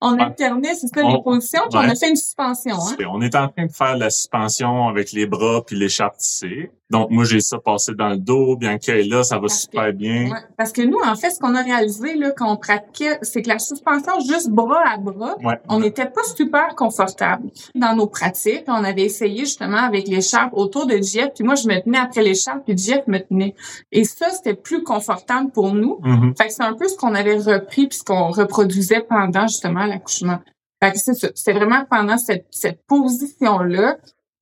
On 0.00 0.18
alternait, 0.18 0.74
c'est 0.74 0.88
ça, 0.88 1.02
les 1.02 1.22
positions, 1.22 1.62
puis 1.68 1.78
on 1.78 1.88
a 1.88 1.94
fait 1.94 2.10
une 2.10 2.16
suspension. 2.16 2.76
Hein? 2.76 2.96
On 3.10 3.20
est 3.20 3.34
en 3.34 3.48
train 3.48 3.66
de 3.66 3.72
faire 3.72 3.96
la 3.96 4.10
suspension 4.10 4.88
avec 4.88 5.12
les 5.12 5.26
bras 5.26 5.62
puis 5.64 5.76
l'écharpe 5.76 6.18
tissée. 6.18 6.70
Donc, 6.90 7.10
moi, 7.10 7.24
j'ai 7.24 7.40
ça 7.40 7.58
passé 7.58 7.92
dans 7.94 8.08
le 8.08 8.16
dos. 8.16 8.56
Bien 8.56 8.78
qu'elle 8.78 9.00
est 9.00 9.08
là, 9.08 9.22
ça 9.22 9.38
va 9.38 9.48
super 9.48 9.92
bien. 9.92 10.30
parce 10.56 10.72
que 10.72 10.82
nous, 10.82 10.98
en 11.04 11.14
fait, 11.16 11.30
ce 11.30 11.38
qu'on 11.38 11.54
a 11.54 11.62
réalisé 11.62 12.14
là, 12.14 12.30
quand 12.30 12.50
on 12.50 12.56
pratiquait, 12.56 13.18
c'est 13.22 13.42
que 13.42 13.48
la 13.48 13.58
suspension 13.58 14.20
juste 14.20 14.50
bras 14.50 14.82
à 14.86 14.96
bras, 14.96 15.36
on 15.68 15.80
n'était 15.80 16.06
pas 16.06 16.24
super 16.24 16.74
confortable 16.76 17.50
dans 17.74 17.94
nos 17.94 18.06
pratiques. 18.06 18.64
On 18.68 18.84
avait 18.84 19.04
essayé 19.04 19.40
justement 19.40 19.78
avec 19.78 20.08
l'écharpe 20.08 20.52
autour 20.54 20.86
de 20.86 20.96
Jeff, 21.02 21.30
puis 21.34 21.44
moi, 21.44 21.56
je 21.56 21.68
me 21.68 21.78
tenais 21.82 21.98
après 21.98 22.22
l'écharpe, 22.22 22.64
puis 22.64 22.76
Jeff 22.76 23.06
me 23.06 23.18
tenait. 23.18 23.54
Et 23.92 24.04
ça, 24.04 24.30
c'était 24.30 24.54
plus 24.54 24.82
confortable 24.82 25.50
pour 25.50 25.74
nous. 25.74 26.00
Mm-hmm. 26.02 26.36
Fait 26.38 26.48
que 26.48 26.54
c'est 26.54 26.64
un 26.64 26.74
peu 26.74 26.88
ce 26.88 26.96
qu'on 26.96 27.14
avait 27.14 27.36
repris 27.36 27.86
puis 27.86 27.98
ce 27.98 28.04
qu'on 28.04 28.30
reproduisait 28.30 29.00
pendant 29.00 29.46
justement 29.46 29.84
l'accouchement. 29.84 30.38
Fait 30.82 30.92
que 30.92 30.98
c'est 30.98 31.14
ça. 31.14 31.28
C'est 31.34 31.52
vraiment 31.52 31.84
pendant 31.90 32.18
cette, 32.18 32.46
cette 32.50 32.84
position-là 32.86 33.96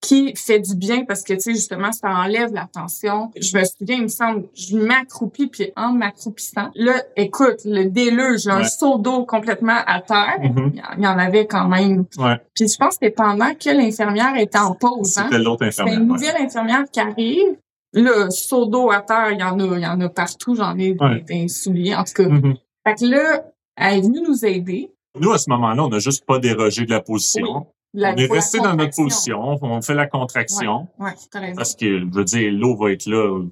qui 0.06 0.36
fait 0.36 0.60
du 0.60 0.76
bien 0.76 1.04
parce 1.04 1.22
que, 1.22 1.32
tu 1.32 1.40
sais, 1.40 1.54
justement, 1.54 1.90
ça 1.90 2.08
enlève 2.10 2.52
la 2.54 2.68
tension. 2.72 3.32
Je 3.40 3.58
me 3.58 3.64
souviens, 3.64 3.96
il 3.96 4.02
me 4.02 4.08
semble, 4.08 4.44
je 4.54 4.76
m'accroupis, 4.78 5.48
puis 5.48 5.72
en 5.74 5.92
m'accroupissant, 5.92 6.70
là, 6.76 7.02
écoute, 7.16 7.62
le 7.64 7.86
déluge, 7.86 8.46
un 8.46 8.62
seau 8.62 8.98
d'eau 8.98 9.24
complètement 9.24 9.78
à 9.84 10.00
terre, 10.00 10.38
mm-hmm. 10.40 10.82
il 10.98 11.02
y 11.02 11.08
en 11.08 11.18
avait 11.18 11.46
quand 11.46 11.66
même. 11.66 12.04
Ouais. 12.18 12.40
Puis 12.54 12.68
je 12.68 12.76
pense 12.76 12.98
que 12.98 13.08
pendant 13.08 13.52
que 13.54 13.68
l'infirmière 13.70 14.36
était 14.36 14.58
en 14.58 14.74
pause. 14.74 15.18
Hein. 15.18 15.28
C'était 15.28 15.42
l'autre 15.42 15.66
infirmière. 15.66 15.94
C'est 15.94 16.00
une 16.00 16.06
nouvelle 16.06 16.36
infirmière 16.36 16.84
qui 16.92 17.00
arrive. 17.00 17.56
Le 17.92 18.30
seau 18.30 18.66
d'eau 18.66 18.92
à 18.92 19.00
terre, 19.00 19.32
il 19.32 19.40
y 19.40 19.42
en 19.42 19.58
a, 19.58 19.76
il 19.76 19.82
y 19.82 19.86
en 19.86 20.00
a 20.00 20.08
partout. 20.08 20.54
J'en 20.54 20.78
ai 20.78 20.96
des, 21.26 21.48
souliers, 21.48 21.96
en 21.96 22.04
tout 22.04 22.12
cas. 22.14 22.28
Mm-hmm. 22.28 22.56
Fait 22.86 22.94
que 22.94 23.06
là, 23.06 23.42
elle 23.76 23.98
est 23.98 24.02
venue 24.02 24.20
nous 24.20 24.44
aider. 24.44 24.92
Nous, 25.18 25.32
à 25.32 25.38
ce 25.38 25.50
moment-là, 25.50 25.84
on 25.84 25.88
n'a 25.88 25.98
juste 25.98 26.24
pas 26.24 26.38
dérogé 26.38 26.84
de 26.84 26.90
la 26.90 27.00
position 27.00 27.66
on 27.96 28.16
est 28.16 28.30
resté 28.30 28.58
dans 28.58 28.74
notre 28.74 28.96
position, 28.96 29.58
on 29.60 29.82
fait 29.82 29.94
la 29.94 30.06
contraction. 30.06 30.88
Ouais, 30.98 31.12
parce 31.56 31.74
que, 31.74 32.00
je 32.00 32.14
veux 32.14 32.24
dire, 32.24 32.52
l'eau 32.52 32.76
va 32.76 32.92
être 32.92 33.06
là. 33.06 33.42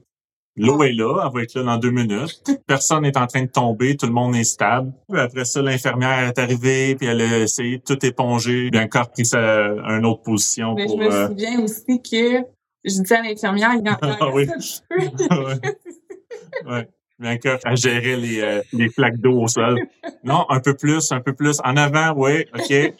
L'eau 0.57 0.85
est 0.85 0.93
là, 0.93 1.25
elle 1.25 1.33
va 1.35 1.43
être 1.43 1.55
là 1.55 1.63
dans 1.65 1.79
deux 1.79 1.91
minutes. 1.91 2.43
Personne 2.69 3.03
n'est 3.03 3.19
en 3.19 3.27
train 3.27 3.43
de 3.43 3.51
tomber, 3.51 3.97
tout 3.97 4.07
le 4.07 4.13
monde 4.13 4.37
est 4.37 4.45
stable. 4.45 4.93
après 5.13 5.45
ça, 5.45 5.61
l'infirmière 5.63 6.29
est 6.29 6.39
arrivée, 6.39 6.95
puis 6.95 7.09
elle 7.09 7.23
a 7.23 7.39
essayé 7.41 7.79
de 7.79 7.83
tout 7.83 8.07
éponger. 8.07 8.71
Bien 8.71 8.85
encore 8.85 9.11
pris 9.11 9.25
sa, 9.25 9.41
une 9.41 10.07
autre 10.07 10.23
position. 10.23 10.75
Mais 10.75 10.87
pour, 10.87 11.03
je 11.03 11.09
me 11.09 11.13
euh, 11.13 11.29
souviens 11.29 11.61
aussi 11.61 12.01
que 12.01 12.45
je 12.85 13.01
disais 13.01 13.17
à 13.17 13.23
l'infirmière, 13.23 13.73
il 13.75 13.85
y 13.85 13.89
a 13.89 13.99
ah, 14.01 14.29
oui. 14.33 14.47
ouais. 16.67 16.89
Bien 17.19 17.39
que 17.39 17.59
à 17.65 17.75
gérer 17.75 18.17
les, 18.17 18.41
euh, 18.41 18.61
les 18.73 18.89
flaques 18.89 19.19
d'eau 19.19 19.43
au 19.43 19.49
sol. 19.49 19.79
Non, 20.25 20.47
un 20.51 20.61
peu 20.61 20.75
plus, 20.75 21.11
un 21.13 21.21
peu 21.21 21.33
plus. 21.33 21.61
En 21.65 21.77
avant, 21.77 22.13
oui, 22.17 22.45
OK. 22.55 22.95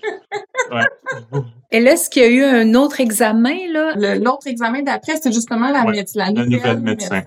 Et 1.71 1.81
là, 1.81 1.93
est-ce 1.93 2.09
qu'il 2.09 2.23
y 2.23 2.25
a 2.25 2.29
eu 2.29 2.45
un 2.45 2.75
autre 2.75 3.01
examen, 3.01 3.57
là? 3.73 3.95
L'autre 4.17 4.47
examen 4.47 4.83
d'après, 4.83 5.17
c'est 5.21 5.33
justement 5.33 5.71
la, 5.71 5.85
la, 6.15 6.31
nouvelle, 6.31 6.81
médecin. 6.81 7.23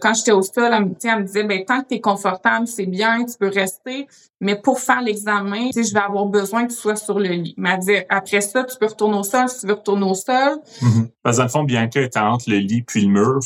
Quand 0.00 0.14
j'étais 0.14 0.32
au 0.32 0.42
sol, 0.42 0.70
elle, 0.72 0.86
me 0.86 1.22
disait, 1.22 1.44
ben, 1.44 1.64
tant 1.64 1.80
que 1.82 1.88
tu 1.88 1.94
es 1.94 2.00
confortable, 2.00 2.66
c'est 2.66 2.86
bien, 2.86 3.24
tu 3.24 3.36
peux 3.38 3.48
rester. 3.48 4.08
Mais 4.40 4.56
pour 4.56 4.80
faire 4.80 5.00
l'examen, 5.00 5.68
tu 5.68 5.84
sais, 5.84 5.88
je 5.88 5.94
vais 5.94 6.00
avoir 6.00 6.26
besoin 6.26 6.66
que 6.66 6.72
tu 6.72 6.78
sois 6.78 6.96
sur 6.96 7.20
le 7.20 7.28
lit. 7.28 7.54
Elle 7.56 7.62
m'a 7.62 7.76
dit, 7.76 7.92
après 8.08 8.40
ça, 8.40 8.64
tu 8.64 8.76
peux 8.78 8.86
retourner 8.86 9.18
au 9.18 9.22
sol 9.22 9.48
si 9.48 9.60
tu 9.60 9.66
veux 9.68 9.74
retourner 9.74 10.06
au 10.06 10.14
sol. 10.14 10.58
Mm-hmm. 10.82 11.08
Parce 11.22 11.36
que 11.36 11.40
dans 11.40 11.44
le 11.44 11.50
fond, 11.50 11.62
Bianca 11.64 12.00
était 12.00 12.18
entre 12.18 12.50
le 12.50 12.58
lit 12.58 12.82
puis 12.82 13.02
le 13.02 13.08
mur. 13.08 13.38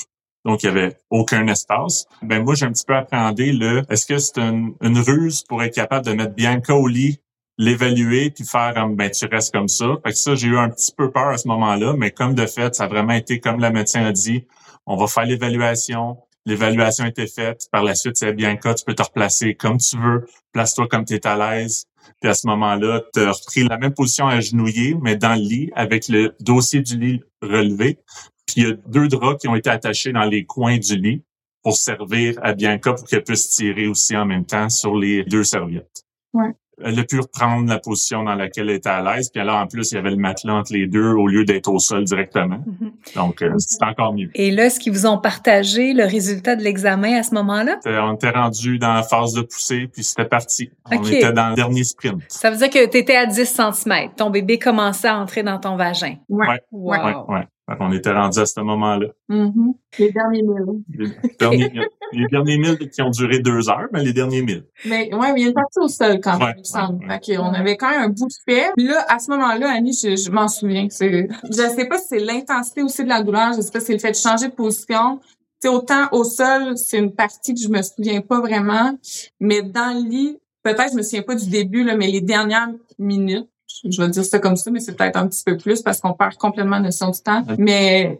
Donc, 0.44 0.62
il 0.62 0.66
y 0.66 0.68
avait 0.70 0.96
aucun 1.10 1.46
espace. 1.46 2.06
Ben, 2.22 2.42
moi, 2.42 2.54
j'ai 2.54 2.64
un 2.64 2.72
petit 2.72 2.86
peu 2.86 2.94
appréhendé 2.94 3.52
le, 3.52 3.82
est-ce 3.90 4.06
que 4.06 4.16
c'est 4.16 4.38
une, 4.38 4.74
une 4.80 4.98
ruse 4.98 5.42
pour 5.42 5.62
être 5.62 5.74
capable 5.74 6.06
de 6.06 6.14
mettre 6.14 6.34
Bianca 6.34 6.74
au 6.74 6.86
lit 6.86 7.20
l'évaluer 7.58 8.30
puis 8.30 8.44
faire 8.44 8.88
ben 8.90 9.10
tu 9.10 9.26
restes 9.26 9.52
comme 9.52 9.68
ça. 9.68 9.86
Fait 10.04 10.12
que 10.12 10.16
ça 10.16 10.34
j'ai 10.34 10.48
eu 10.48 10.56
un 10.56 10.70
petit 10.70 10.92
peu 10.96 11.10
peur 11.10 11.28
à 11.28 11.36
ce 11.36 11.48
moment-là, 11.48 11.94
mais 11.98 12.12
comme 12.12 12.34
de 12.34 12.46
fait 12.46 12.74
ça 12.74 12.84
a 12.84 12.88
vraiment 12.88 13.14
été 13.14 13.40
comme 13.40 13.60
la 13.60 13.70
médecin 13.70 14.04
a 14.04 14.12
dit, 14.12 14.46
on 14.86 14.96
va 14.96 15.06
faire 15.06 15.24
l'évaluation. 15.24 16.16
L'évaluation 16.46 17.04
été 17.04 17.26
faite. 17.26 17.68
Par 17.70 17.82
la 17.82 17.94
suite, 17.94 18.16
c'est 18.16 18.32
bien 18.32 18.56
cas, 18.56 18.72
tu 18.72 18.82
peux 18.82 18.94
te 18.94 19.02
replacer 19.02 19.54
comme 19.54 19.76
tu 19.76 19.98
veux. 19.98 20.26
Place-toi 20.52 20.88
comme 20.88 21.04
tu 21.04 21.14
es 21.14 21.26
à 21.26 21.36
l'aise. 21.36 21.84
Puis 22.22 22.30
à 22.30 22.32
ce 22.32 22.46
moment-là, 22.46 23.02
tu 23.12 23.20
as 23.20 23.32
repris 23.32 23.64
la 23.64 23.76
même 23.76 23.92
position 23.92 24.26
agenouillée, 24.26 24.96
mais 25.02 25.16
dans 25.16 25.34
le 25.34 25.42
lit, 25.42 25.70
avec 25.74 26.08
le 26.08 26.34
dossier 26.40 26.80
du 26.80 26.96
lit 26.96 27.20
relevé. 27.42 27.98
Puis 28.46 28.54
il 28.56 28.62
y 28.62 28.70
a 28.70 28.72
deux 28.86 29.08
draps 29.08 29.42
qui 29.42 29.48
ont 29.48 29.56
été 29.56 29.68
attachés 29.68 30.12
dans 30.12 30.24
les 30.24 30.46
coins 30.46 30.78
du 30.78 30.96
lit 30.96 31.22
pour 31.62 31.76
servir 31.76 32.38
à 32.42 32.54
Bianca 32.54 32.94
pour 32.94 33.06
qu'elle 33.06 33.24
puisse 33.24 33.50
tirer 33.50 33.86
aussi 33.86 34.16
en 34.16 34.24
même 34.24 34.46
temps 34.46 34.70
sur 34.70 34.96
les 34.96 35.24
deux 35.24 35.44
serviettes. 35.44 36.06
Ouais 36.32 36.54
elle 36.84 36.98
a 36.98 37.04
pu 37.04 37.20
reprendre 37.20 37.68
la 37.68 37.78
position 37.78 38.22
dans 38.22 38.34
laquelle 38.34 38.68
elle 38.68 38.76
était 38.76 38.88
à 38.88 39.02
l'aise. 39.02 39.30
Puis 39.30 39.42
là, 39.44 39.60
en 39.60 39.66
plus, 39.66 39.92
il 39.92 39.96
y 39.96 39.98
avait 39.98 40.10
le 40.10 40.16
matelas 40.16 40.54
entre 40.54 40.72
les 40.72 40.86
deux 40.86 41.12
au 41.12 41.26
lieu 41.26 41.44
d'être 41.44 41.68
au 41.68 41.78
sol 41.78 42.04
directement. 42.04 42.58
Mm-hmm. 42.58 43.14
Donc, 43.16 43.42
euh, 43.42 43.54
c'est 43.58 43.82
encore 43.82 44.14
mieux. 44.14 44.30
Et 44.34 44.50
là, 44.50 44.66
est-ce 44.66 44.80
qu'ils 44.80 44.92
vous 44.92 45.06
ont 45.06 45.18
partagé 45.18 45.92
le 45.92 46.04
résultat 46.04 46.56
de 46.56 46.62
l'examen 46.62 47.18
à 47.18 47.22
ce 47.22 47.34
moment-là? 47.34 47.78
On 47.86 48.14
était 48.14 48.30
rendu 48.30 48.78
dans 48.78 48.94
la 48.94 49.02
phase 49.02 49.32
de 49.32 49.42
poussée, 49.42 49.88
puis 49.92 50.04
c'était 50.04 50.24
parti. 50.24 50.70
On 50.90 51.02
était 51.02 51.32
dans 51.32 51.50
le 51.50 51.54
dernier 51.54 51.84
sprint. 51.84 52.22
Ça 52.28 52.50
veut 52.50 52.56
dire 52.56 52.70
que 52.70 52.88
tu 52.88 52.98
étais 52.98 53.16
à 53.16 53.26
10 53.26 53.44
cm. 53.44 54.10
Ton 54.16 54.30
bébé 54.30 54.58
commençait 54.58 55.08
à 55.08 55.18
entrer 55.18 55.42
dans 55.42 55.58
ton 55.58 55.76
vagin. 55.76 56.16
Ouais. 56.28 56.46
Ouais. 56.72 56.98
ouais. 57.28 57.46
On 57.80 57.92
était 57.92 58.12
rendu 58.12 58.38
à 58.38 58.46
ce 58.46 58.60
moment-là. 58.60 59.08
Mm-hmm. 59.28 59.74
Les 59.98 60.12
derniers 60.12 60.42
mille. 60.42 60.82
Les 60.96 61.36
derniers, 61.38 61.72
les 62.12 62.26
derniers 62.26 62.58
mille 62.58 62.78
qui 62.78 63.02
ont 63.02 63.10
duré 63.10 63.40
deux 63.40 63.68
heures, 63.68 63.88
mais 63.92 64.02
les 64.02 64.12
derniers 64.12 64.42
mille. 64.42 64.64
Mais 64.86 65.14
ouais, 65.14 65.32
mais 65.32 65.42
il 65.42 65.48
est 65.48 65.52
parti 65.52 65.78
au 65.80 65.88
sol 65.88 66.18
quand 66.22 66.38
même, 66.38 66.54
il 66.56 66.60
me 66.60 66.64
semble. 66.64 67.04
on 67.06 67.52
avait 67.52 67.76
quand 67.76 67.90
même 67.90 68.02
un 68.02 68.08
bout 68.08 68.26
de 68.26 68.52
fait. 68.52 68.70
Puis 68.76 68.86
là, 68.86 69.04
à 69.08 69.18
ce 69.18 69.30
moment-là, 69.30 69.70
Annie, 69.70 69.92
je, 69.92 70.30
m'en 70.30 70.48
souviens. 70.48 70.88
Je 70.90 71.28
sais 71.52 71.88
pas 71.88 71.98
si 71.98 72.08
c'est 72.08 72.18
l'intensité 72.20 72.82
aussi 72.82 73.04
de 73.04 73.08
la 73.08 73.22
douleur, 73.22 73.52
je 73.54 73.60
sais 73.60 73.70
pas 73.70 73.80
si 73.80 73.86
c'est 73.86 73.92
le 73.94 73.98
fait 73.98 74.12
de 74.12 74.16
changer 74.16 74.48
de 74.48 74.54
position. 74.54 75.20
C'est 75.60 75.68
autant 75.68 76.08
au 76.12 76.24
sol, 76.24 76.76
c'est 76.76 76.98
une 76.98 77.12
partie 77.12 77.52
que 77.52 77.60
je 77.60 77.68
me 77.68 77.82
souviens 77.82 78.20
pas 78.20 78.40
vraiment, 78.40 78.96
mais 79.40 79.62
dans 79.62 79.92
le 79.92 80.08
lit, 80.08 80.38
peut-être 80.62 80.92
je 80.92 80.96
me 80.96 81.02
souviens 81.02 81.22
pas 81.22 81.34
du 81.34 81.50
début 81.50 81.82
là, 81.82 81.96
mais 81.96 82.06
les 82.06 82.20
dernières 82.20 82.68
minutes, 82.98 83.48
je 83.84 84.02
vais 84.02 84.08
dire 84.08 84.24
ça 84.24 84.38
comme 84.38 84.56
ça, 84.56 84.70
mais 84.70 84.80
c'est 84.80 84.96
peut-être 84.96 85.16
un 85.16 85.28
petit 85.28 85.42
peu 85.44 85.56
plus 85.56 85.82
parce 85.82 86.00
qu'on 86.00 86.12
perd 86.12 86.36
complètement 86.36 86.80
notion 86.80 87.10
du 87.10 87.20
temps. 87.20 87.44
Mais 87.58 88.18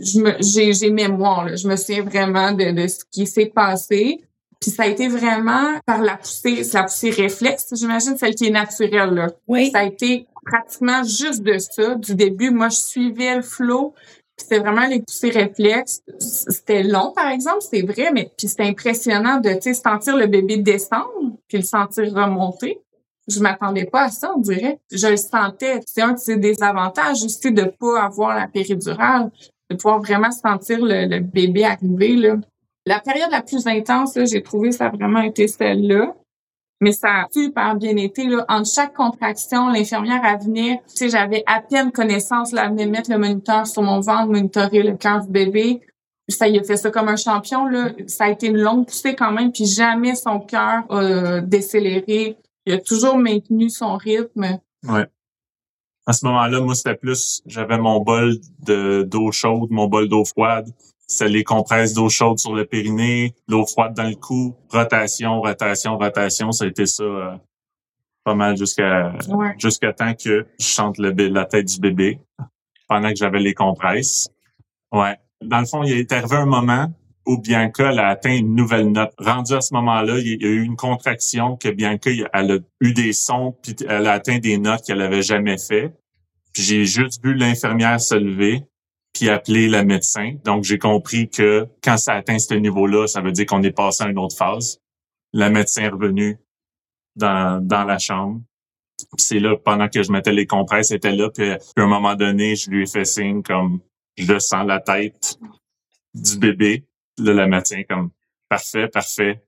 je 0.00 0.20
me, 0.20 0.34
j'ai, 0.40 0.72
j'ai 0.72 0.90
mémoire. 0.90 1.46
Là. 1.46 1.56
Je 1.56 1.68
me 1.68 1.76
souviens 1.76 2.02
vraiment 2.02 2.52
de, 2.52 2.70
de 2.72 2.86
ce 2.88 3.04
qui 3.10 3.26
s'est 3.26 3.52
passé. 3.54 4.20
Puis 4.60 4.72
ça 4.72 4.84
a 4.84 4.86
été 4.86 5.06
vraiment 5.06 5.78
par 5.86 6.02
la 6.02 6.16
poussée, 6.16 6.64
c'est 6.64 6.78
la 6.78 6.84
poussée 6.84 7.10
réflexe, 7.10 7.68
j'imagine, 7.72 8.16
celle 8.16 8.34
qui 8.34 8.46
est 8.46 8.50
naturelle. 8.50 9.14
Là. 9.14 9.28
Oui. 9.46 9.70
Ça 9.70 9.80
a 9.80 9.84
été 9.84 10.26
pratiquement 10.44 11.04
juste 11.04 11.42
de 11.42 11.58
ça. 11.58 11.94
Du 11.94 12.14
début, 12.14 12.50
moi, 12.50 12.68
je 12.68 12.78
suivais 12.78 13.36
le 13.36 13.42
flow. 13.42 13.94
C'était 14.36 14.58
vraiment 14.58 14.86
les 14.86 15.00
poussées 15.02 15.30
réflexes. 15.30 16.02
C'était 16.18 16.82
long, 16.82 17.12
par 17.14 17.28
exemple, 17.28 17.58
c'est 17.60 17.82
vrai, 17.82 18.10
mais 18.12 18.30
puis 18.36 18.48
c'était 18.48 18.64
impressionnant 18.64 19.40
de 19.40 19.50
sentir 19.72 20.16
le 20.16 20.26
bébé 20.26 20.56
descendre 20.58 21.36
puis 21.48 21.58
le 21.58 21.64
sentir 21.64 22.12
remonter. 22.12 22.80
Je 23.28 23.40
m'attendais 23.40 23.84
pas 23.84 24.04
à 24.04 24.08
ça, 24.08 24.32
on 24.34 24.40
dirait. 24.40 24.80
Je 24.90 25.06
le 25.06 25.16
sentais. 25.16 25.80
C'est 25.86 26.00
un 26.00 26.12
de 26.12 26.18
ses 26.18 26.36
désavantages 26.36 27.22
aussi 27.22 27.52
de 27.52 27.64
pas 27.64 28.02
avoir 28.02 28.34
la 28.34 28.48
péridurale, 28.48 29.30
de 29.70 29.76
pouvoir 29.76 30.00
vraiment 30.00 30.30
sentir 30.30 30.78
le, 30.80 31.20
bébé 31.20 31.64
arriver. 31.64 32.16
Là. 32.16 32.36
La 32.86 33.00
période 33.00 33.30
la 33.30 33.42
plus 33.42 33.66
intense, 33.66 34.18
j'ai 34.24 34.42
trouvé 34.42 34.72
ça 34.72 34.86
a 34.86 34.90
vraiment 34.90 35.20
été 35.20 35.46
celle-là. 35.46 36.14
Mais 36.80 36.92
ça 36.92 37.08
a 37.08 37.26
super 37.30 37.74
bien 37.74 37.96
été. 37.96 38.24
Là. 38.24 38.46
Entre 38.48 38.70
chaque 38.70 38.94
contraction, 38.94 39.68
l'infirmière 39.68 40.24
à 40.24 40.36
venir, 40.36 40.78
tu 40.88 40.96
sais, 40.96 41.08
j'avais 41.10 41.42
à 41.46 41.60
peine 41.60 41.90
connaissance, 41.90 42.52
là, 42.52 42.68
de 42.68 42.84
mettre 42.84 43.10
le 43.10 43.18
moniteur 43.18 43.66
sur 43.66 43.82
mon 43.82 44.00
ventre, 44.00 44.28
monitorer 44.28 44.84
le 44.84 44.96
cœur 44.96 45.20
du 45.20 45.30
bébé. 45.30 45.80
Ça 46.28 46.46
y 46.46 46.58
a 46.58 46.62
fait 46.62 46.76
ça 46.76 46.90
comme 46.90 47.08
un 47.08 47.16
champion. 47.16 47.66
Là. 47.66 47.90
Ça 48.06 48.26
a 48.26 48.30
été 48.30 48.46
une 48.46 48.58
longue 48.58 48.86
poussée 48.86 49.14
quand 49.14 49.32
même, 49.32 49.50
puis 49.50 49.66
jamais 49.66 50.14
son 50.14 50.40
cœur 50.40 50.84
a 50.88 51.40
décéléré. 51.40 52.36
Il 52.68 52.74
a 52.74 52.78
toujours 52.78 53.16
maintenu 53.16 53.70
son 53.70 53.96
rythme. 53.96 54.60
Ouais. 54.84 55.06
À 56.06 56.12
ce 56.12 56.24
moment-là, 56.26 56.60
moi, 56.60 56.74
c'était 56.74 56.94
plus, 56.94 57.42
j'avais 57.46 57.78
mon 57.78 58.00
bol 58.00 58.36
de 58.60 59.02
d'eau 59.02 59.32
chaude, 59.32 59.70
mon 59.70 59.88
bol 59.88 60.08
d'eau 60.08 60.24
froide 60.24 60.70
c'est 61.08 61.28
les 61.28 61.42
compresses 61.42 61.94
d'eau 61.94 62.10
chaude 62.10 62.38
sur 62.38 62.54
le 62.54 62.66
périnée, 62.66 63.34
l'eau 63.48 63.66
froide 63.66 63.94
dans 63.94 64.08
le 64.08 64.14
cou, 64.14 64.54
rotation, 64.70 65.40
rotation, 65.40 65.96
rotation. 65.96 66.52
Ça 66.52 66.64
a 66.64 66.68
été 66.68 66.84
ça 66.84 67.02
euh, 67.02 67.36
pas 68.24 68.34
mal 68.34 68.58
jusqu'à 68.58 69.14
jusqu'à 69.56 69.94
temps 69.94 70.12
que 70.12 70.46
je 70.60 70.64
chante 70.64 70.98
le, 70.98 71.10
la 71.28 71.46
tête 71.46 71.66
du 71.66 71.80
bébé 71.80 72.20
pendant 72.88 73.08
que 73.08 73.16
j'avais 73.16 73.40
les 73.40 73.54
compresses. 73.54 74.28
Ouais. 74.92 75.16
Dans 75.40 75.60
le 75.60 75.66
fond, 75.66 75.82
il 75.82 75.92
est 75.92 76.12
arrivé 76.12 76.36
un 76.36 76.46
moment 76.46 76.92
où 77.28 77.38
Bianca 77.38 77.90
elle 77.92 77.98
a 77.98 78.08
atteint 78.08 78.34
une 78.34 78.54
nouvelle 78.54 78.90
note. 78.90 79.12
Rendu 79.18 79.52
à 79.52 79.60
ce 79.60 79.74
moment-là, 79.74 80.18
il 80.18 80.42
y 80.42 80.46
a 80.46 80.48
eu 80.48 80.62
une 80.62 80.76
contraction 80.76 81.56
que 81.56 81.68
Bianca 81.68 82.10
elle 82.32 82.50
a 82.50 82.58
eu 82.80 82.92
des 82.94 83.12
sons 83.12 83.54
puis 83.62 83.76
elle 83.86 84.06
a 84.06 84.12
atteint 84.12 84.38
des 84.38 84.56
notes 84.56 84.82
qu'elle 84.84 85.02
avait 85.02 85.22
jamais 85.22 85.58
fait. 85.58 85.92
Puis 86.54 86.62
j'ai 86.62 86.86
juste 86.86 87.22
vu 87.22 87.34
l'infirmière 87.34 88.00
se 88.00 88.14
lever 88.14 88.64
puis 89.12 89.28
appeler 89.28 89.68
le 89.68 89.84
médecin. 89.84 90.34
Donc, 90.44 90.64
j'ai 90.64 90.78
compris 90.78 91.28
que 91.28 91.66
quand 91.82 91.96
ça 91.96 92.14
atteint 92.14 92.38
ce 92.38 92.54
niveau-là, 92.54 93.06
ça 93.06 93.20
veut 93.20 93.32
dire 93.32 93.46
qu'on 93.46 93.62
est 93.62 93.72
passé 93.72 94.04
à 94.04 94.08
une 94.08 94.18
autre 94.18 94.36
phase. 94.36 94.80
Le 95.32 95.48
médecin 95.50 95.82
est 95.82 95.88
revenu 95.88 96.38
dans, 97.16 97.60
dans 97.64 97.84
la 97.84 97.98
chambre. 97.98 98.40
C'est 99.16 99.40
là, 99.40 99.56
pendant 99.56 99.88
que 99.88 100.02
je 100.02 100.12
mettais 100.12 100.32
les 100.32 100.46
compresses, 100.46 100.90
était 100.90 101.12
là. 101.12 101.30
Puis, 101.30 101.50
à 101.50 101.58
un 101.76 101.86
moment 101.86 102.14
donné, 102.14 102.56
je 102.56 102.70
lui 102.70 102.82
ai 102.82 102.86
fait 102.86 103.04
signe 103.04 103.42
comme 103.42 103.80
je 104.16 104.38
sens 104.38 104.66
la 104.66 104.80
tête 104.80 105.38
du 106.14 106.38
bébé. 106.38 106.84
Là, 107.18 107.32
le 107.34 107.46
médecin 107.46 107.82
comme 107.88 108.10
parfait, 108.48 108.88
parfait. 108.88 109.42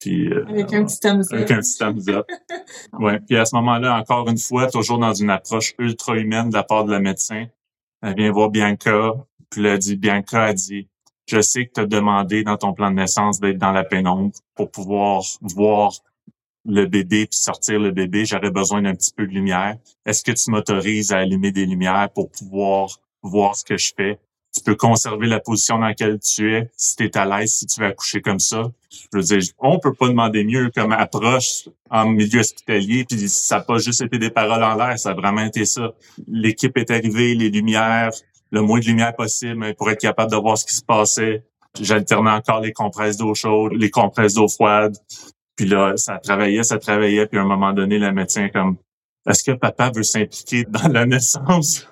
Puis, 0.00 0.32
euh, 0.32 0.44
avec 0.48 0.72
un 0.72 0.84
petit 0.84 0.98
thumbs 0.98 1.20
up. 1.20 1.32
Avec 1.32 1.50
un 1.50 1.60
petit 1.60 1.78
thumbs 1.78 2.08
up. 2.08 2.26
ouais. 2.94 3.20
Puis 3.20 3.36
à 3.36 3.44
ce 3.44 3.54
moment-là, 3.56 3.96
encore 3.96 4.28
une 4.28 4.38
fois, 4.38 4.68
toujours 4.68 4.98
dans 4.98 5.14
une 5.14 5.30
approche 5.30 5.74
ultra 5.78 6.16
humaine 6.16 6.48
de 6.48 6.54
la 6.54 6.64
part 6.64 6.84
de 6.84 6.90
la 6.90 6.98
médecin, 6.98 7.46
elle 8.02 8.16
vient 8.16 8.32
voir 8.32 8.50
Bianca, 8.50 9.12
puis 9.48 9.64
elle 9.64 9.78
dit, 9.78 9.96
Bianca 9.96 10.44
a 10.44 10.52
dit, 10.52 10.88
je 11.26 11.40
sais 11.40 11.66
que 11.66 11.72
tu 11.74 11.80
as 11.80 11.86
demandé 11.86 12.42
dans 12.42 12.56
ton 12.56 12.72
plan 12.72 12.90
de 12.90 12.96
naissance 12.96 13.38
d'être 13.38 13.58
dans 13.58 13.70
la 13.70 13.84
pénombre 13.84 14.32
pour 14.56 14.70
pouvoir 14.70 15.22
voir 15.40 15.92
le 16.64 16.86
bébé 16.86 17.26
puis 17.26 17.38
sortir 17.38 17.78
le 17.78 17.90
bébé. 17.90 18.24
J'aurais 18.24 18.50
besoin 18.50 18.82
d'un 18.82 18.94
petit 18.94 19.12
peu 19.12 19.26
de 19.26 19.32
lumière. 19.32 19.76
Est-ce 20.04 20.22
que 20.22 20.32
tu 20.32 20.50
m'autorises 20.50 21.12
à 21.12 21.18
allumer 21.18 21.52
des 21.52 21.66
lumières 21.66 22.08
pour 22.12 22.30
pouvoir 22.30 22.88
voir 23.22 23.54
ce 23.54 23.64
que 23.64 23.76
je 23.76 23.92
fais? 23.96 24.18
Tu 24.54 24.62
peux 24.62 24.74
conserver 24.74 25.26
la 25.26 25.40
position 25.40 25.78
dans 25.78 25.86
laquelle 25.86 26.18
tu 26.18 26.54
es 26.54 26.70
si 26.76 26.96
tu 26.96 27.04
es 27.04 27.16
à 27.16 27.24
l'aise, 27.24 27.54
si 27.54 27.66
tu 27.66 27.80
veux 27.80 27.86
accoucher 27.86 28.20
comme 28.20 28.38
ça. 28.38 28.70
Je 28.90 29.18
veux 29.18 29.22
dire, 29.22 29.40
on 29.58 29.78
peut 29.78 29.94
pas 29.94 30.08
demander 30.08 30.44
mieux 30.44 30.70
comme 30.74 30.92
approche 30.92 31.68
en 31.90 32.06
milieu 32.06 32.40
hospitalier, 32.40 33.04
puis 33.04 33.28
ça 33.28 33.58
n'a 33.58 33.62
pas 33.62 33.78
juste 33.78 34.02
été 34.02 34.18
des 34.18 34.30
paroles 34.30 34.62
en 34.62 34.74
l'air, 34.74 34.98
ça 34.98 35.10
a 35.10 35.14
vraiment 35.14 35.44
été 35.44 35.64
ça. 35.64 35.92
L'équipe 36.28 36.76
est 36.76 36.90
arrivée, 36.90 37.34
les 37.34 37.48
lumières, 37.48 38.10
le 38.50 38.60
moins 38.60 38.80
de 38.80 38.84
lumière 38.84 39.16
possible 39.16 39.74
pour 39.74 39.90
être 39.90 40.00
capable 40.00 40.30
de 40.30 40.36
voir 40.36 40.58
ce 40.58 40.66
qui 40.66 40.74
se 40.74 40.84
passait. 40.84 41.44
J'alternais 41.80 42.30
encore 42.30 42.60
les 42.60 42.72
compresses 42.72 43.16
d'eau 43.16 43.34
chaude, 43.34 43.72
les 43.72 43.90
compresses 43.90 44.34
d'eau 44.34 44.48
froide. 44.48 44.94
Puis 45.56 45.66
là, 45.66 45.94
ça 45.96 46.18
travaillait, 46.18 46.62
ça 46.62 46.78
travaillait, 46.78 47.26
puis 47.26 47.38
à 47.38 47.42
un 47.42 47.46
moment 47.46 47.72
donné, 47.72 47.98
le 47.98 48.12
médecin 48.12 48.48
comme 48.50 48.76
est-ce 49.26 49.44
que 49.44 49.52
papa 49.52 49.90
veut 49.94 50.02
s'impliquer 50.02 50.64
dans 50.64 50.88
la 50.88 51.06
naissance? 51.06 51.86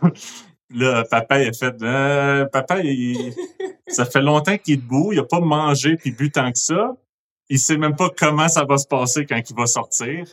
Là, 0.73 1.05
papa, 1.11 1.43
il 1.43 1.49
a 1.49 1.53
fait, 1.53 1.75
euh, 1.83 2.47
papa, 2.47 2.81
il, 2.81 3.33
ça 3.89 4.05
fait 4.05 4.21
longtemps 4.21 4.57
qu'il 4.57 4.75
est 4.75 4.77
debout, 4.77 5.13
il 5.13 5.19
a 5.19 5.25
pas 5.25 5.41
mangé 5.41 5.97
puis 5.97 6.13
bu 6.13 6.31
tant 6.31 6.51
que 6.53 6.59
ça. 6.59 6.97
Il 7.49 7.59
sait 7.59 7.77
même 7.77 7.97
pas 7.97 8.11
comment 8.17 8.49
ça 8.49 8.65
va 8.65 8.79
se 8.79 8.87
passer 8.87 9.27
quand 9.27 9.41
il 9.49 9.57
va 9.57 9.67
sortir. 9.67 10.25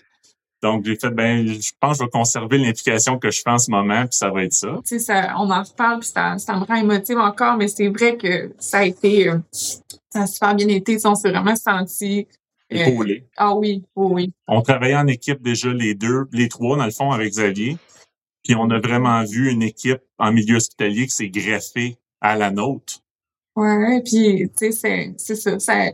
Donc, 0.61 0.85
j'ai 0.85 0.95
fait, 0.95 1.09
ben, 1.11 1.47
je 1.47 1.71
pense 1.79 1.97
que 1.97 1.99
je 1.99 2.03
vais 2.03 2.09
conserver 2.09 2.57
l'implication 2.57 3.19
que 3.19 3.29
je 3.29 3.41
fais 3.43 3.49
en 3.49 3.59
ce 3.59 3.69
moment, 3.69 4.01
puis 4.01 4.17
ça 4.17 4.29
va 4.29 4.43
être 4.43 4.53
ça. 4.53 4.79
Tu 4.85 4.97
sais, 4.97 4.99
ça, 4.99 5.35
on 5.37 5.49
en 5.51 5.61
reparle, 5.61 5.99
puis 5.99 6.09
ça, 6.09 6.37
ça 6.39 6.55
me 6.55 6.63
rend 6.63 6.75
émotive 6.75 7.17
encore, 7.17 7.57
mais 7.57 7.67
c'est 7.67 7.87
vrai 7.89 8.17
que 8.17 8.51
ça 8.57 8.79
a 8.79 8.83
été, 8.85 9.29
euh, 9.29 9.37
ça 9.51 10.21
a 10.21 10.27
super 10.27 10.55
bien 10.55 10.67
été. 10.69 10.97
On 11.05 11.15
s'est 11.15 11.29
vraiment 11.29 11.55
senti 11.55 12.27
euh, 12.73 12.85
Épaulé. 12.85 13.27
Ah 13.37 13.55
oui, 13.55 13.83
oui, 13.95 14.07
oui. 14.11 14.33
On 14.47 14.61
travaillait 14.61 14.95
en 14.95 15.07
équipe 15.07 15.41
déjà 15.41 15.71
les 15.71 15.95
deux, 15.95 16.25
les 16.31 16.49
trois, 16.49 16.75
dans 16.77 16.85
le 16.85 16.91
fond, 16.91 17.11
avec 17.11 17.29
Xavier. 17.29 17.77
Puis 18.47 18.55
on 18.55 18.69
a 18.69 18.79
vraiment 18.79 19.25
vu 19.25 19.51
une 19.51 19.61
équipe 19.61 20.01
en 20.17 20.31
milieu 20.31 20.55
hospitalier 20.55 21.07
qui 21.07 21.11
s'est 21.11 21.29
greffée 21.29 21.97
à 22.21 22.37
la 22.37 22.49
nôtre. 22.49 23.01
Ouais, 23.57 24.01
puis 24.01 24.49
tu 24.57 24.71
sais, 24.71 25.13
c'est 25.17 25.35
ça, 25.35 25.59
ça, 25.59 25.91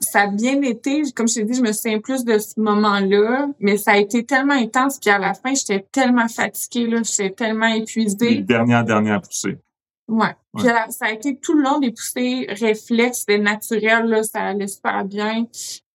ça 0.00 0.22
a 0.22 0.26
bien 0.26 0.60
été. 0.62 1.02
Comme 1.14 1.28
je 1.28 1.34
t'ai 1.34 1.44
dit, 1.44 1.54
je 1.54 1.62
me 1.62 1.70
souviens 1.70 2.00
plus 2.00 2.24
de 2.24 2.38
ce 2.38 2.58
moment-là, 2.58 3.48
mais 3.60 3.76
ça 3.76 3.92
a 3.92 3.98
été 3.98 4.24
tellement 4.24 4.54
intense. 4.54 4.98
Puis 4.98 5.08
à 5.10 5.18
la 5.18 5.34
fin, 5.34 5.54
j'étais 5.54 5.86
tellement 5.92 6.26
fatiguée 6.26 6.88
là, 6.88 7.02
j'étais 7.04 7.30
tellement 7.30 7.68
épuisée. 7.68 8.40
Dernière 8.40 8.84
dernière 8.84 9.22
poussée. 9.22 9.58
Ouais. 10.08 10.34
Puis 10.56 10.66
ça 10.66 11.06
a 11.06 11.12
été 11.12 11.36
tout 11.36 11.54
le 11.54 11.62
long 11.62 11.78
des 11.78 11.92
poussées 11.92 12.46
réflexes, 12.48 13.20
c'était 13.20 13.38
naturel 13.38 14.06
là, 14.06 14.24
ça 14.24 14.40
allait 14.40 14.66
super 14.66 15.04
bien. 15.04 15.46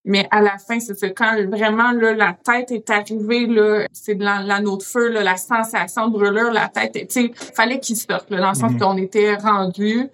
Mais 0.03 0.27
à 0.31 0.41
la 0.41 0.57
fin, 0.57 0.79
c'est 0.79 1.13
quand 1.13 1.35
vraiment 1.47 1.91
là, 1.91 2.13
la 2.13 2.33
tête 2.33 2.71
est 2.71 2.89
arrivée, 2.89 3.45
là, 3.45 3.85
c'est 3.93 4.15
de 4.15 4.23
l'anneau 4.23 4.77
de 4.77 4.83
feu, 4.83 5.09
là, 5.09 5.23
la 5.23 5.37
sensation 5.37 6.07
de 6.07 6.13
brûlure, 6.13 6.51
la 6.51 6.69
tête, 6.69 6.93
tu 6.93 7.05
sais, 7.09 7.31
fallait 7.55 7.79
qu'il 7.79 7.95
sorte, 7.95 8.29
là, 8.31 8.39
dans 8.39 8.49
le 8.49 8.55
sens 8.55 8.71
mhm. 8.71 8.79
qu'on 8.79 8.97
était 8.97 9.35
rendu. 9.35 10.09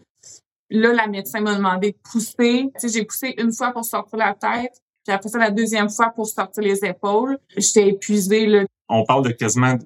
Là, 0.70 0.92
la 0.92 1.08
médecin 1.08 1.40
m'a 1.40 1.56
demandé 1.56 1.92
de 1.92 1.98
pousser. 2.12 2.70
Tu 2.80 2.90
sais, 2.90 2.90
j'ai 2.90 3.06
poussé 3.06 3.34
une 3.38 3.54
fois 3.54 3.72
pour 3.72 3.86
sortir 3.86 4.20
la 4.20 4.34
tête, 4.34 4.74
puis 5.06 5.16
après 5.16 5.30
ça, 5.30 5.38
la 5.38 5.52
deuxième 5.52 5.90
fois 5.90 6.10
pour 6.10 6.28
sortir 6.28 6.64
les 6.64 6.84
épaules. 6.84 7.38
J'étais 7.56 7.88
épuisée, 7.88 8.46
là. 8.46 8.66
On 8.90 9.06
parle 9.06 9.24
de 9.24 9.32
quasiment 9.32 9.78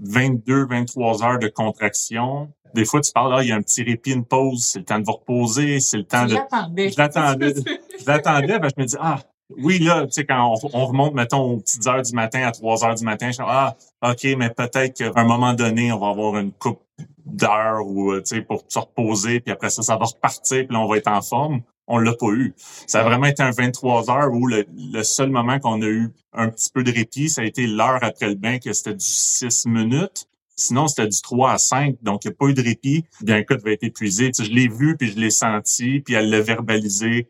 22, 0.00 0.66
23 0.66 1.22
heures 1.22 1.38
de 1.38 1.48
contraction. 1.48 2.48
Des 2.74 2.86
fois, 2.86 3.02
tu 3.02 3.12
parles, 3.12 3.32
là, 3.32 3.42
il 3.42 3.48
y 3.48 3.52
a 3.52 3.56
un 3.56 3.62
petit 3.62 3.82
répit, 3.82 4.12
une 4.12 4.24
pause, 4.24 4.64
c'est 4.64 4.78
le 4.78 4.84
temps 4.86 4.98
de 4.98 5.04
vous 5.04 5.12
reposer, 5.12 5.80
c'est 5.80 5.98
le 5.98 6.04
temps 6.04 6.24
de... 6.24 6.30
Je 6.30 6.98
l'attendais. 6.98 7.54
je 7.98 8.06
l'attendais, 8.06 8.58
ben, 8.58 8.68
je 8.74 8.80
me 8.80 8.86
dis, 8.86 8.96
ah, 9.00 9.20
oui, 9.56 9.78
là, 9.78 10.06
tu 10.06 10.12
sais, 10.12 10.24
quand 10.26 10.54
on, 10.72 10.86
remonte, 10.86 11.14
mettons, 11.14 11.52
aux 11.52 11.56
petites 11.58 11.86
heures 11.86 12.02
du 12.02 12.12
matin, 12.12 12.42
à 12.42 12.52
3 12.52 12.84
heures 12.84 12.94
du 12.94 13.04
matin, 13.04 13.30
je 13.30 13.38
dis, 13.38 13.42
ah, 13.46 13.76
OK, 14.02 14.24
mais 14.36 14.50
peut-être 14.50 14.94
qu'à 14.94 15.10
un 15.14 15.24
moment 15.24 15.54
donné, 15.54 15.90
on 15.90 15.98
va 15.98 16.08
avoir 16.08 16.36
une 16.36 16.52
coupe 16.52 16.82
d'heures 17.24 17.86
ou, 17.86 18.14
tu 18.20 18.36
sais, 18.36 18.42
pour 18.42 18.64
se 18.68 18.78
reposer, 18.78 19.40
puis 19.40 19.52
après 19.52 19.70
ça, 19.70 19.82
ça 19.82 19.96
va 19.96 20.04
repartir, 20.04 20.66
puis 20.66 20.74
là, 20.74 20.80
on 20.80 20.86
va 20.86 20.98
être 20.98 21.08
en 21.08 21.22
forme. 21.22 21.62
On 21.90 21.96
l'a 21.96 22.12
pas 22.12 22.28
eu. 22.32 22.54
Ça 22.86 23.00
a 23.00 23.04
vraiment 23.04 23.26
été 23.26 23.42
un 23.42 23.50
23 23.50 24.10
heures 24.10 24.30
où 24.30 24.46
le, 24.46 24.66
le 24.76 25.02
seul 25.02 25.30
moment 25.30 25.58
qu'on 25.58 25.80
a 25.80 25.86
eu 25.86 26.12
un 26.34 26.50
petit 26.50 26.68
peu 26.70 26.82
de 26.82 26.92
répit, 26.92 27.30
ça 27.30 27.40
a 27.40 27.44
été 27.44 27.66
l'heure 27.66 28.00
après 28.02 28.28
le 28.28 28.34
bain, 28.34 28.58
que 28.58 28.74
c'était 28.74 28.92
du 28.92 29.06
6 29.06 29.64
minutes. 29.64 30.28
Sinon, 30.54 30.86
c'était 30.88 31.08
du 31.08 31.22
3 31.22 31.52
à 31.52 31.58
5, 31.58 31.96
donc 32.02 32.24
il 32.24 32.28
n'y 32.28 32.34
a 32.34 32.36
pas 32.36 32.46
eu 32.46 32.54
de 32.54 32.62
répit. 32.62 33.04
Bianca 33.22 33.54
devait 33.54 33.74
être 33.74 33.84
épuisée. 33.84 34.32
je 34.36 34.50
l'ai 34.50 34.68
vu, 34.68 34.96
puis 34.98 35.12
je 35.12 35.18
l'ai 35.18 35.30
senti, 35.30 36.00
puis 36.00 36.14
elle 36.14 36.28
l'a 36.28 36.42
verbalisé. 36.42 37.28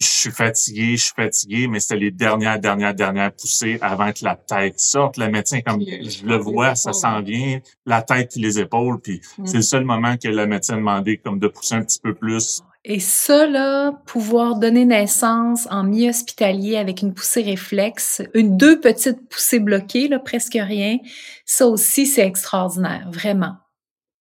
Je 0.00 0.06
suis 0.06 0.30
fatigué, 0.30 0.96
je 0.96 1.04
suis 1.04 1.14
fatigué, 1.14 1.66
mais 1.66 1.78
c'était 1.78 2.00
les 2.00 2.10
dernières, 2.10 2.58
dernières, 2.58 2.94
dernières 2.94 3.32
poussées 3.32 3.78
avant 3.82 4.12
que 4.12 4.24
la 4.24 4.34
tête 4.34 4.80
sorte. 4.80 5.18
Le 5.18 5.28
médecin, 5.28 5.60
comme 5.60 5.80
je 5.80 6.24
le 6.24 6.36
vois, 6.36 6.74
ça 6.74 6.94
s'en 6.94 7.20
vient, 7.20 7.60
la 7.84 8.00
tête 8.00 8.30
puis 8.30 8.40
les 8.40 8.58
épaules, 8.58 8.98
puis 9.00 9.20
c'est 9.44 9.58
le 9.58 9.62
seul 9.62 9.84
moment 9.84 10.16
que 10.16 10.28
le 10.28 10.46
médecin 10.46 10.76
demandé 10.76 11.18
comme 11.18 11.38
de 11.38 11.48
pousser 11.48 11.74
un 11.74 11.82
petit 11.82 12.00
peu 12.00 12.14
plus. 12.14 12.62
Et 12.84 12.98
ça, 12.98 13.46
là, 13.46 13.92
pouvoir 14.06 14.58
donner 14.58 14.86
naissance 14.86 15.68
en 15.70 15.84
mi-hospitalier 15.84 16.76
avec 16.76 17.02
une 17.02 17.12
poussée 17.12 17.42
réflexe, 17.42 18.22
une, 18.32 18.56
deux 18.56 18.80
petites 18.80 19.28
poussées 19.28 19.60
bloquées, 19.60 20.08
là, 20.08 20.18
presque 20.18 20.54
rien, 20.58 20.96
ça 21.44 21.66
aussi, 21.66 22.06
c'est 22.06 22.26
extraordinaire, 22.26 23.06
vraiment. 23.12 23.56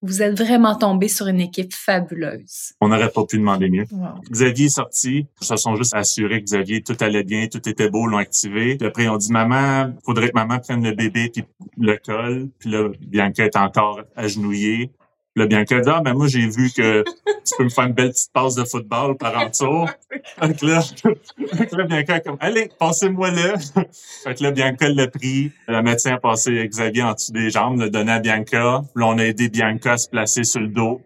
Vous 0.01 0.21
êtes 0.21 0.37
vraiment 0.37 0.75
tombé 0.75 1.09
sur 1.09 1.27
une 1.27 1.41
équipe 1.41 1.73
fabuleuse. 1.73 2.73
On 2.79 2.87
n'aurait 2.87 3.09
pas 3.09 3.25
pu 3.25 3.37
demander 3.37 3.69
mieux. 3.69 3.85
Xavier 4.31 4.67
est 4.67 4.69
sorti. 4.69 5.27
Ils 5.41 5.45
se 5.45 5.57
sont 5.57 5.75
juste 5.75 5.93
assurés 5.93 6.39
que 6.39 6.45
Xavier, 6.45 6.81
tout 6.81 6.95
allait 7.01 7.25
bien, 7.25 7.47
tout 7.47 7.67
était 7.67 7.89
beau, 7.89 8.07
l'ont 8.07 8.17
activé. 8.17 8.77
Puis 8.77 8.87
après, 8.87 9.09
on 9.09 9.17
dit, 9.17 9.31
maman, 9.31 9.93
faudrait 10.05 10.29
que 10.29 10.35
maman 10.35 10.59
prenne 10.59 10.83
le 10.83 10.93
bébé 10.93 11.29
puis 11.33 11.43
le 11.77 11.97
colle. 11.97 12.49
Puis 12.59 12.69
là, 12.69 12.87
Bianca 13.01 13.43
est 13.43 13.57
encore 13.57 14.01
agenouillée. 14.15 14.91
Le 15.35 15.45
Bianca 15.45 15.79
dit, 15.79 15.89
ah, 15.89 16.01
ben 16.03 16.13
moi, 16.13 16.27
j'ai 16.27 16.47
vu 16.47 16.71
que 16.71 17.03
tu 17.03 17.55
peux 17.57 17.63
me 17.63 17.69
faire 17.69 17.85
une 17.85 17.93
belle 17.93 18.09
petite 18.09 18.31
passe 18.33 18.55
de 18.55 18.63
football 18.63 19.15
par 19.15 19.37
en 19.37 19.47
dessous. 19.49 19.85
fait 20.39 20.59
que 20.59 20.65
là, 20.65 20.81
fait 20.81 21.67
que 21.67 21.75
là, 21.75 21.85
Bianca 21.85 22.19
comme, 22.19 22.37
allez, 22.39 22.69
passez-moi 22.79 23.31
là. 23.31 23.53
fait 24.23 24.35
que 24.35 24.43
là, 24.43 24.51
Bianca 24.51 24.89
l'a 24.89 25.07
pris. 25.07 25.51
Le 25.67 25.81
médecin 25.81 26.15
a 26.15 26.19
passé 26.19 26.67
Xavier 26.67 27.03
en 27.03 27.13
dessous 27.13 27.31
des 27.31 27.51
jambes, 27.51 27.79
l'a 27.79 27.89
donné 27.89 28.11
à 28.11 28.19
Bianca. 28.19 28.81
Là, 28.95 29.05
on 29.05 29.17
a 29.17 29.23
aidé 29.23 29.49
Bianca 29.49 29.93
à 29.93 29.97
se 29.97 30.09
placer 30.09 30.43
sur 30.43 30.61
le 30.61 30.67
dos, 30.67 31.01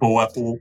peau 0.00 0.18
à 0.18 0.26
peau. 0.26 0.58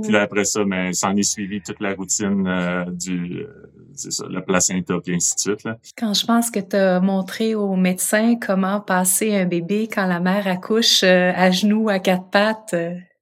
Puis 0.00 0.12
là, 0.12 0.22
après 0.22 0.44
ça, 0.44 0.64
mais 0.64 0.86
ben, 0.86 0.92
s'en 0.92 1.16
est 1.16 1.22
suivi 1.22 1.60
toute 1.60 1.80
la 1.80 1.94
routine 1.94 2.46
euh, 2.46 2.84
du, 2.86 3.40
euh, 3.40 3.70
c'est 4.00 4.12
ça, 4.12 4.24
le 4.28 4.42
placenta, 4.42 4.94
puis 5.04 5.14
ainsi 5.14 5.34
de 5.34 5.40
suite. 5.40 5.64
Là. 5.64 5.76
Quand 5.96 6.14
je 6.14 6.26
pense 6.26 6.50
que 6.50 6.60
tu 6.60 6.76
as 6.76 7.00
montré 7.00 7.54
au 7.54 7.76
médecin 7.76 8.36
comment 8.36 8.80
passer 8.80 9.34
un 9.36 9.44
bébé 9.44 9.88
quand 9.92 10.06
la 10.06 10.20
mère 10.20 10.46
accouche 10.46 11.02
euh, 11.02 11.32
à 11.34 11.50
genoux, 11.50 11.88
à 11.88 11.98
quatre 11.98 12.30
pattes, 12.30 12.74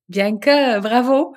Bianca, 0.09 0.81
bravo! 0.81 1.35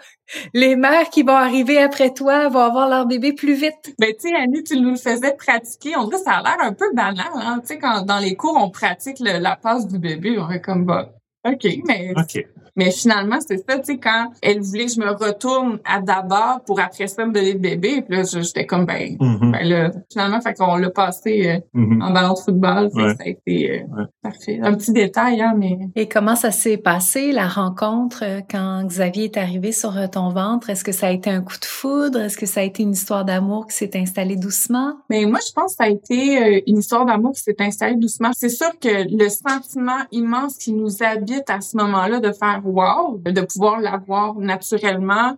Les 0.53 0.77
mères 0.77 1.09
qui 1.09 1.23
vont 1.23 1.35
arriver 1.35 1.77
après 1.77 2.13
toi 2.13 2.47
vont 2.47 2.61
avoir 2.61 2.87
leur 2.87 3.05
bébé 3.05 3.33
plus 3.33 3.53
vite. 3.53 3.93
Ben, 3.99 4.13
tu 4.13 4.29
sais, 4.29 4.35
Annie, 4.35 4.63
tu 4.63 4.79
nous 4.79 4.91
le 4.91 4.95
faisais 4.95 5.35
pratiquer. 5.35 5.97
On 5.97 6.05
dirait 6.05 6.21
ça 6.21 6.37
a 6.37 6.43
l'air 6.43 6.57
un 6.61 6.71
peu 6.71 6.85
banal, 6.93 7.27
hein? 7.35 7.59
Tu 7.61 7.67
sais, 7.67 7.79
quand 7.79 8.03
dans 8.03 8.19
les 8.19 8.35
cours, 8.35 8.57
on 8.57 8.69
pratique 8.69 9.17
la 9.19 9.55
passe 9.57 9.87
du 9.87 9.99
bébé, 9.99 10.39
on 10.39 10.49
est 10.49 10.61
comme, 10.61 10.85
bah, 10.85 11.09
OK, 11.45 11.67
mais 11.85 12.13
OK. 12.15 12.45
Mais 12.75 12.91
finalement, 12.91 13.37
c'est 13.45 13.57
ça, 13.57 13.77
tu 13.79 13.85
sais, 13.85 13.97
quand 13.97 14.31
elle 14.41 14.61
voulait 14.61 14.85
que 14.85 14.91
je 14.93 14.99
me 14.99 15.09
retourne 15.11 15.79
à 15.85 15.99
d'abord 16.01 16.61
pour 16.65 16.79
après 16.79 17.07
ça 17.07 17.25
me 17.25 17.31
donner 17.33 17.53
le 17.53 17.59
bébé, 17.59 18.01
puis 18.01 18.17
là, 18.17 18.23
j'étais 18.23 18.65
comme, 18.65 18.85
ben, 18.85 19.17
Mhm. 19.19 19.51
ben 19.51 19.67
là, 19.67 19.91
finalement, 20.11 20.41
fait 20.41 20.53
qu'on 20.53 20.75
l'a 20.77 20.89
passé 20.89 21.47
euh, 21.49 21.59
Mhm. 21.73 22.01
en 22.01 22.11
ballon 22.11 22.33
de 22.33 22.39
football, 22.39 22.89
Ouais. 22.93 23.15
ça 23.15 23.23
a 23.25 23.27
été 23.27 23.71
euh, 23.71 23.95
Ouais. 23.97 24.03
parfait. 24.21 24.59
Un 24.63 24.73
petit 24.75 24.91
détail, 24.93 25.41
hein, 25.41 25.53
mais... 25.57 25.77
Et 25.95 26.07
comment 26.07 26.35
ça 26.35 26.51
s'est 26.51 26.77
passé, 26.77 27.31
la 27.31 27.47
rencontre, 27.47 28.23
euh, 28.23 28.41
quand 28.49 28.83
Xavier 28.85 29.25
est 29.25 29.37
arrivé 29.37 29.71
sur 29.71 29.97
euh, 29.97 30.07
ton 30.07 30.29
ventre? 30.29 30.69
Est-ce 30.69 30.83
que 30.83 30.91
ça 30.91 31.07
a 31.07 31.11
été 31.11 31.29
un 31.29 31.41
coup 31.41 31.57
de 31.59 31.65
foudre? 31.65 32.19
Est-ce 32.21 32.37
que 32.37 32.45
ça 32.45 32.61
a 32.61 32.63
été 32.63 32.83
une 32.83 32.91
histoire 32.91 33.25
d'amour 33.25 33.67
qui 33.67 33.75
s'est 33.75 33.91
installée 33.95 34.35
doucement? 34.35 34.93
Mais 35.09 35.25
moi, 35.25 35.39
je 35.45 35.51
pense 35.53 35.75
que 35.75 35.83
ça 35.83 35.85
a 35.85 35.89
été 35.89 36.37
euh, 36.57 36.61
une 36.67 36.77
histoire 36.79 37.05
d'amour 37.05 37.31
qui 37.33 37.41
s'est 37.41 37.55
installée 37.59 37.95
doucement. 37.95 38.31
C'est 38.35 38.49
sûr 38.49 38.69
que 38.79 38.87
le 39.09 39.29
sentiment 39.29 39.97
immense 40.11 40.57
qui 40.57 40.73
nous 40.73 41.03
habite 41.03 41.49
à 41.49 41.61
ce 41.61 41.75
moment-là 41.77 42.19
de 42.19 42.31
faire 42.31 42.60
wow, 42.65 43.17
de 43.23 43.41
pouvoir 43.41 43.79
l'avoir 43.79 44.35
naturellement, 44.35 45.35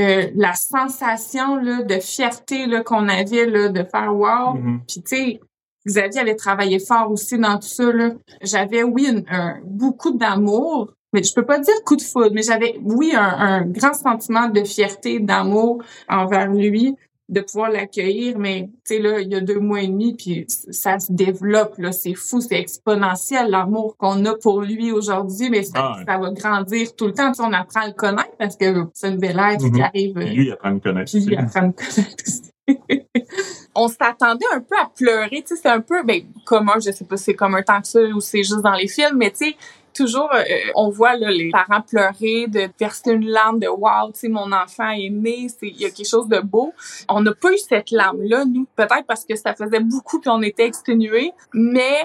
euh, 0.00 0.28
la 0.34 0.54
sensation 0.54 1.56
là, 1.56 1.82
de 1.82 1.94
fierté 2.00 2.66
là, 2.66 2.82
qu'on 2.82 3.08
avait 3.08 3.46
là, 3.46 3.68
de 3.68 3.82
faire 3.84 4.14
wow. 4.14 4.54
Mhm. 4.54 4.80
Puis 4.88 5.02
tu 5.02 5.16
sais, 5.16 5.40
Xavier 5.86 6.20
avait 6.20 6.34
travaillé 6.36 6.78
fort 6.78 7.10
aussi 7.10 7.38
dans 7.38 7.56
tout 7.58 7.68
ça. 7.68 7.92
là. 7.92 8.10
J'avais, 8.42 8.82
oui, 8.82 9.06
une- 9.10 9.24
un- 9.28 9.60
beaucoup 9.64 10.12
d'amour, 10.12 10.90
mais 11.12 11.22
je 11.22 11.32
peux 11.34 11.44
pas 11.44 11.58
dire 11.58 11.74
coup 11.84 11.94
de 11.96 12.02
foudre, 12.02 12.30
mais 12.32 12.42
j'avais, 12.42 12.76
oui, 12.82 13.12
un, 13.14 13.20
un 13.22 13.60
grand 13.66 13.92
sentiment 13.94 14.48
de 14.48 14.64
fierté, 14.64 15.20
d'amour 15.20 15.82
envers 16.08 16.48
lui, 16.50 16.96
de 17.28 17.40
pouvoir 17.40 17.70
l'accueillir. 17.70 18.38
Mais 18.38 18.68
tu 18.86 18.96
sais, 18.96 18.98
là, 19.00 19.20
il 19.20 19.30
y 19.32 19.34
a 19.34 19.40
deux 19.40 19.58
mois 19.58 19.80
et 19.82 19.86
demi, 19.88 20.14
puis 20.14 20.44
ça 20.48 20.98
se 20.98 21.10
développe, 21.12 21.74
là. 21.78 21.90
C'est 21.92 22.14
fou, 22.14 22.40
c'est 22.40 22.58
exponentiel, 22.58 23.50
l'amour 23.50 23.96
qu'on 23.96 24.24
a 24.26 24.34
pour 24.36 24.60
lui 24.62 24.92
aujourd'hui, 24.92 25.48
mais 25.50 25.62
ça, 25.62 25.72
Ah 25.76 25.96
ça 26.06 26.18
va 26.18 26.30
grandir 26.32 26.94
tout 26.96 27.06
le 27.06 27.12
temps. 27.14 27.32
On 27.38 27.52
apprend 27.52 27.80
à 27.80 27.86
le 27.86 27.92
connaître 27.94 28.36
parce 28.38 28.56
que 28.56 28.84
c'est 28.92 29.08
une 29.08 29.18
belle 29.18 29.38
être 29.52 29.60
qui 29.64 29.70
Mhm. 29.72 29.80
arrive. 29.82 30.18
euh, 30.18 30.24
Puis 30.24 30.34
lui, 30.34 30.46
il 30.46 30.52
apprend 30.52 30.68
à 30.68 30.72
me 30.72 30.80
connaître. 30.80 31.10
puis 31.10 31.20
aussi. 31.20 31.36
apprend 31.36 31.60
à 31.68 31.72
connaître 31.72 32.24
on 33.74 33.88
s'attendait 33.88 34.46
un 34.54 34.60
peu 34.60 34.74
à 34.80 34.90
pleurer, 34.96 35.42
tu 35.46 35.54
sais, 35.54 35.56
c'est 35.62 35.68
un 35.68 35.80
peu, 35.80 36.02
ben, 36.02 36.22
commun, 36.46 36.74
je 36.76 36.90
sais 36.92 37.04
pas 37.04 37.16
si 37.16 37.24
c'est 37.24 37.34
comme 37.34 37.54
un 37.54 37.62
temps 37.62 37.80
que 37.80 37.86
ça 37.88 38.00
ou 38.00 38.20
c'est 38.20 38.42
juste 38.42 38.62
dans 38.62 38.72
les 38.74 38.88
films, 38.88 39.16
mais 39.16 39.30
tu 39.30 39.46
sais, 39.50 39.56
toujours, 39.94 40.30
euh, 40.34 40.42
on 40.74 40.90
voit 40.90 41.16
là, 41.16 41.30
les 41.30 41.50
parents 41.50 41.82
pleurer, 41.82 42.46
de 42.48 42.68
verser 42.78 43.12
une 43.12 43.26
larme 43.26 43.60
de 43.60 43.68
wow, 43.68 44.12
tu 44.12 44.20
sais, 44.20 44.28
mon 44.28 44.52
enfant 44.52 44.90
est 44.90 45.10
né, 45.10 45.46
il 45.62 45.80
y 45.80 45.84
a 45.84 45.90
quelque 45.90 46.08
chose 46.08 46.28
de 46.28 46.40
beau. 46.40 46.72
On 47.08 47.20
n'a 47.20 47.32
pas 47.32 47.52
eu 47.52 47.58
cette 47.58 47.90
larme-là, 47.90 48.44
nous, 48.44 48.66
peut-être 48.76 49.06
parce 49.06 49.24
que 49.24 49.36
ça 49.36 49.54
faisait 49.54 49.80
beaucoup 49.80 50.20
puis 50.20 50.30
on 50.30 50.42
était 50.42 50.66
exténués, 50.66 51.32
mais 51.52 52.04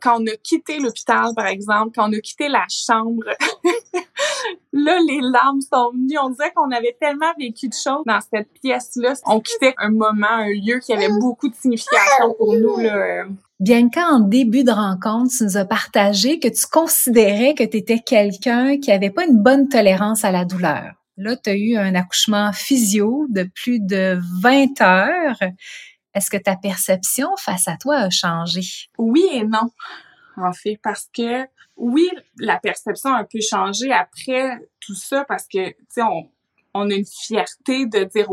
quand 0.00 0.20
on 0.20 0.26
a 0.26 0.36
quitté 0.36 0.78
l'hôpital, 0.78 1.34
par 1.34 1.46
exemple, 1.46 1.92
quand 1.94 2.08
on 2.08 2.12
a 2.12 2.20
quitté 2.20 2.48
la 2.48 2.64
chambre, 2.68 3.24
là, 4.72 4.98
les 5.06 5.20
larmes 5.20 5.60
sont 5.60 5.90
venues. 5.92 6.18
On 6.22 6.30
dirait 6.30 6.52
qu'on 6.54 6.70
avait 6.70 6.96
tellement 7.00 7.32
vécu 7.38 7.68
de 7.68 7.74
choses 7.74 8.04
dans 8.06 8.20
cette 8.32 8.52
pièce-là. 8.62 9.14
On 9.26 9.40
quittait 9.40 9.74
un 9.78 9.90
moment, 9.90 10.26
un 10.28 10.48
lieu 10.48 10.78
qui 10.78 10.92
avait 10.92 11.12
beaucoup 11.20 11.48
de 11.48 11.54
signification 11.54 12.34
pour 12.36 12.54
nous. 12.54 12.76
Là. 12.78 13.26
Bianca, 13.60 14.06
en 14.06 14.20
début 14.20 14.62
de 14.62 14.70
rencontre, 14.70 15.32
tu 15.36 15.44
nous 15.44 15.56
as 15.56 15.64
partagé 15.64 16.38
que 16.38 16.48
tu 16.48 16.66
considérais 16.70 17.54
que 17.54 17.64
tu 17.64 17.78
étais 17.78 17.98
quelqu'un 17.98 18.78
qui 18.78 18.92
avait 18.92 19.10
pas 19.10 19.24
une 19.24 19.42
bonne 19.42 19.68
tolérance 19.68 20.24
à 20.24 20.30
la 20.30 20.44
douleur. 20.44 20.92
Là, 21.16 21.34
tu 21.34 21.50
as 21.50 21.56
eu 21.56 21.76
un 21.76 21.96
accouchement 21.96 22.52
physio 22.52 23.26
de 23.28 23.42
plus 23.42 23.80
de 23.80 24.20
20 24.40 24.80
heures. 24.80 25.40
Est-ce 26.18 26.30
que 26.30 26.36
ta 26.36 26.56
perception 26.56 27.28
face 27.36 27.68
à 27.68 27.76
toi 27.76 27.94
a 27.98 28.10
changé? 28.10 28.62
Oui 28.98 29.24
et 29.30 29.44
non, 29.44 29.70
en 30.36 30.52
fait, 30.52 30.76
parce 30.82 31.08
que 31.16 31.46
oui, 31.76 32.10
la 32.40 32.58
perception 32.58 33.14
a 33.14 33.18
un 33.18 33.24
peu 33.24 33.38
changé 33.40 33.92
après 33.92 34.68
tout 34.80 34.96
ça 34.96 35.24
parce 35.24 35.46
que, 35.46 35.68
tu 35.68 35.76
sais, 35.90 36.02
on, 36.74 36.90
a 36.90 36.92
une 36.92 37.06
fierté 37.06 37.86
de 37.86 38.02
dire 38.02 38.26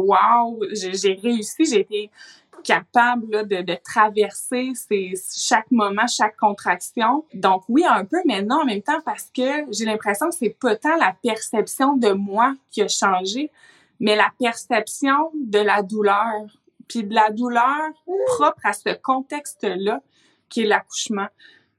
j'ai 0.71 0.93
j'ai 0.93 1.13
réussi, 1.13 1.65
j'ai 1.65 1.81
été 1.81 2.09
capable 2.63 3.31
là, 3.31 3.43
de, 3.43 3.61
de 3.61 3.77
traverser 3.83 4.71
ces, 4.73 5.13
chaque 5.37 5.69
moment, 5.69 6.07
chaque 6.07 6.37
contraction. 6.37 7.23
Donc 7.35 7.65
oui, 7.69 7.83
un 7.87 8.03
peu, 8.03 8.17
mais 8.25 8.41
non 8.41 8.61
en 8.63 8.65
même 8.65 8.81
temps 8.81 9.01
parce 9.05 9.29
que 9.31 9.71
j'ai 9.71 9.85
l'impression 9.85 10.29
que 10.29 10.35
c'est 10.35 10.57
pas 10.59 10.75
tant 10.75 10.97
la 10.97 11.15
perception 11.21 11.97
de 11.97 12.13
moi 12.13 12.55
qui 12.71 12.81
a 12.81 12.87
changé, 12.87 13.51
mais 13.99 14.15
la 14.15 14.31
perception 14.39 15.29
de 15.35 15.59
la 15.59 15.83
douleur, 15.83 16.47
puis 16.87 17.03
de 17.03 17.13
la 17.13 17.29
douleur 17.31 17.91
propre 18.27 18.59
à 18.63 18.73
ce 18.73 18.93
contexte-là 18.93 20.01
qui 20.49 20.61
est 20.61 20.65
l'accouchement. 20.65 21.27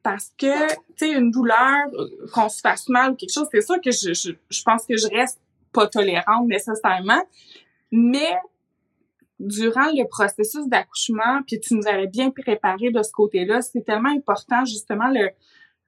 Parce 0.03 0.33
que, 0.39 0.69
tu 0.69 0.77
sais, 0.97 1.11
une 1.13 1.31
douleur, 1.31 1.89
euh, 1.95 2.27
qu'on 2.33 2.49
se 2.49 2.61
fasse 2.61 2.89
mal 2.89 3.13
ou 3.13 3.15
quelque 3.17 3.33
chose, 3.33 3.49
c'est 3.51 3.61
sûr 3.61 3.81
que 3.81 3.91
je, 3.91 4.15
je, 4.15 4.33
je 4.51 4.63
pense 4.63 4.87
que 4.87 4.97
je 4.97 5.09
reste 5.09 5.41
pas 5.73 5.89
tolérante 5.89 6.47
nécessairement, 6.47 7.23
mais 7.91 8.37
durant 9.39 9.87
le 9.93 10.07
processus 10.09 10.67
d'accouchement, 10.69 11.43
puis 11.47 11.61
tu 11.61 11.75
nous 11.75 11.87
avais 11.87 12.07
bien 12.07 12.31
préparé 12.31 12.91
de 12.91 13.03
ce 13.03 13.11
côté-là, 13.13 13.63
c'est 13.63 13.83
tellement 13.83 14.11
important 14.11 14.65
justement 14.65 15.09
le 15.09 15.31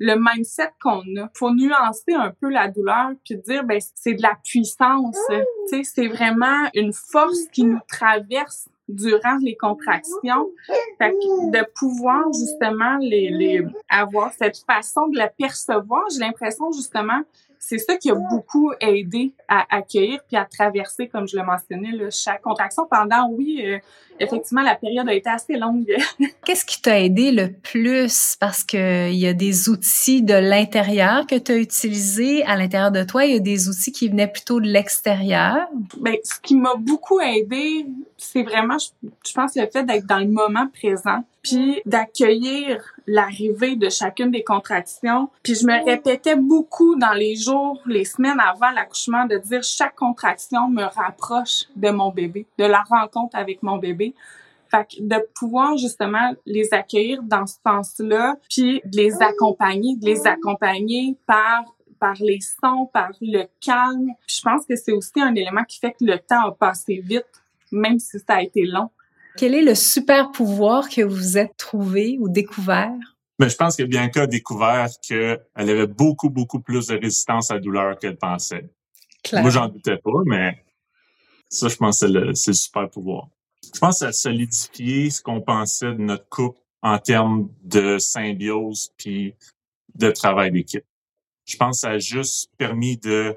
le 0.00 0.14
mindset 0.16 0.70
qu'on 0.80 1.00
a. 1.16 1.28
Faut 1.34 1.52
nuancer 1.52 2.14
un 2.14 2.30
peu 2.30 2.48
la 2.48 2.68
douleur 2.68 3.10
puis 3.24 3.36
dire 3.36 3.64
ben 3.64 3.80
c'est 3.94 4.14
de 4.14 4.22
la 4.22 4.38
puissance, 4.44 5.18
tu 5.28 5.36
sais, 5.68 5.82
c'est 5.82 6.06
vraiment 6.06 6.68
une 6.74 6.92
force 6.92 7.46
qui 7.52 7.64
nous 7.64 7.80
traverse 7.88 8.68
durant 8.88 9.36
les 9.42 9.56
contractions. 9.56 10.50
Fait 10.98 11.12
que 11.12 11.50
de 11.50 11.66
pouvoir 11.78 12.24
justement 12.32 12.96
les, 13.00 13.30
les 13.30 13.66
avoir 13.88 14.32
cette 14.32 14.58
façon 14.66 15.08
de 15.08 15.18
la 15.18 15.28
percevoir, 15.28 16.02
j'ai 16.10 16.20
l'impression 16.20 16.72
justement 16.72 17.22
c'est 17.58 17.78
ça 17.78 17.96
qui 17.96 18.10
a 18.10 18.14
beaucoup 18.14 18.72
aidé 18.80 19.32
à 19.48 19.66
accueillir 19.76 20.20
puis 20.26 20.36
à 20.36 20.44
traverser, 20.44 21.08
comme 21.08 21.26
je 21.26 21.36
le 21.36 21.44
mentionnais, 21.44 21.92
là, 21.92 22.08
chaque 22.10 22.42
contraction 22.42 22.86
pendant, 22.90 23.28
oui, 23.30 23.62
euh, 23.64 23.78
effectivement, 24.20 24.62
la 24.62 24.76
période 24.76 25.08
a 25.08 25.12
été 25.12 25.28
assez 25.28 25.56
longue. 25.56 25.92
Qu'est-ce 26.44 26.64
qui 26.64 26.80
t'a 26.80 27.00
aidé 27.00 27.32
le 27.32 27.52
plus? 27.52 28.36
Parce 28.38 28.62
que 28.64 29.10
il 29.10 29.18
y 29.18 29.26
a 29.26 29.32
des 29.32 29.68
outils 29.68 30.22
de 30.22 30.34
l'intérieur 30.34 31.26
que 31.26 31.36
tu 31.36 31.52
as 31.52 31.56
utilisés 31.56 32.44
à 32.44 32.56
l'intérieur 32.56 32.92
de 32.92 33.02
toi. 33.02 33.24
Il 33.24 33.34
y 33.34 33.36
a 33.36 33.40
des 33.40 33.68
outils 33.68 33.92
qui 33.92 34.08
venaient 34.08 34.30
plutôt 34.30 34.60
de 34.60 34.66
l'extérieur. 34.66 35.56
ben, 36.00 36.16
ce 36.22 36.40
qui 36.40 36.56
m'a 36.56 36.74
beaucoup 36.76 37.20
aidé, 37.20 37.86
c'est 38.18 38.42
vraiment, 38.42 38.76
je, 38.78 39.08
je 39.26 39.32
pense, 39.32 39.54
le 39.56 39.66
fait 39.66 39.84
d'être 39.84 40.06
dans 40.06 40.18
le 40.18 40.26
moment 40.26 40.66
présent, 40.68 41.24
puis 41.42 41.80
d'accueillir 41.86 42.84
l'arrivée 43.06 43.76
de 43.76 43.88
chacune 43.88 44.30
des 44.30 44.44
contractions. 44.44 45.30
Puis 45.42 45.54
je 45.54 45.66
me 45.66 45.84
répétais 45.84 46.36
beaucoup 46.36 46.96
dans 46.96 47.12
les 47.12 47.36
jours, 47.36 47.80
les 47.86 48.04
semaines 48.04 48.40
avant 48.40 48.70
l'accouchement, 48.70 49.24
de 49.24 49.38
dire 49.38 49.62
chaque 49.62 49.94
contraction 49.94 50.68
me 50.68 50.82
rapproche 50.82 51.64
de 51.76 51.90
mon 51.90 52.10
bébé, 52.10 52.46
de 52.58 52.64
la 52.64 52.82
rencontre 52.82 53.36
avec 53.36 53.62
mon 53.62 53.78
bébé. 53.78 54.14
Fait 54.70 54.84
que 54.84 55.00
de 55.00 55.26
pouvoir 55.34 55.78
justement 55.78 56.34
les 56.44 56.74
accueillir 56.74 57.22
dans 57.22 57.46
ce 57.46 57.56
sens-là, 57.66 58.36
puis 58.50 58.82
de 58.84 58.96
les 58.98 59.22
accompagner, 59.22 59.96
de 59.96 60.04
les 60.04 60.26
accompagner 60.26 61.16
par 61.26 61.64
par 61.98 62.14
les 62.20 62.38
sons, 62.40 62.88
par 62.92 63.10
le 63.20 63.44
calme. 63.60 64.12
Puis 64.26 64.36
je 64.36 64.42
pense 64.42 64.64
que 64.66 64.76
c'est 64.76 64.92
aussi 64.92 65.20
un 65.20 65.34
élément 65.34 65.64
qui 65.64 65.78
fait 65.78 65.92
que 65.92 66.04
le 66.04 66.18
temps 66.18 66.46
a 66.46 66.52
passé 66.52 67.02
vite, 67.04 67.26
même 67.72 67.98
si 67.98 68.18
ça 68.18 68.36
a 68.36 68.42
été 68.42 68.64
long. 68.64 68.90
Quel 69.36 69.54
est 69.54 69.62
le 69.62 69.74
super 69.74 70.30
pouvoir 70.32 70.88
que 70.88 71.02
vous 71.02 71.38
êtes 71.38 71.56
trouvé 71.56 72.16
ou 72.20 72.28
découvert? 72.28 72.92
Mais 73.38 73.48
je 73.48 73.56
pense 73.56 73.76
que 73.76 73.84
Bianca 73.84 74.22
a 74.22 74.26
découvert 74.26 74.88
qu'elle 75.00 75.40
avait 75.54 75.86
beaucoup, 75.86 76.28
beaucoup 76.28 76.60
plus 76.60 76.88
de 76.88 76.96
résistance 76.96 77.50
à 77.50 77.54
la 77.54 77.60
douleur 77.60 77.98
qu'elle 77.98 78.16
pensait. 78.16 78.68
Claire. 79.22 79.42
Moi, 79.42 79.50
j'en 79.50 79.68
doutais 79.68 79.96
pas, 79.96 80.22
mais 80.26 80.64
ça, 81.48 81.68
je 81.68 81.76
pense 81.76 82.00
que 82.00 82.06
c'est 82.06 82.12
le, 82.12 82.34
c'est 82.34 82.50
le 82.50 82.56
super 82.56 82.90
pouvoir. 82.90 83.28
Je 83.74 83.78
pense 83.78 83.96
que 83.96 83.98
ça 83.98 84.08
a 84.08 84.12
solidifié 84.12 85.10
ce 85.10 85.22
qu'on 85.22 85.40
pensait 85.40 85.92
de 85.92 86.02
notre 86.02 86.28
couple 86.28 86.58
en 86.82 86.98
termes 86.98 87.48
de 87.62 87.98
symbiose 87.98 88.92
puis 88.96 89.34
de 89.94 90.10
travail 90.10 90.50
d'équipe. 90.50 90.84
Je 91.44 91.56
pense 91.56 91.76
que 91.76 91.80
ça 91.80 91.90
a 91.90 91.98
juste 91.98 92.50
permis 92.58 92.96
de 92.98 93.36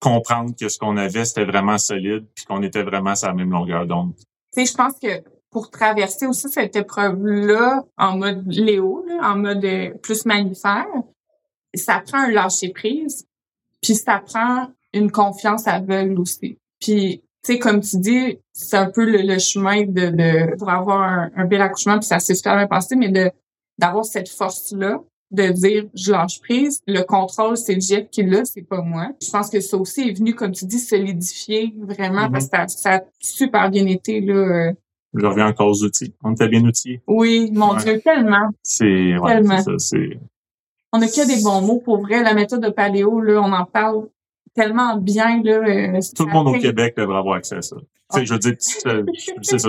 comprendre 0.00 0.54
que 0.58 0.68
ce 0.68 0.78
qu'on 0.78 0.96
avait, 0.96 1.24
c'était 1.24 1.44
vraiment 1.44 1.78
solide, 1.78 2.26
puis 2.34 2.44
qu'on 2.44 2.62
était 2.62 2.82
vraiment 2.82 3.14
sur 3.14 3.28
la 3.28 3.34
même 3.34 3.50
longueur 3.50 3.86
d'onde. 3.86 4.14
Tu 4.16 4.24
sais, 4.52 4.66
je 4.66 4.74
pense 4.74 4.94
que 5.00 5.22
pour 5.50 5.70
traverser 5.70 6.26
aussi 6.26 6.48
cette 6.48 6.76
épreuve-là 6.76 7.84
en 7.96 8.16
mode 8.18 8.44
Léo, 8.46 9.04
en 9.22 9.36
mode 9.36 9.64
euh, 9.64 9.94
plus 10.02 10.24
mammifère, 10.26 10.86
ça 11.74 12.02
prend 12.06 12.18
un 12.18 12.30
lâcher-prise, 12.30 13.26
puis 13.82 13.94
ça 13.94 14.22
prend 14.24 14.68
une 14.92 15.10
confiance 15.10 15.66
aveugle 15.66 16.20
aussi. 16.20 16.58
Puis, 16.80 17.22
tu 17.44 17.54
sais, 17.54 17.58
comme 17.58 17.80
tu 17.80 17.98
dis, 17.98 18.38
c'est 18.52 18.76
un 18.76 18.90
peu 18.90 19.04
le, 19.04 19.38
chemin 19.38 19.82
de, 19.82 20.10
de, 20.10 20.56
pour 20.56 20.70
avoir 20.70 21.02
un, 21.02 21.30
un 21.36 21.44
bel 21.44 21.60
accouchement, 21.60 21.98
puis 21.98 22.06
ça 22.06 22.20
s'est 22.20 22.34
super 22.34 22.56
bien 22.56 22.66
passé, 22.66 22.96
mais 22.96 23.08
de 23.08 23.30
d'avoir 23.78 24.04
cette 24.04 24.28
force-là, 24.28 25.00
de 25.30 25.48
dire 25.52 25.84
je 25.94 26.12
lâche 26.12 26.40
prise. 26.40 26.80
Le 26.86 27.02
contrôle, 27.02 27.56
c'est 27.56 27.78
Jeff 27.80 28.08
qui 28.10 28.22
l'a, 28.22 28.44
c'est 28.44 28.62
pas 28.62 28.80
moi. 28.82 29.08
Je 29.22 29.30
pense 29.30 29.50
que 29.50 29.60
ça 29.60 29.76
aussi 29.76 30.08
est 30.08 30.18
venu, 30.18 30.34
comme 30.34 30.52
tu 30.52 30.64
dis, 30.64 30.78
solidifier 30.78 31.74
vraiment 31.78 32.26
Mhm. 32.26 32.32
parce 32.32 32.46
que 32.46 32.56
ça, 32.56 32.68
ça 32.68 32.94
a 32.96 33.00
super 33.20 33.70
bien 33.70 33.86
été 33.86 34.20
là. 34.20 34.34
euh. 34.34 34.72
Je 35.14 35.24
reviens 35.26 35.46
encore 35.48 35.68
aux 35.68 35.82
outils. 35.84 36.14
On 36.22 36.32
était 36.32 36.48
bien 36.48 36.62
outillés. 36.64 37.00
Oui, 37.06 37.50
mon 37.52 37.74
Ouais. 37.74 37.82
Dieu, 37.82 38.00
tellement. 38.04 38.50
C'est, 38.62 39.16
ouais, 39.18 39.34
Tellement. 39.34 39.56
c'est 39.58 39.64
ça, 39.64 39.78
c'est, 39.78 40.18
On 40.92 41.00
a 41.02 41.06
que 41.06 41.26
des 41.26 41.42
bons 41.42 41.60
mots 41.62 41.80
pour 41.80 42.00
vrai. 42.00 42.22
La 42.22 42.32
méthode 42.34 42.62
de 42.62 42.70
paléo, 42.70 43.20
là, 43.20 43.40
on 43.42 43.52
en 43.52 43.64
parle 43.66 44.08
tellement 44.54 44.96
bien 44.96 45.42
là. 45.42 45.52
euh, 45.52 46.00
tout 46.16 46.24
le 46.26 46.32
monde 46.32 46.48
au 46.48 46.58
Québec 46.58 46.94
devrait 46.96 47.18
avoir 47.18 47.36
accès 47.36 47.56
à 47.56 47.62
ça. 47.62 47.76
Sais, 48.10 48.24
je 48.24 48.32
veux 48.32 48.38
dire, 48.38 48.54
c'est 48.58 49.58
ça. 49.58 49.68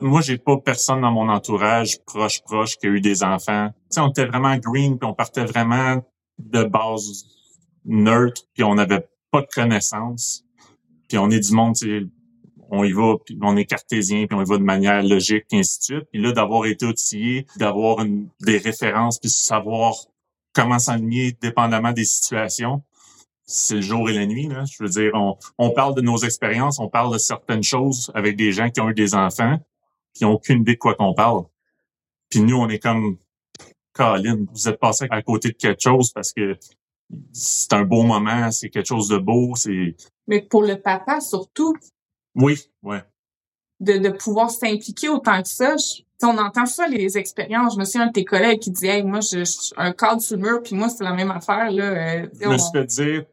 Moi, 0.00 0.22
j'ai 0.22 0.38
pas 0.38 0.56
personne 0.56 1.02
dans 1.02 1.12
mon 1.12 1.28
entourage 1.28 1.98
proche 2.06 2.40
proche 2.42 2.76
qui 2.78 2.86
a 2.86 2.90
eu 2.90 3.00
des 3.00 3.22
enfants. 3.22 3.68
Tu 3.68 3.74
sais, 3.90 4.00
on 4.00 4.08
était 4.08 4.24
vraiment 4.24 4.56
green, 4.56 4.98
puis 4.98 5.06
on 5.06 5.12
partait 5.12 5.44
vraiment 5.44 6.02
de 6.38 6.64
base 6.64 7.26
neutre, 7.84 8.42
puis 8.54 8.64
on 8.64 8.74
n'avait 8.74 9.06
pas 9.30 9.42
de 9.42 9.48
connaissances. 9.54 10.44
Puis 11.08 11.18
on 11.18 11.30
est 11.30 11.40
du 11.40 11.52
monde, 11.52 11.74
tu 11.74 12.00
sais, 12.00 12.06
on 12.70 12.84
y 12.84 12.92
va, 12.92 13.16
puis 13.24 13.38
on 13.42 13.56
est 13.56 13.64
cartésien, 13.64 14.26
puis 14.26 14.36
on 14.36 14.42
y 14.42 14.48
va 14.48 14.56
de 14.56 14.62
manière 14.62 15.02
logique, 15.02 15.44
et 15.52 15.58
ainsi 15.58 15.78
de 15.78 15.84
suite. 15.84 16.08
Puis 16.12 16.22
là, 16.22 16.32
d'avoir 16.32 16.66
été 16.66 16.86
outillé, 16.86 17.46
d'avoir 17.56 18.04
des 18.40 18.58
références, 18.58 19.18
puis 19.18 19.30
savoir 19.30 19.94
comment 20.54 20.78
s'enligner 20.78 21.36
dépendamment 21.40 21.92
des 21.92 22.04
situations, 22.04 22.82
c'est 23.50 23.76
le 23.76 23.80
jour 23.80 24.10
et 24.10 24.12
la 24.12 24.26
nuit. 24.26 24.46
Là. 24.46 24.64
Je 24.70 24.82
veux 24.82 24.90
dire, 24.90 25.10
on, 25.14 25.36
on 25.56 25.70
parle 25.70 25.94
de 25.94 26.02
nos 26.02 26.18
expériences, 26.18 26.78
on 26.78 26.88
parle 26.88 27.12
de 27.14 27.18
certaines 27.18 27.62
choses 27.62 28.12
avec 28.14 28.36
des 28.36 28.52
gens 28.52 28.68
qui 28.68 28.80
ont 28.82 28.90
eu 28.90 28.94
des 28.94 29.14
enfants, 29.14 29.58
qui 30.14 30.24
n'ont 30.24 30.32
aucune 30.32 30.60
idée 30.60 30.74
de 30.74 30.78
quoi 30.78 30.94
qu'on 30.94 31.14
parle. 31.14 31.44
Puis 32.28 32.40
nous, 32.40 32.56
on 32.56 32.68
est 32.68 32.78
comme, 32.78 33.16
Colin, 33.94 34.44
vous 34.52 34.68
êtes 34.68 34.78
passé 34.78 35.06
à 35.10 35.22
côté 35.22 35.48
de 35.48 35.54
quelque 35.54 35.80
chose 35.80 36.12
parce 36.12 36.32
que 36.32 36.56
c'est 37.32 37.72
un 37.72 37.84
beau 37.84 38.02
moment, 38.02 38.50
c'est 38.50 38.68
quelque 38.68 38.86
chose 38.86 39.08
de 39.08 39.16
beau, 39.16 39.54
c'est... 39.56 39.96
Mais 40.26 40.42
pour 40.42 40.62
le 40.62 40.76
papa, 40.78 41.20
surtout, 41.20 41.74
Oui, 42.34 42.60
ouais. 42.82 43.02
de, 43.80 43.96
de 43.96 44.10
pouvoir 44.10 44.50
s'impliquer 44.50 45.08
autant 45.08 45.40
que 45.42 45.48
ça. 45.48 45.74
Je- 45.78 46.02
on 46.22 46.36
entend 46.36 46.66
ça, 46.66 46.86
les 46.88 47.16
expériences. 47.16 47.74
Je 47.74 47.78
me 47.78 47.84
souviens 47.84 48.02
un 48.02 48.06
de 48.08 48.12
tes 48.12 48.24
collègues 48.24 48.58
qui 48.58 48.72
disait, 48.72 48.98
hey, 48.98 49.02
moi, 49.04 49.20
je, 49.20 49.44
je- 49.44 49.72
un 49.78 49.92
cadre 49.92 50.20
sur 50.20 50.36
le 50.36 50.42
mur, 50.42 50.62
puis 50.62 50.74
moi, 50.74 50.88
c'est 50.90 51.04
la 51.04 51.14
même 51.14 51.30
affaire, 51.30 51.70
là. 51.70 51.84
Euh, 51.84 52.26
Je 52.40 52.48
me 52.48 52.58
suis 52.58 52.72
fait 52.72 52.84
dire, 52.84 53.24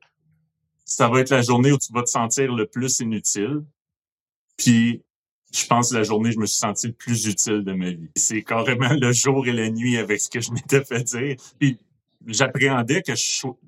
ça 0.96 1.10
va 1.10 1.20
être 1.20 1.30
la 1.30 1.42
journée 1.42 1.74
où 1.74 1.78
tu 1.78 1.92
vas 1.92 2.04
te 2.04 2.10
sentir 2.10 2.54
le 2.54 2.66
plus 2.68 3.00
inutile. 3.00 3.64
Puis, 4.58 5.04
je 5.54 5.66
pense 5.68 5.92
la 5.92 6.04
journée 6.04 6.30
où 6.30 6.34
je 6.34 6.40
me 6.40 6.46
suis 6.46 6.58
senti 6.58 6.88
le 6.88 6.94
plus 6.94 7.28
utile 7.28 7.64
de 7.64 7.74
ma 7.74 7.92
vie. 7.92 8.10
C'est 8.16 8.44
carrément 8.44 8.94
le 8.94 9.12
jour 9.12 9.46
et 9.46 9.52
la 9.52 9.70
nuit 9.70 9.98
avec 9.98 10.22
ce 10.22 10.30
que 10.30 10.40
je 10.40 10.52
m'étais 10.52 10.84
fait 10.86 11.04
dire. 11.04 11.36
Puis, 11.60 11.78
j'appréhendais 12.26 13.02
que 13.02 13.12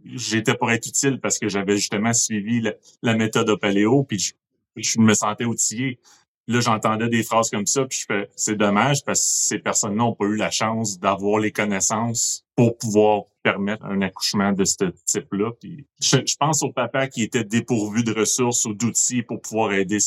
j'étais 0.05 0.55
pour 0.55 0.71
être 0.71 0.87
utile 0.87 1.19
parce 1.19 1.37
que 1.37 1.49
j'avais 1.49 1.75
justement 1.75 2.13
suivi 2.13 2.61
la, 3.01 3.13
méthode 3.15 3.49
Opaléo, 3.49 4.03
puis 4.03 4.19
je, 4.19 4.33
je 4.77 4.99
me 4.99 5.13
sentais 5.13 5.45
outillé. 5.45 5.99
Là, 6.47 6.61
j'entendais 6.61 7.09
des 7.09 7.23
phrases 7.23 7.49
comme 7.49 7.67
ça, 7.67 7.85
puis 7.85 7.99
je 7.99 8.05
fais, 8.05 8.29
c'est 8.37 8.55
dommage 8.55 9.03
parce 9.03 9.19
que 9.19 9.47
ces 9.47 9.59
personnes-là 9.59 9.97
n'ont 9.97 10.15
pas 10.15 10.25
eu 10.25 10.37
la 10.37 10.49
chance 10.49 10.97
d'avoir 10.97 11.39
les 11.39 11.51
connaissances 11.51 12.46
pour 12.57 12.77
pouvoir 12.77 13.23
permettre 13.43 13.85
un 13.85 14.01
accouchement 14.01 14.51
de 14.51 14.65
ce 14.65 14.85
type-là. 15.05 15.51
Puis 15.61 15.85
je, 16.01 16.17
je 16.25 16.35
pense 16.37 16.63
au 16.63 16.71
papa 16.73 17.07
qui 17.07 17.23
était 17.23 17.43
dépourvu 17.45 18.03
de 18.03 18.11
ressources 18.13 18.65
ou 18.65 18.73
d'outils 18.73 19.21
pour 19.21 19.39
pouvoir 19.39 19.71
aider 19.73 19.99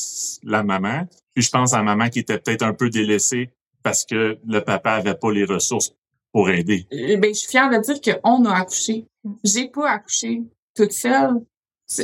la 0.43 0.63
maman. 0.63 1.07
Puis 1.35 1.45
je 1.45 1.51
pense 1.51 1.73
à 1.73 1.79
la 1.79 1.85
maman 1.85 2.11
qui 2.11 2.19
était 2.19 2.37
peut-être 2.39 2.63
un 2.63 2.75
peu 2.75 2.91
délaissée 2.91 3.51
parce 3.83 4.05
que 4.05 4.37
le 4.45 4.61
papa 4.61 4.91
avait 4.93 5.15
pas 5.15 5.33
les 5.33 5.45
ressources 5.45 5.95
pour 6.33 6.51
aider. 6.51 6.87
Eh 6.91 7.17
ben, 7.17 7.33
je 7.33 7.39
suis 7.39 7.49
fière 7.49 7.71
de 7.71 7.79
dire 7.79 8.21
qu'on 8.21 8.45
a 8.45 8.55
accouché. 8.55 9.07
J'ai 9.45 9.69
pas 9.69 9.89
accouché 9.91 10.43
toute 10.75 10.93
seule. 10.93 11.41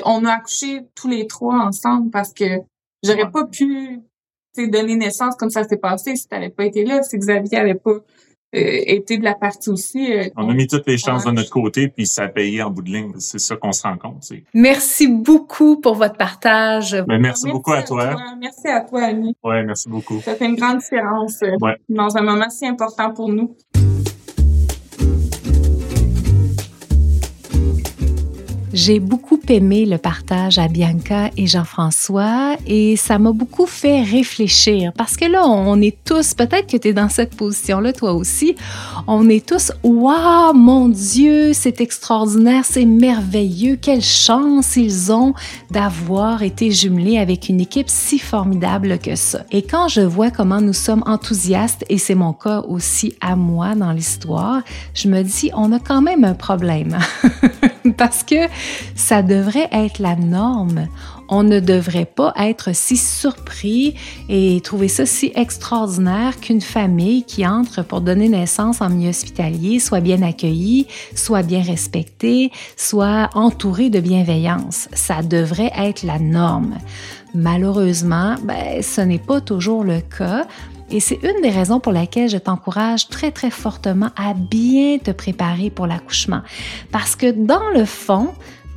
On 0.05 0.25
a 0.25 0.33
accouché 0.33 0.83
tous 0.95 1.09
les 1.09 1.27
trois 1.27 1.59
ensemble 1.59 2.11
parce 2.11 2.33
que 2.33 2.61
j'aurais 3.03 3.25
Ouais. 3.25 3.31
pas 3.31 3.45
pu 3.47 4.01
donner 4.57 4.97
naissance 4.97 5.35
comme 5.37 5.51
ça 5.51 5.65
s'est 5.65 5.77
passé 5.77 6.17
si 6.17 6.27
t'avais 6.29 6.49
pas 6.51 6.65
été 6.65 6.85
là, 6.85 7.03
si 7.03 7.19
Xavier 7.19 7.59
avait 7.59 7.75
pas 7.75 7.91
euh, 7.91 8.01
été 8.59 9.19
de 9.19 9.25
la 9.25 9.35
partie 9.35 9.71
aussi. 9.71 10.13
euh, 10.13 10.25
On 10.37 10.49
a 10.49 10.55
mis 10.55 10.67
toutes 10.67 10.87
les 10.87 10.99
chances 10.99 11.25
Ouais. 11.25 11.31
de 11.31 11.37
notre 11.37 11.51
côté, 11.51 11.89
puis 11.89 12.07
ça 12.07 12.25
a 12.25 12.29
payé 12.29 12.63
en 12.63 12.71
bout 12.71 12.83
de 12.83 12.91
ligne. 12.91 13.13
C'est 13.19 13.39
ça 13.39 13.57
qu'on 13.57 13.73
se 13.73 13.83
rend 13.83 13.97
compte. 13.97 14.25
Merci 14.55 15.07
beaucoup 15.09 15.81
pour 15.81 15.95
votre 15.95 16.17
partage. 16.17 16.97
Mais 17.09 17.19
merci, 17.19 17.51
beaucoup 17.51 17.73
à 17.73 17.83
toi. 17.83 18.17
Merci 18.41 18.69
à 18.69 18.81
toi, 18.83 19.03
Annie. 19.03 19.35
Ouais, 19.45 19.63
merci 19.65 19.89
beaucoup. 19.89 20.21
Ça 20.21 20.35
fait 20.35 20.47
une 20.47 20.57
grande 20.57 20.79
différence 20.79 21.43
euh, 21.43 21.57
Ouais. 21.61 21.77
dans 21.89 22.17
un 22.17 22.23
moment 22.23 22.49
si 22.51 22.67
important 22.67 23.13
pour 23.13 23.29
nous. 23.29 23.55
J'ai 28.73 29.01
beaucoup 29.01 29.36
aimé 29.51 29.85
le 29.85 29.99
partage 29.99 30.59
à 30.59 30.69
Bianca 30.69 31.31
et 31.37 31.47
Jean-François 31.47 32.57
et 32.67 32.97
ça 32.97 33.19
m'a 33.19 33.33
beaucoup 33.33 33.67
fait 33.67 34.03
réfléchir 34.03 34.93
parce 34.97 35.17
que 35.17 35.25
là, 35.25 35.47
on 35.47 35.81
est 35.81 35.97
tous, 36.05 36.35
peut-être 36.35 36.71
que 36.71 36.77
tu 36.77 36.89
es 36.89 36.93
dans 36.93 37.09
cette 37.09 37.37
position-là 37.37 37.93
toi 37.93 38.13
aussi, 38.13 38.57
on 39.07 39.29
est 39.29 39.47
tous, 39.47 39.73
waouh, 39.83 40.53
mon 40.55 40.89
Dieu, 40.89 41.53
c'est 41.53 41.81
extraordinaire, 41.81 42.65
c'est 42.65 42.85
merveilleux, 42.85 43.77
quelle 43.77 44.03
chance 44.03 44.77
ils 44.77 45.13
ont 45.13 45.35
d'avoir 45.71 46.43
été 46.43 46.71
jumelés 46.71 47.19
avec 47.19 47.49
une 47.49 47.61
équipe 47.61 47.89
si 47.89 48.19
formidable 48.19 48.99
que 48.99 49.17
ça. 49.17 49.41
Et 49.51 49.63
quand 49.63 49.89
je 49.89 50.01
vois 50.01 50.31
comment 50.31 50.61
nous 50.61 50.73
sommes 50.73 51.05
enthousiastes, 51.07 51.85
et 51.89 51.99
c'est 51.99 52.15
mon 52.15 52.33
cas 52.33 52.63
aussi 52.69 53.15
à 53.21 53.37
moi 53.37 53.75
dans 53.75 53.93
l'histoire, 53.93 54.63
je 54.95 55.09
me 55.09 55.23
dis, 55.23 55.51
on 55.55 55.73
a 55.73 55.79
quand 55.79 56.03
même 56.03 56.25
un 56.25 56.35
problème. 56.35 56.99
Parce 57.97 58.23
que 58.23 58.49
ça 58.95 59.23
devrait 59.23 59.69
être 59.73 59.99
la 59.99 60.17
norme. 60.17 60.89
On 61.29 61.43
ne 61.43 61.59
devrait 61.59 62.07
pas 62.07 62.33
être 62.39 62.75
si 62.75 62.97
surpris 62.97 63.95
et 64.29 64.61
trouver 64.63 64.89
ça 64.89 65.07
si 65.07 65.33
extraordinaire 65.35 66.39
qu'une 66.41 66.61
famille 66.61 67.25
qui 67.25 67.47
entre 67.47 67.83
pour 67.83 68.01
donner 68.01 68.29
naissance 68.29 68.81
en 68.81 68.89
milieu 68.89 69.11
hospitalier 69.11 69.81
soit 69.81 70.01
bien 70.01 70.23
accueillie, 70.23 70.87
soit 71.17 71.43
bien 71.43 71.63
respectée, 71.63 72.53
soit 72.77 73.31
entourée 73.35 73.91
de 73.91 73.99
bienveillance. 73.99 74.89
Ça 74.93 75.23
devrait 75.23 75.73
être 75.77 76.05
la 76.05 76.21
norme. 76.21 76.77
Malheureusement, 77.35 78.37
ben, 78.45 78.83
ce 78.83 79.01
n'est 79.01 79.19
pas 79.19 79.41
toujours 79.41 79.83
le 79.85 80.01
cas. 80.01 80.47
Et 80.91 81.01
c'est 81.01 81.19
une 81.23 81.43
des 81.43 81.51
raisons 81.51 81.81
pour 81.81 81.93
laquelle 81.93 82.29
je 82.29 82.39
t'encourage 82.39 83.09
très 83.09 83.33
très 83.33 83.51
fortement 83.51 84.11
à 84.17 84.35
bien 84.35 84.99
te 84.99 85.11
préparer 85.11 85.71
pour 85.71 85.87
l'accouchement. 85.87 86.43
Parce 86.93 87.17
que 87.17 87.31
dans 87.33 87.71
le 87.75 87.85
fond, 87.85 88.29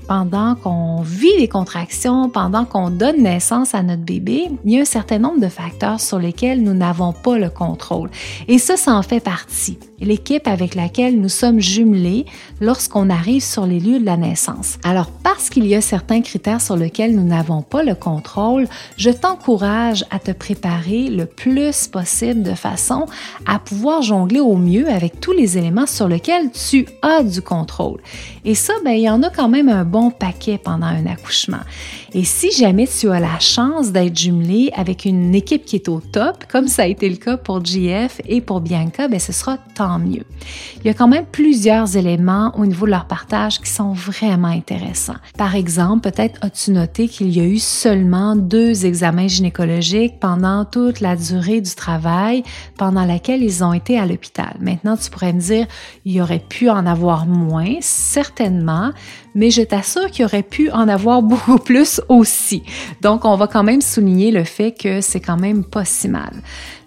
pendant 0.08 0.56
qu'on 0.56 1.02
vit 1.02 1.38
les 1.38 1.48
contractions, 1.48 2.30
pendant 2.30 2.66
qu'on 2.66 2.90
donne 2.90 3.22
naissance 3.22 3.76
à 3.76 3.84
notre 3.84 4.02
bébé, 4.02 4.50
il 4.66 4.72
y 4.72 4.78
a 4.80 4.82
un 4.82 4.86
certain 4.86 5.20
nombre 5.20 5.40
de 5.40 5.50
facteurs 5.50 6.00
sur 6.00 6.18
lesquels 6.18 6.64
nous 6.64 6.74
n'avons 6.74 7.14
pas 7.14 7.38
le 7.38 7.52
contrôle. 7.52 8.10
Et 8.48 8.58
ça, 8.58 8.76
ça 8.76 8.94
en 8.94 9.04
fait 9.04 9.20
partie. 9.20 9.78
L'équipe 10.02 10.48
avec 10.48 10.76
laquelle 10.76 11.20
nous 11.20 11.30
sommes 11.30 11.60
jumelés 11.60 12.26
lorsqu'on 12.62 13.10
arrive 13.10 13.44
sur 13.44 13.66
les 13.66 13.80
lieux 13.80 14.00
de 14.00 14.06
la 14.06 14.18
naissance. 14.18 14.78
Alors, 14.84 15.12
parce 15.12 15.50
qu'il 15.50 15.66
y 15.66 15.76
a 15.76 15.82
certains 15.82 16.22
critères 16.22 16.62
sur 16.62 16.76
lesquels 16.76 17.16
nous 17.16 17.24
n'avons 17.24 17.62
pas 17.62 17.84
le 17.84 17.96
contrôle, 17.96 18.68
je 18.98 19.10
t'encourage 19.10 20.06
à 20.12 20.20
te 20.20 20.32
préparer 20.32 21.10
le 21.10 21.26
plus 21.26 21.88
possible 21.88 22.44
de 22.44 22.54
façon 22.54 23.06
à 23.46 23.60
pouvoir 23.60 24.02
jongler 24.02 24.40
au 24.40 24.56
mieux 24.56 24.90
avec 24.90 25.20
tous 25.20 25.32
les 25.32 25.58
éléments 25.58 25.88
sur 25.88 26.08
lesquels 26.08 26.52
tu 26.52 26.86
as 27.02 27.24
du 27.24 27.42
contrôle. 27.42 28.00
Et 28.46 28.56
ça, 28.56 28.74
ben, 28.84 28.92
il 28.92 29.02
y 29.02 29.10
en 29.10 29.24
a 29.24 29.30
quand 29.30 29.50
même 29.50 29.70
un 29.70 29.86
bon 29.86 30.12
paquet 30.12 30.58
pendant 30.58 30.88
un 30.88 31.06
accouchement. 31.06 31.60
Et 32.14 32.24
si 32.24 32.52
jamais 32.52 32.88
tu 32.88 33.10
as 33.10 33.20
la 33.20 33.40
chance 33.40 33.92
d'être 33.92 34.18
jumelé 34.18 34.72
avec 34.76 35.06
une 35.06 35.36
équipe 35.36 35.66
qui 35.66 35.76
est 35.76 35.90
au 35.90 36.00
top, 36.00 36.46
comme 36.52 36.68
ça 36.68 36.84
a 36.84 36.88
été 36.88 37.10
le 37.10 37.18
cas 37.18 37.38
pour 37.38 37.64
JF 37.64 38.22
et 38.28 38.42
pour 38.42 38.62
Bianca, 38.62 39.08
ben 39.08 39.20
ce 39.20 39.32
sera 39.32 39.58
tant 39.76 39.89
mieux. 39.98 40.24
Il 40.78 40.88
y 40.88 40.90
a 40.90 40.94
quand 40.94 41.08
même 41.08 41.26
plusieurs 41.26 41.98
éléments 41.98 42.52
au 42.58 42.66
niveau 42.66 42.86
de 42.86 42.92
leur 42.92 43.06
partage 43.06 43.60
qui 43.60 43.70
sont 43.70 43.94
vraiment 43.94 44.50
intéressants. 44.50 45.16
Par 45.38 45.56
exemple, 45.56 46.10
peut-être 46.12 46.38
as-tu 46.42 46.72
noté 46.72 47.08
qu'il 47.08 47.36
y 47.36 47.40
a 47.40 47.46
eu 47.46 47.60
seulement 47.60 48.36
deux 48.36 48.86
examens 48.86 49.28
gynécologiques 49.28 50.20
pendant 50.20 50.66
toute 50.66 51.00
la 51.00 51.16
durée 51.16 51.62
du 51.62 51.74
travail 51.74 52.44
pendant 52.78 53.06
laquelle 53.06 53.42
ils 53.42 53.64
ont 53.64 53.74
été 53.74 53.98
à 53.98 54.06
l'hôpital. 54.06 54.56
Maintenant, 54.60 54.98
tu 54.98 55.10
pourrais 55.10 55.34
me 55.34 55.40
dire, 55.40 55.66
il 56.06 56.14
y 56.14 56.22
aurait 56.22 56.44
pu 56.48 56.70
en 56.70 56.86
avoir 56.86 57.26
moins, 57.26 57.76
certainement, 57.82 58.92
mais 59.36 59.50
je 59.50 59.62
t'assure 59.62 60.12
qu'il 60.12 60.26
aurait 60.26 60.44
pu 60.44 60.70
en 60.72 60.88
avoir 60.88 61.22
beaucoup 61.30 61.58
plus 61.58 62.02
aussi. 62.10 62.64
Donc, 63.02 63.26
on 63.26 63.36
va 63.36 63.48
quand 63.48 63.64
même 63.64 63.82
souligner 63.82 64.32
le 64.32 64.44
fait 64.44 64.72
que 64.72 65.02
c'est 65.02 65.20
quand 65.20 65.38
même 65.38 65.64
pas 65.64 65.86
si 65.86 66.08
mal. 66.08 66.34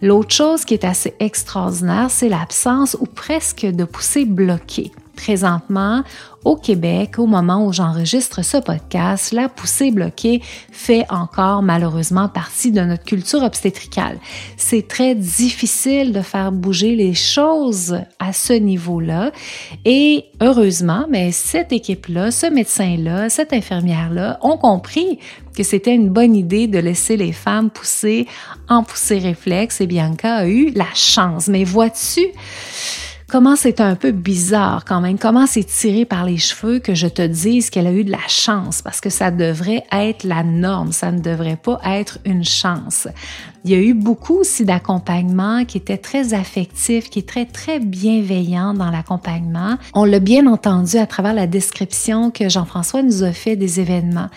L'autre 0.00 0.34
chose 0.34 0.64
qui 0.64 0.74
est 0.74 0.84
assez 0.84 1.14
extraordinaire, 1.20 2.10
c'est 2.10 2.28
l'absence 2.28 2.96
ou 3.00 3.06
presque 3.06 3.66
de 3.66 3.84
poussée 3.84 4.24
bloquée. 4.24 4.92
Présentement, 5.16 6.02
au 6.44 6.56
Québec, 6.56 7.18
au 7.18 7.26
moment 7.26 7.66
où 7.66 7.72
j'enregistre 7.72 8.42
ce 8.42 8.56
podcast, 8.56 9.32
la 9.32 9.48
poussée 9.48 9.90
bloquée 9.90 10.42
fait 10.70 11.04
encore 11.10 11.62
malheureusement 11.62 12.28
partie 12.28 12.72
de 12.72 12.80
notre 12.80 13.04
culture 13.04 13.42
obstétricale. 13.42 14.18
C'est 14.56 14.88
très 14.88 15.14
difficile 15.14 16.12
de 16.12 16.20
faire 16.20 16.50
bouger 16.50 16.96
les 16.96 17.14
choses 17.14 17.98
à 18.18 18.32
ce 18.32 18.54
niveau-là 18.54 19.30
et 19.84 20.24
heureusement, 20.40 21.06
mais 21.08 21.30
cette 21.30 21.72
équipe-là, 21.72 22.30
ce 22.30 22.46
médecin-là, 22.46 23.28
cette 23.28 23.52
infirmière-là 23.52 24.38
ont 24.42 24.56
compris 24.56 25.18
que 25.56 25.62
c'était 25.62 25.94
une 25.94 26.08
bonne 26.08 26.34
idée 26.34 26.66
de 26.66 26.78
laisser 26.78 27.16
les 27.16 27.32
femmes 27.32 27.70
pousser 27.70 28.26
en 28.68 28.82
poussée 28.82 29.18
réflexe 29.18 29.80
et 29.80 29.86
Bianca 29.86 30.34
a 30.34 30.46
eu 30.46 30.70
la 30.70 30.92
chance. 30.94 31.48
Mais 31.48 31.64
vois-tu, 31.64 32.26
comment 33.32 33.56
c'est 33.56 33.80
un 33.80 33.94
peu 33.94 34.10
bizarre 34.12 34.84
quand 34.84 35.00
même, 35.00 35.18
comment 35.18 35.46
c'est 35.46 35.64
tiré 35.64 36.04
par 36.04 36.26
les 36.26 36.36
cheveux 36.36 36.80
que 36.80 36.94
je 36.94 37.06
te 37.06 37.22
dise 37.22 37.70
qu'elle 37.70 37.86
a 37.86 37.92
eu 37.92 38.04
de 38.04 38.10
la 38.10 38.28
chance, 38.28 38.82
parce 38.82 39.00
que 39.00 39.08
ça 39.08 39.30
devrait 39.30 39.84
être 39.90 40.24
la 40.24 40.42
norme, 40.42 40.92
ça 40.92 41.10
ne 41.10 41.18
devrait 41.18 41.56
pas 41.56 41.80
être 41.82 42.18
une 42.26 42.44
chance. 42.44 43.08
Il 43.64 43.70
y 43.70 43.74
a 43.74 43.78
eu 43.78 43.94
beaucoup 43.94 44.34
aussi 44.34 44.66
d'accompagnement 44.66 45.64
qui 45.64 45.78
était 45.78 45.96
très 45.96 46.34
affectif, 46.34 47.08
qui 47.08 47.20
est 47.20 47.28
très, 47.28 47.46
très 47.46 47.80
bienveillant 47.80 48.74
dans 48.74 48.90
l'accompagnement. 48.90 49.78
On 49.94 50.04
l'a 50.04 50.18
bien 50.18 50.46
entendu 50.46 50.98
à 50.98 51.06
travers 51.06 51.32
la 51.32 51.46
description 51.46 52.30
que 52.30 52.50
Jean-François 52.50 53.02
nous 53.02 53.22
a 53.22 53.32
fait 53.32 53.56
des 53.56 53.80
événements. 53.80 54.28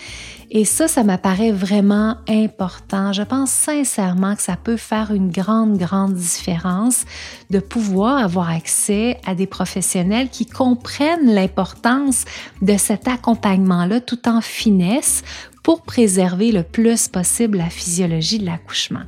Et 0.52 0.66
ça, 0.66 0.88
ça 0.88 1.04
m'apparaît 1.04 1.52
vraiment 1.52 2.18
important. 2.30 3.14
Je 3.14 3.24
pense 3.24 3.52
sincèrement 3.52 4.36
que 4.36 4.42
ça 4.42 4.56
peut 4.56 4.78
faire 4.78 5.12
une 5.12 5.32
grande, 5.32 5.78
grande 5.78 6.14
différence 6.14 7.06
de 7.50 7.60
pouvoir 7.60 8.18
avoir 8.18 8.50
accès 8.50 9.20
à 9.26 9.36
des 9.36 9.48
professionnels 9.48 10.30
qui 10.30 10.46
comprennent 10.46 11.34
l'importance 11.34 12.26
de 12.62 12.78
cet 12.78 13.08
accompagnement-là 13.08 14.02
tout 14.02 14.28
en 14.28 14.42
finesse 14.42 15.24
pour 15.66 15.82
préserver 15.82 16.52
le 16.52 16.62
plus 16.62 17.08
possible 17.08 17.58
la 17.58 17.72
physiologie 17.72 18.38
de 18.38 18.46
l'accouchement. 18.46 19.02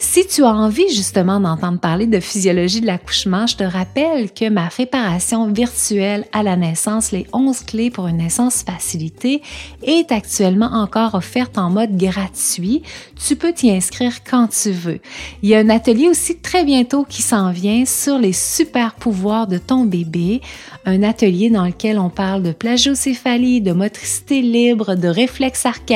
Si 0.00 0.26
tu 0.26 0.42
as 0.42 0.52
envie 0.52 0.92
justement 0.92 1.38
d'entendre 1.38 1.78
parler 1.78 2.08
de 2.08 2.18
physiologie 2.18 2.80
de 2.80 2.86
l'accouchement, 2.86 3.46
je 3.46 3.54
te 3.54 3.62
rappelle 3.62 4.32
que 4.32 4.48
ma 4.48 4.66
préparation 4.66 5.52
virtuelle 5.52 6.24
à 6.32 6.42
la 6.42 6.56
naissance, 6.56 7.12
les 7.12 7.28
11 7.32 7.60
clés 7.60 7.90
pour 7.92 8.08
une 8.08 8.16
naissance 8.16 8.64
facilitée, 8.64 9.42
est 9.84 10.10
actuellement 10.10 10.72
encore 10.72 11.14
offerte 11.14 11.56
en 11.56 11.70
mode 11.70 11.96
gratuit. 11.96 12.82
Tu 13.24 13.36
peux 13.36 13.52
t'y 13.52 13.70
inscrire 13.70 14.24
quand 14.28 14.48
tu 14.48 14.72
veux. 14.72 14.98
Il 15.44 15.50
y 15.50 15.54
a 15.54 15.60
un 15.60 15.70
atelier 15.70 16.08
aussi 16.08 16.36
très 16.36 16.64
bientôt 16.64 17.04
qui 17.04 17.22
s'en 17.22 17.52
vient 17.52 17.84
sur 17.84 18.18
les 18.18 18.32
super 18.32 18.96
pouvoirs 18.96 19.46
de 19.46 19.58
ton 19.58 19.84
bébé, 19.84 20.40
un 20.84 21.04
atelier 21.04 21.48
dans 21.48 21.66
lequel 21.66 21.96
on 22.00 22.10
parle 22.10 22.42
de 22.42 22.50
plagiocéphalie, 22.50 23.60
de 23.60 23.70
motricité 23.70 24.42
libre, 24.42 24.96
de 24.96 25.06
réflexe 25.06 25.64
archaïque 25.64 25.91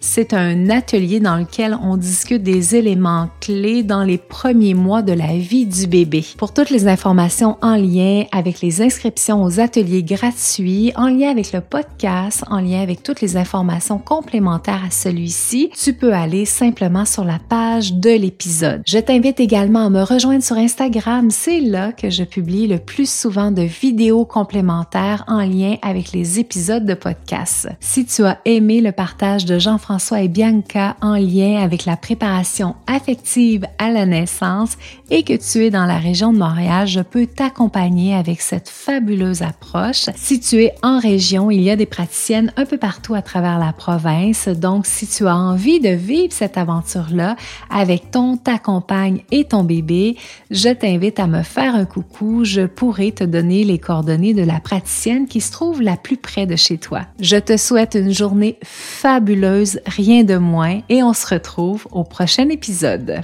c'est 0.00 0.34
un 0.34 0.68
atelier 0.68 1.18
dans 1.18 1.36
lequel 1.36 1.74
on 1.82 1.96
discute 1.96 2.42
des 2.42 2.76
éléments 2.76 3.28
clés 3.40 3.82
dans 3.82 4.02
les 4.02 4.18
premiers 4.18 4.74
mois 4.74 5.00
de 5.00 5.14
la 5.14 5.38
vie 5.38 5.64
du 5.64 5.86
bébé. 5.86 6.24
Pour 6.36 6.52
toutes 6.52 6.68
les 6.68 6.88
informations 6.88 7.56
en 7.62 7.76
lien 7.76 8.24
avec 8.32 8.60
les 8.60 8.82
inscriptions 8.82 9.42
aux 9.42 9.58
ateliers 9.58 10.02
gratuits, 10.02 10.92
en 10.94 11.08
lien 11.08 11.30
avec 11.30 11.52
le 11.52 11.62
podcast, 11.62 12.44
en 12.50 12.60
lien 12.60 12.82
avec 12.82 13.02
toutes 13.02 13.22
les 13.22 13.38
informations 13.38 13.98
complémentaires 13.98 14.82
à 14.86 14.90
celui-ci, 14.90 15.70
tu 15.80 15.94
peux 15.94 16.12
aller 16.12 16.44
simplement 16.44 17.06
sur 17.06 17.24
la 17.24 17.38
page 17.38 17.94
de 17.94 18.10
l'épisode. 18.10 18.82
Je 18.86 18.98
t'invite 18.98 19.40
également 19.40 19.86
à 19.86 19.90
me 19.90 20.02
rejoindre 20.02 20.44
sur 20.44 20.56
Instagram. 20.56 21.30
C'est 21.30 21.60
là 21.60 21.92
que 21.92 22.10
je 22.10 22.24
publie 22.24 22.66
le 22.66 22.78
plus 22.78 23.10
souvent 23.10 23.52
de 23.52 23.62
vidéos 23.62 24.26
complémentaires 24.26 25.24
en 25.28 25.40
lien 25.40 25.76
avec 25.80 26.12
les 26.12 26.38
épisodes 26.38 26.84
de 26.84 26.94
podcast. 26.94 27.68
Si 27.80 28.04
tu 28.04 28.24
as 28.24 28.38
aimé 28.44 28.82
le 28.82 28.92
partage 28.92 29.29
de 29.38 29.58
Jean-François 29.60 30.22
et 30.22 30.28
Bianca 30.28 30.96
en 31.00 31.14
lien 31.14 31.62
avec 31.62 31.84
la 31.84 31.96
préparation 31.96 32.74
affective 32.88 33.64
à 33.78 33.90
la 33.90 34.04
naissance 34.04 34.76
et 35.08 35.22
que 35.22 35.34
tu 35.34 35.64
es 35.64 35.70
dans 35.70 35.86
la 35.86 35.98
région 35.98 36.32
de 36.32 36.38
Montréal, 36.38 36.88
je 36.88 37.00
peux 37.00 37.26
t'accompagner 37.26 38.14
avec 38.14 38.40
cette 38.40 38.68
fabuleuse 38.68 39.42
approche. 39.42 40.06
Si 40.16 40.40
tu 40.40 40.64
es 40.64 40.74
en 40.82 40.98
région, 40.98 41.50
il 41.50 41.62
y 41.62 41.70
a 41.70 41.76
des 41.76 41.86
praticiennes 41.86 42.52
un 42.56 42.64
peu 42.64 42.76
partout 42.76 43.14
à 43.14 43.22
travers 43.22 43.58
la 43.60 43.72
province. 43.72 44.48
Donc, 44.48 44.86
si 44.86 45.06
tu 45.06 45.26
as 45.28 45.36
envie 45.36 45.78
de 45.78 45.90
vivre 45.90 46.32
cette 46.32 46.58
aventure-là 46.58 47.36
avec 47.70 48.10
ton, 48.10 48.36
ta 48.36 48.58
compagne 48.58 49.22
et 49.30 49.44
ton 49.44 49.62
bébé, 49.62 50.16
je 50.50 50.70
t'invite 50.70 51.20
à 51.20 51.28
me 51.28 51.42
faire 51.42 51.76
un 51.76 51.84
coucou. 51.84 52.44
Je 52.44 52.62
pourrai 52.62 53.12
te 53.12 53.22
donner 53.22 53.62
les 53.62 53.78
coordonnées 53.78 54.34
de 54.34 54.42
la 54.42 54.58
praticienne 54.58 55.28
qui 55.28 55.40
se 55.40 55.52
trouve 55.52 55.82
la 55.82 55.96
plus 55.96 56.16
près 56.16 56.46
de 56.46 56.56
chez 56.56 56.78
toi. 56.78 57.02
Je 57.20 57.36
te 57.36 57.56
souhaite 57.56 57.94
une 57.94 58.12
journée 58.12 58.58
fabuleuse 58.62 59.19
fabuleuse, 59.20 59.80
rien 59.84 60.24
de 60.24 60.36
moins, 60.36 60.80
et 60.88 61.02
on 61.02 61.12
se 61.12 61.26
retrouve 61.34 61.86
au 61.92 62.04
prochain 62.04 62.48
épisode. 62.48 63.20